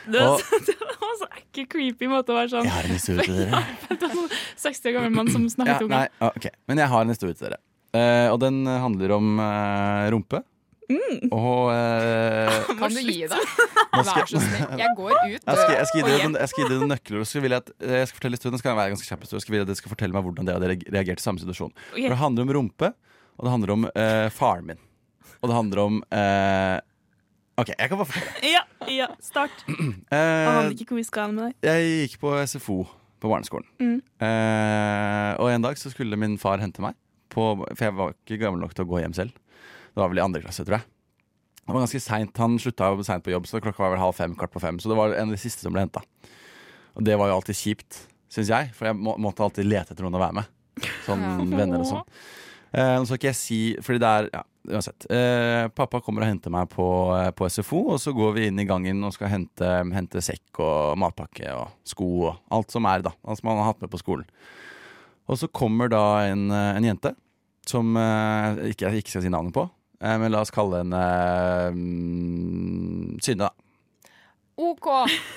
[0.08, 3.26] Det, Og- det var så ekkel, creepy måte å være sånn Jeg har en historie
[3.26, 3.64] til dere.
[3.98, 4.30] Sånn
[4.62, 6.14] 60 år gammel mann som Ja, snakker ja, to ganger.
[6.38, 6.54] Okay.
[6.70, 7.60] Men jeg har en historie til dere.
[7.88, 10.42] Uh, og den handler om uh, rumpe.
[10.88, 11.28] Mm.
[11.36, 13.54] Og eh, Kan du gi deg?
[13.98, 14.78] Vær så snill.
[14.80, 15.22] Jeg går ut.
[15.28, 17.20] Jeg skal, jeg skal gi og dere jeg skal gi dere noen nøkler.
[17.20, 19.26] og skal vil jeg, at, eh, jeg skal fortelle historien, skal være ganske kjapp.
[19.28, 21.72] Jeg skal vil at dere skal fortelle meg hvordan dere hadde reagert i samme situasjon.
[21.92, 22.06] Okay.
[22.06, 22.92] For Det handler om rumpe,
[23.38, 24.80] og det handler om eh, faren min.
[25.38, 26.78] Og det handler om eh,
[27.58, 28.52] OK, jeg kan bare fortelle.
[28.54, 28.62] Ja,
[28.94, 29.64] ja, start.
[30.14, 31.56] Eh, aner ikke hvor vi skal med deg.
[31.68, 32.78] jeg gikk på SFO
[33.18, 33.66] på barneskolen.
[33.82, 33.98] Mm.
[34.24, 36.96] Eh, og en dag så skulle min far hente meg,
[37.34, 39.34] på, for jeg var ikke gammel nok til å gå hjem selv.
[39.98, 40.86] Det var vel i andre klasse, tror jeg.
[41.58, 44.36] Det var ganske sent, Han slutta seint på jobb, så klokka var vel halv fem,
[44.38, 44.78] kvart på fem.
[44.78, 46.04] Så det var en av de siste som ble henta.
[46.94, 47.98] Og det var jo alltid kjipt,
[48.30, 50.54] syns jeg, for jeg må, måtte alltid lete etter noen å være med.
[51.02, 52.06] Sånn venner og sånn.
[52.70, 55.06] Eh, nå skal ikke jeg si Fordi det er Ja, uansett.
[55.10, 56.86] Eh, pappa kommer og henter meg på,
[57.16, 60.60] eh, på SFO, og så går vi inn i gangen og skal hente, hente sekk
[60.62, 63.14] og matpakke og sko og alt som er, da.
[63.26, 64.28] Alt som han har hatt med på skolen.
[65.28, 67.16] Og så kommer da en, eh, en jente
[67.68, 69.66] som eh, ikke, jeg ikke skal si navnet på,
[69.98, 73.50] men la oss kalle henne eh, mm, Synne, da.
[74.58, 74.86] OK.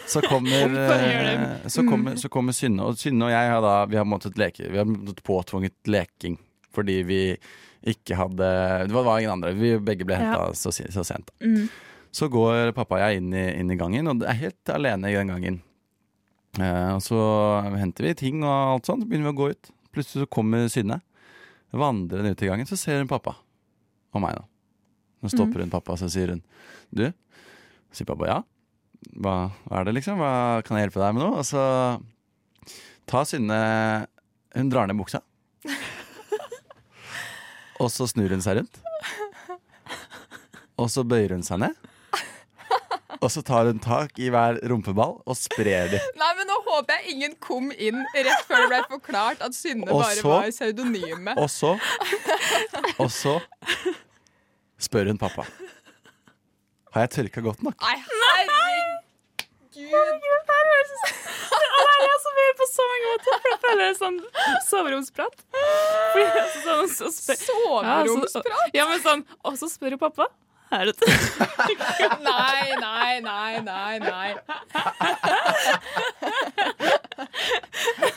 [0.09, 3.99] Så kommer, eh, så kommer, så kommer Synne, og Synne og jeg har da Vi
[3.99, 6.39] har måttet leke Vi har måttet påtvunget leking
[6.72, 7.20] fordi vi
[7.91, 8.47] ikke hadde
[8.88, 9.51] Det var, ingen andre.
[9.57, 10.53] Vi begge ble henta Ja.
[10.55, 11.34] så, så sent.
[11.43, 11.66] Mm.
[12.16, 15.17] Så går pappa og jeg inn i, inn i gangen, og er helt alene i
[15.17, 15.58] den gangen.
[16.59, 17.20] Eh, og så
[17.75, 19.71] henter vi ting og alt sånt, så begynner vi å gå ut.
[19.92, 21.01] Plutselig så kommer Synne.
[21.75, 23.36] Vandrende ut i gangen, så ser hun pappa.
[24.12, 24.50] Og meg, da.
[25.21, 25.67] Nå stopper Mm.
[25.67, 26.41] hun pappa, så sier hun
[26.93, 27.05] Du?
[27.91, 28.39] Så sier pappa ja.
[29.17, 30.17] Hva, hva er det, liksom?
[30.21, 31.29] Hva kan jeg hjelpe deg med nå?
[31.37, 31.61] Og så
[33.09, 33.61] tar Synne
[34.55, 35.21] Hun drar ned buksa.
[37.81, 38.77] Og så snur hun seg rundt.
[40.81, 41.77] Og så bøyer hun seg ned.
[43.21, 45.99] Og så tar hun tak i hver rumpeball og sprer de.
[46.17, 49.85] Nei, men nå håper jeg ingen kom inn rett før det ble forklart at Synne
[49.89, 51.37] bare var pseudonymet.
[51.37, 51.75] Og så
[52.97, 53.35] Og så
[54.82, 55.45] spør hun pappa.
[56.91, 57.78] Har jeg tørka godt nok?
[57.86, 58.97] Nei, herregud!
[62.01, 64.17] Jeg så mye på så mange måter, for jeg føler det er sånn
[64.67, 65.36] soveromsprat.
[65.55, 67.05] Fordi det er sånn, så
[67.39, 68.45] Soveromsprat?
[68.51, 70.25] Ja, ja, men sånn, og så spør jo pappa.
[70.71, 70.95] Er det
[72.24, 74.29] Nei, nei, nei, nei, nei.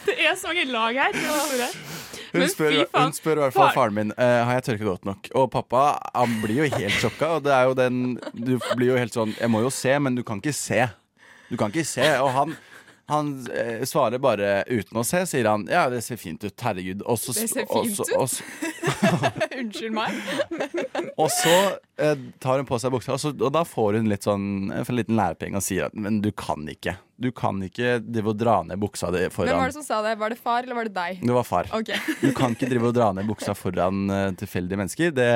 [0.06, 1.12] Det er så mange lag her.
[2.34, 5.28] Hun spør, hun spør i hvert fall faren min uh, Har jeg tørket godt nok.
[5.38, 5.84] Og pappa
[6.14, 7.36] han blir jo helt sjokka.
[7.38, 8.00] Og det er jo den
[8.34, 10.80] Du blir jo helt sånn Jeg må jo se, men du kan ikke se.
[11.50, 12.06] Du kan ikke se.
[12.24, 12.56] Og han,
[13.12, 15.66] han eh, svarer bare uten å se, sier han.
[15.70, 16.54] Ja, det ser fint ut.
[16.66, 17.04] Herregud.
[17.06, 18.83] Og så, Det ser fint så- ut.
[19.60, 20.14] Unnskyld meg.
[21.22, 21.54] Og så
[22.00, 24.96] eh, tar hun på seg buksa, og, så, og da får hun litt sånn en
[24.96, 26.96] liten lærepenge og sier at men du kan ikke.
[27.20, 30.16] Du kan ikke drive og dra ned buksa di Hvem var det som sa det?
[30.18, 31.20] Var det far, eller var det deg?
[31.22, 31.70] Det var far.
[31.78, 32.00] Okay.
[32.24, 35.14] Du kan ikke drive og dra ned buksa foran uh, tilfeldige mennesker.
[35.14, 35.28] Det,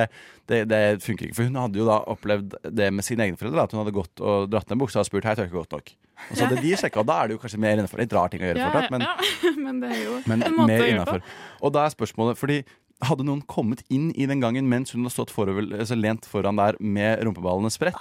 [0.50, 1.38] det, det funker ikke.
[1.38, 3.68] For hun hadde jo da opplevd det med sine egne foreldre.
[3.68, 5.94] At hun hadde gått og dratt ned buksa og spurt Hei, ikke godt nok.
[6.18, 8.02] Og så hadde de sjekka, og da er det jo kanskje mer innenfor.
[8.02, 10.56] Litt rar ting å gjøre Ja, fortsatt, men, ja, men det er jo men en
[10.58, 11.22] måte mer gjøre innafor.
[11.22, 11.66] på.
[11.68, 12.58] Og da er spørsmålet fordi
[13.04, 16.56] hadde noen kommet inn i den gangen mens hun hadde stått forover, altså lent foran
[16.58, 17.98] der med rumpeballene spredt,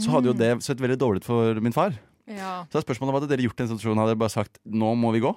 [0.00, 1.92] så hadde jo det sett veldig dårlig ut for min far.
[2.30, 2.64] Ja.
[2.72, 3.98] Så spørsmålet var, hadde dere gjort i den situasjonen?
[4.00, 5.34] Hadde dere bare sagt 'nå må vi gå'?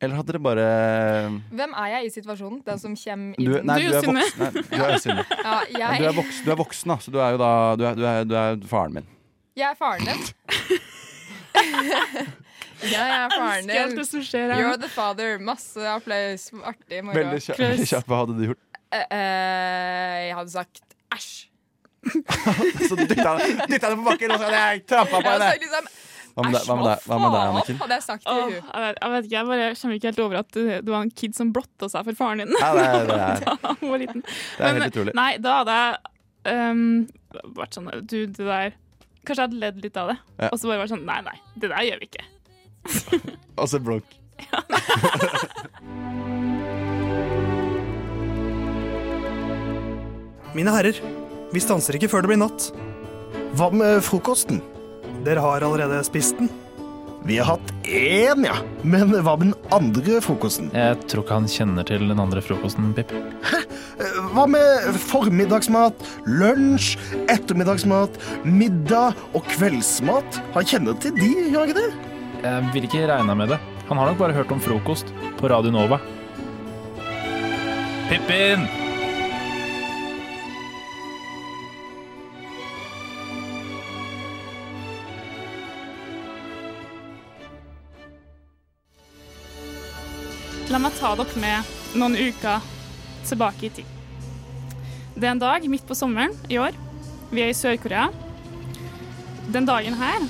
[0.00, 0.64] Eller hadde dere bare
[1.50, 2.60] Hvem er jeg i situasjonen?
[2.66, 3.46] Den som kommer inn?
[3.46, 4.02] du, Nei, du er.
[4.12, 5.24] Nei, du er Synne.
[5.30, 7.76] Ja, Ja, jeg, Du, er voksen, du er voksen, da, så du er jo da
[7.78, 9.06] Du er, du er, du er faren min.
[9.56, 10.22] jeg er faren din.
[12.82, 13.76] jeg er faren din.
[13.82, 14.62] alt det som skjer her.
[14.62, 15.38] You're the father.
[15.42, 16.48] Masse applaus.
[16.62, 17.18] Artig moro.
[17.18, 17.62] Veldig kjapt.
[17.62, 18.10] Veldig kjapt.
[18.10, 18.64] Hva hadde du gjort?
[18.88, 20.84] Uh, uh, jeg hadde sagt
[21.14, 21.32] æsj.
[22.88, 25.48] Så du dytta det på bakken, og så hadde jeg trampa på henne!
[25.58, 25.88] liksom
[26.38, 27.78] Hva med deg, Anniken?
[27.82, 28.52] hadde jeg sagt til oh, hun.
[28.54, 31.02] jeg, vet, jeg vet ikke, jeg bare kommer ikke helt over at du, du var
[31.02, 32.54] en kid som blotta seg for faren din.
[32.54, 34.22] Ja, det er- det er- da han var liten.
[34.22, 35.16] Det er helt utrolig.
[35.18, 35.98] Nei, da hadde jeg
[36.54, 36.84] um,
[37.58, 38.76] vært sånn Du, det der
[39.26, 40.18] Kanskje jeg hadde ledd litt av det.
[40.38, 40.48] Ja.
[40.54, 42.28] Og så bare vært sånn Nei, nei, det der gjør vi ikke.
[43.58, 44.04] Og så blunk.
[50.56, 50.96] Mine herrer,
[51.52, 52.70] vi stanser ikke før det blir natt.
[53.58, 54.62] Hva med frokosten?
[55.26, 56.50] Dere har allerede spist den.
[57.26, 58.54] Vi har hatt én, ja.
[58.86, 60.70] Men hva med den andre frokosten?
[60.72, 63.10] Jeg tror ikke han kjenner til den andre frokosten, Pip.
[63.44, 63.60] Hæ?
[64.32, 66.94] Hva med formiddagsmat, lunsj,
[67.28, 68.14] ettermiddagsmat,
[68.46, 70.38] middag og kveldsmat?
[70.54, 72.17] Han kjenner til de, gjør han ikke det?
[72.38, 73.58] Jeg vil ikke regne med det.
[73.88, 75.10] Han har nok bare hørt om frokost
[75.40, 75.98] på Radio Nova.
[78.08, 78.62] Pippin!
[90.68, 92.62] La meg ta dere med noen uker
[93.26, 93.94] tilbake i tid.
[95.18, 96.76] Det er en dag midt på sommeren i år.
[97.32, 98.12] Vi er i Sør-Korea.
[99.50, 100.28] Den dagen her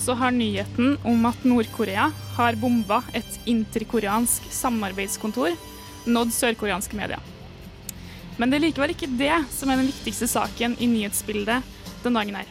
[0.00, 5.52] så har nyheten om at Nord-Korea har bomba et interkoreansk samarbeidskontor,
[6.08, 7.20] nådd sørkoreanske medier.
[8.40, 11.66] Men det er likevel ikke det som er den viktigste saken i nyhetsbildet
[12.04, 12.48] den dagen her.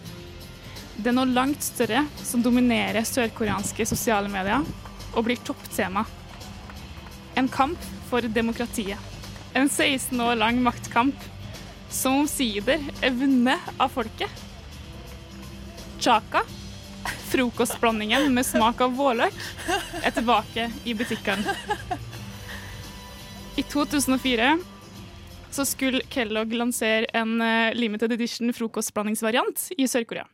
[1.00, 4.66] Det er noe langt større som dominerer sørkoreanske sosiale medier
[5.16, 6.06] og blir topptema
[7.40, 9.00] en kamp for demokratiet.
[9.58, 11.16] En 16 år lang maktkamp
[11.90, 14.30] som omsider er vunnet av folket.
[16.00, 16.44] Chaka,
[17.30, 19.36] frokostblandingen med smak av vårløk,
[20.04, 21.56] er tilbake i butikkene.
[23.60, 24.60] I 2004
[25.52, 30.26] så skulle Kellogg lansere en eh, limited edition frokostblandingsvariant i Sør-Korea.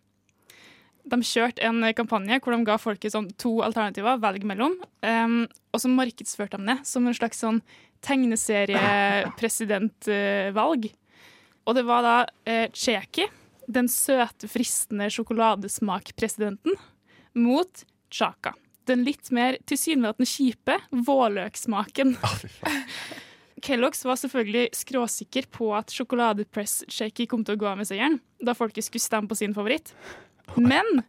[1.06, 4.74] De kjørte en kampanje hvor de ga folket sånn to alternativer, velg mellom.
[5.06, 7.60] Um, og så markedsførte de det som en slags sånn
[8.06, 10.82] tegneseriepresidentvalg.
[11.66, 13.26] og det var da eh, Cheki,
[13.68, 16.78] den søte, fristende sjokoladesmakpresidenten,
[17.36, 18.54] mot Chaka.
[18.86, 20.78] Den litt mer tilsynelatende kjipe
[21.08, 22.16] vårløksmaken.
[23.66, 28.54] Kellogg's var selvfølgelig skråsikker på at sjokoladepress-shaky kom til å gå av med seieren, da
[28.58, 29.96] folket skulle stemme på sin favoritt.
[30.60, 31.02] Men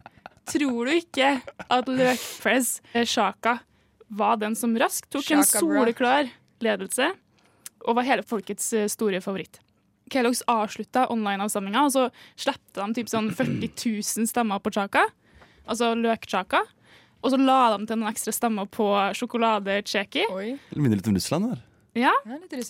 [0.49, 1.35] tror du ikke
[1.67, 3.59] at løkpress eh, Shaka
[4.07, 7.11] var den som raskt tok en Shaka en soleklar ledelse,
[7.85, 9.61] og var hele folkets eh, store favoritt?
[10.13, 12.07] Kellogg's avslutta online-avstemninga, og så
[12.39, 15.07] slepte de typ sånn 40 000 stemmer på Chaka,
[15.67, 16.63] altså løk-Chaka.
[17.25, 20.27] Og så la de til noen ekstra stemmer på sjokolade-Cheki.
[20.29, 21.63] Det minner litt om Russland der.
[21.97, 22.13] Ja,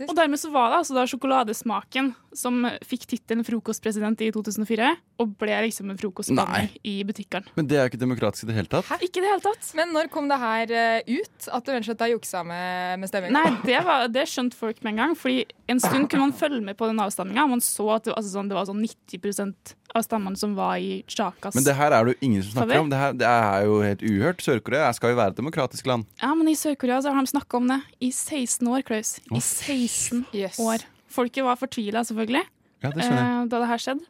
[0.08, 4.92] og dermed så var det altså da sjokoladesmaken som fikk tittelen frokostpresident i 2004,
[5.22, 7.50] og ble liksom en frokostblanding i butikkene.
[7.58, 8.92] Men det er jo ikke demokratisk i det hele tatt.
[9.02, 9.72] Ikke det hele tatt.
[9.78, 11.50] Men når kom det her eh, ut?
[11.50, 13.42] At du rett og slett juksa med, med stemminga?
[13.42, 15.18] Nei, det, var, det skjønte folk med en gang.
[15.18, 17.48] Fordi en stund kunne man følge med på den avstemminga.
[17.50, 21.02] Man så at det, altså sånn, det var sånn 90% av stemmene som var i
[21.08, 21.56] Chakas.
[21.56, 22.92] Men det her er det jo ingen som snakker om.
[22.92, 24.44] Det, her, det er jo helt uhørt.
[24.44, 26.08] Sør-Korea skal jo være et demokratisk land.
[26.22, 29.17] Ja, men i Sør-Korea så har de snakka om det i 16 år, Klaus.
[29.32, 30.26] I 16
[30.64, 30.86] år.
[31.12, 32.46] Folket var fortvila, selvfølgelig,
[32.84, 34.06] Ja, det eh, da det her skjedde.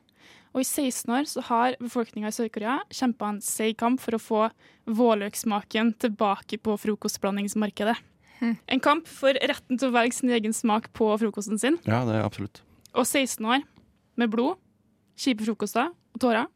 [0.56, 4.22] Og i 16 år så har befolkninga i Sør-Korea kjempa en seig kamp for å
[4.22, 4.44] få
[4.90, 7.96] vårløksmaken tilbake på frokostblandingsmarkedet.
[8.42, 11.80] En kamp for retten til å velge sin egen smak på frokosten sin.
[11.90, 12.62] Ja, det er absolutt.
[12.94, 13.64] Og 16 år
[14.18, 14.58] med blod,
[15.18, 16.50] kjipe frokoster og tårer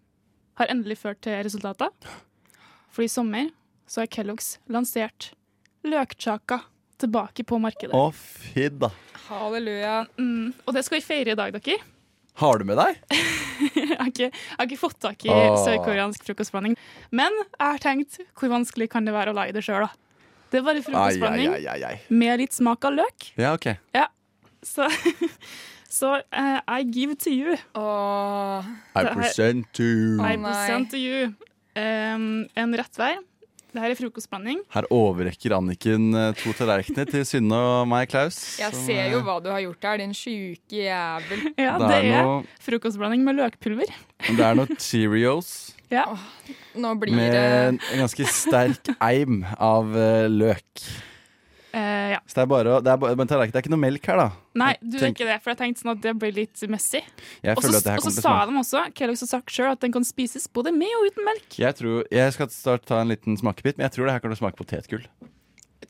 [0.60, 1.94] har endelig ført til resultater.
[2.94, 3.50] For i sommer
[3.90, 5.32] så har Kellogg's lansert
[5.88, 6.62] løkchaka
[7.02, 7.96] tilbake på markedet.
[7.98, 8.92] Å, fy da.
[9.30, 10.04] Halleluja.
[10.20, 11.80] Mm, og det skal vi feire i dag, dere.
[12.42, 13.02] Har du med deg?
[13.76, 15.58] jeg, har ikke, jeg har ikke fått tak i oh.
[15.66, 16.78] sørkoreansk frokostblanding.
[17.16, 19.92] Men jeg har tenkt hvor vanskelig kan det være å lage det sjøl, da.
[20.52, 22.00] Det er bare frokostblanding Ai, ai, ai, ai.
[22.12, 23.30] med litt smak av løk.
[23.40, 23.70] Ja, OK.
[23.96, 24.10] Ja,
[24.68, 24.90] så,
[26.00, 27.56] så uh, I give to you.
[27.76, 29.88] I present to
[30.20, 31.32] I present to you.
[31.72, 33.16] Um, en rettvei.
[33.72, 34.58] Det her er frokostblanding.
[34.74, 38.40] Her overrekker Anniken eh, to tallerkener til Synne og meg, Klaus.
[38.60, 41.46] Jeg som, ser jo eh, hva du har gjort her, din sjuke jævel.
[41.56, 43.94] Ja, Det det er er noe- frokostblanding med løkpulver.
[44.28, 45.54] Det er noe Cheerios
[45.92, 46.04] Ja.
[46.76, 50.84] Nå blir med det en ganske sterk eim av eh, løk.
[51.74, 52.20] Eh, ja.
[52.28, 54.06] Så det er bare, å- det er, bare- men tallerken, det er ikke noe melk
[54.06, 54.32] her, da.
[54.56, 57.00] Nei, du er ikke det, for jeg tenkte sånn at det blir litt messy.
[57.44, 59.24] Jeg Og så at det her og så kommer til å sa de også, Kellogg's
[59.24, 61.58] har sagt sjøl, at den kan spises både med og uten melk.
[61.58, 64.36] Jeg, tror, jeg skal snart ta en liten smakebit, men jeg tror det her kan
[64.36, 65.08] smake potetgull.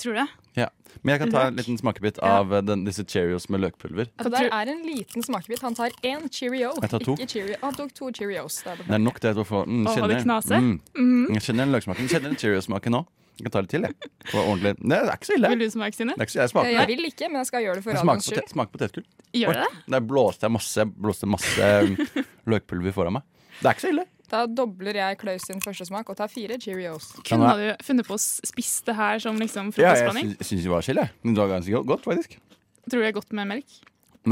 [0.01, 0.29] Tror du det?
[0.57, 0.67] Ja.
[1.03, 2.61] Men jeg kan ta en liten smakebit av ja.
[2.65, 4.09] den, disse Cheerios med løkpulver.
[4.17, 5.61] Altså, der er en liten smakebit.
[5.61, 7.13] Han tar én Cheerio, Jeg tar to.
[7.15, 7.55] ikke Cheerio.
[7.61, 8.61] Han tok to Cheerios.
[8.63, 10.57] Det er Det er nok det til å få mm, kjenner, det knaser?
[10.57, 10.79] Mm.
[10.95, 11.33] Mhm.
[11.35, 12.09] Jeg kjenner den løksmaken.
[12.09, 13.05] Kjenner den Cheerios-smaken nå.
[13.41, 13.95] Jeg kan ta litt til, jeg.
[14.22, 14.72] Det var ordentlig.
[14.85, 15.49] Nei, det er ikke så ille.
[15.49, 16.13] Vil du smake, Stine?
[16.13, 17.97] Det er ikke så, jeg smaker Jeg vil ikke, men jeg skal gjøre det for
[17.97, 18.49] radioens skyld.
[18.53, 19.05] Smak potetgull.
[19.34, 19.69] Gjør Oi, det?
[19.95, 21.95] Der blåste jeg masse, blåste masse um,
[22.53, 23.26] løkpulver foran meg.
[23.57, 24.05] Det er ikke så ille.
[24.31, 27.09] Da dobler jeg Klaus sin første smak og tar fire Cheerios.
[27.27, 30.38] Kunne du funnet på å spise det her som liksom Ja, jeg frokostblanding?
[30.39, 31.11] syns- det var chill, jeg.
[31.26, 32.38] Men det var ganske godt, godt, faktisk.
[32.85, 33.81] Tror du det er godt med melk?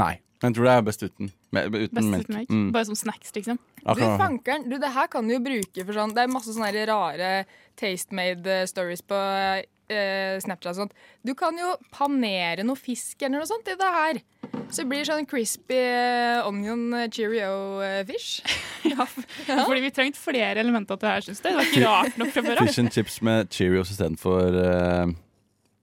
[0.00, 0.14] Nei.
[0.40, 2.24] Jeg tror det er best uten, med, uten Best melk.
[2.24, 2.52] uten melk?
[2.52, 2.68] Mm.
[2.72, 3.58] Bare som snacks, liksom?
[3.80, 6.86] Du fankeren, du, det her kan du jo bruke for sånn Det er masse sånne
[6.88, 7.32] rare
[7.80, 10.96] taste-made stories på eh, Snapchat og sånt.
[11.24, 14.20] Du kan jo panere noe fisk eller noe sånt i det her.
[14.70, 18.40] Så det blir sånn crispy eh, onion cheerio eh, fish.
[18.90, 19.06] ja,
[19.66, 21.50] Fordi vi trengte flere elementer til det her, syns jeg.
[21.50, 22.70] Det var ikke rart nok fra før av.
[22.70, 25.12] Fish and chips med Cheerios istedenfor uh,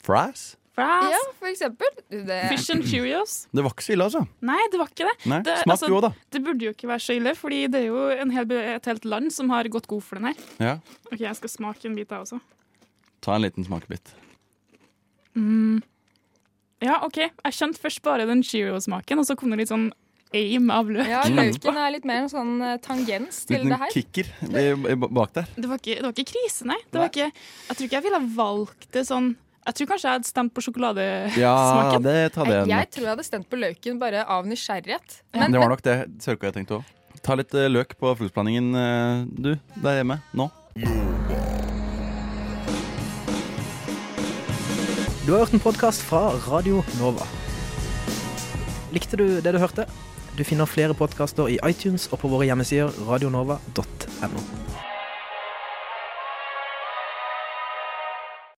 [0.05, 0.56] fries.
[0.77, 1.09] Fries.
[1.09, 1.87] Ja, for eksempel.
[2.11, 3.47] Det, Fish and Cheerios.
[3.49, 4.21] Det var ikke så ille, altså.
[4.45, 5.15] Nei, det var ikke det.
[5.25, 6.11] Nei, det, smak altså, jo da.
[6.35, 9.07] Det burde jo ikke være så ille, Fordi det er jo en hel, et helt
[9.09, 10.43] land som har gått god for den her.
[10.61, 10.75] Ja.
[11.09, 12.37] Ok, Jeg skal smake en bit, jeg også.
[13.25, 14.13] Ta en liten smakebit.
[15.33, 15.81] Mm.
[16.85, 17.23] Ja, OK.
[17.25, 19.89] Jeg skjønte først bare den Cheerio-smaken, og så kom det litt sånn
[20.37, 21.09] aim av løk.
[21.09, 23.93] ja, løken er litt mer en sånn eh, tangens til Liten det her.
[23.95, 25.49] kicker i, i, bak der.
[25.55, 26.77] Det var ikke, det var ikke krise, nei.
[26.91, 29.33] Det var ikke, jeg tror ikke jeg ville ha valgt det sånn
[29.67, 31.41] Jeg tror kanskje jeg hadde stemt på sjokoladesmaken.
[31.41, 35.17] Ja, det tar det Jeg, jeg tror jeg hadde stemt på løken bare av nysgjerrighet.
[35.35, 36.93] Det var nok det Sørkorea tenkte òg.
[37.25, 39.49] Ta litt eh, løk på frokostblandingen, eh, du,
[39.83, 40.47] der hjemme, nå.
[45.25, 47.27] Du har hørt en podkast fra Radio Nova.
[48.95, 49.83] Likte du det du hørte?
[50.39, 54.47] Du finner flere podkaster i iTunes og på våre hjemmesider radionova.no.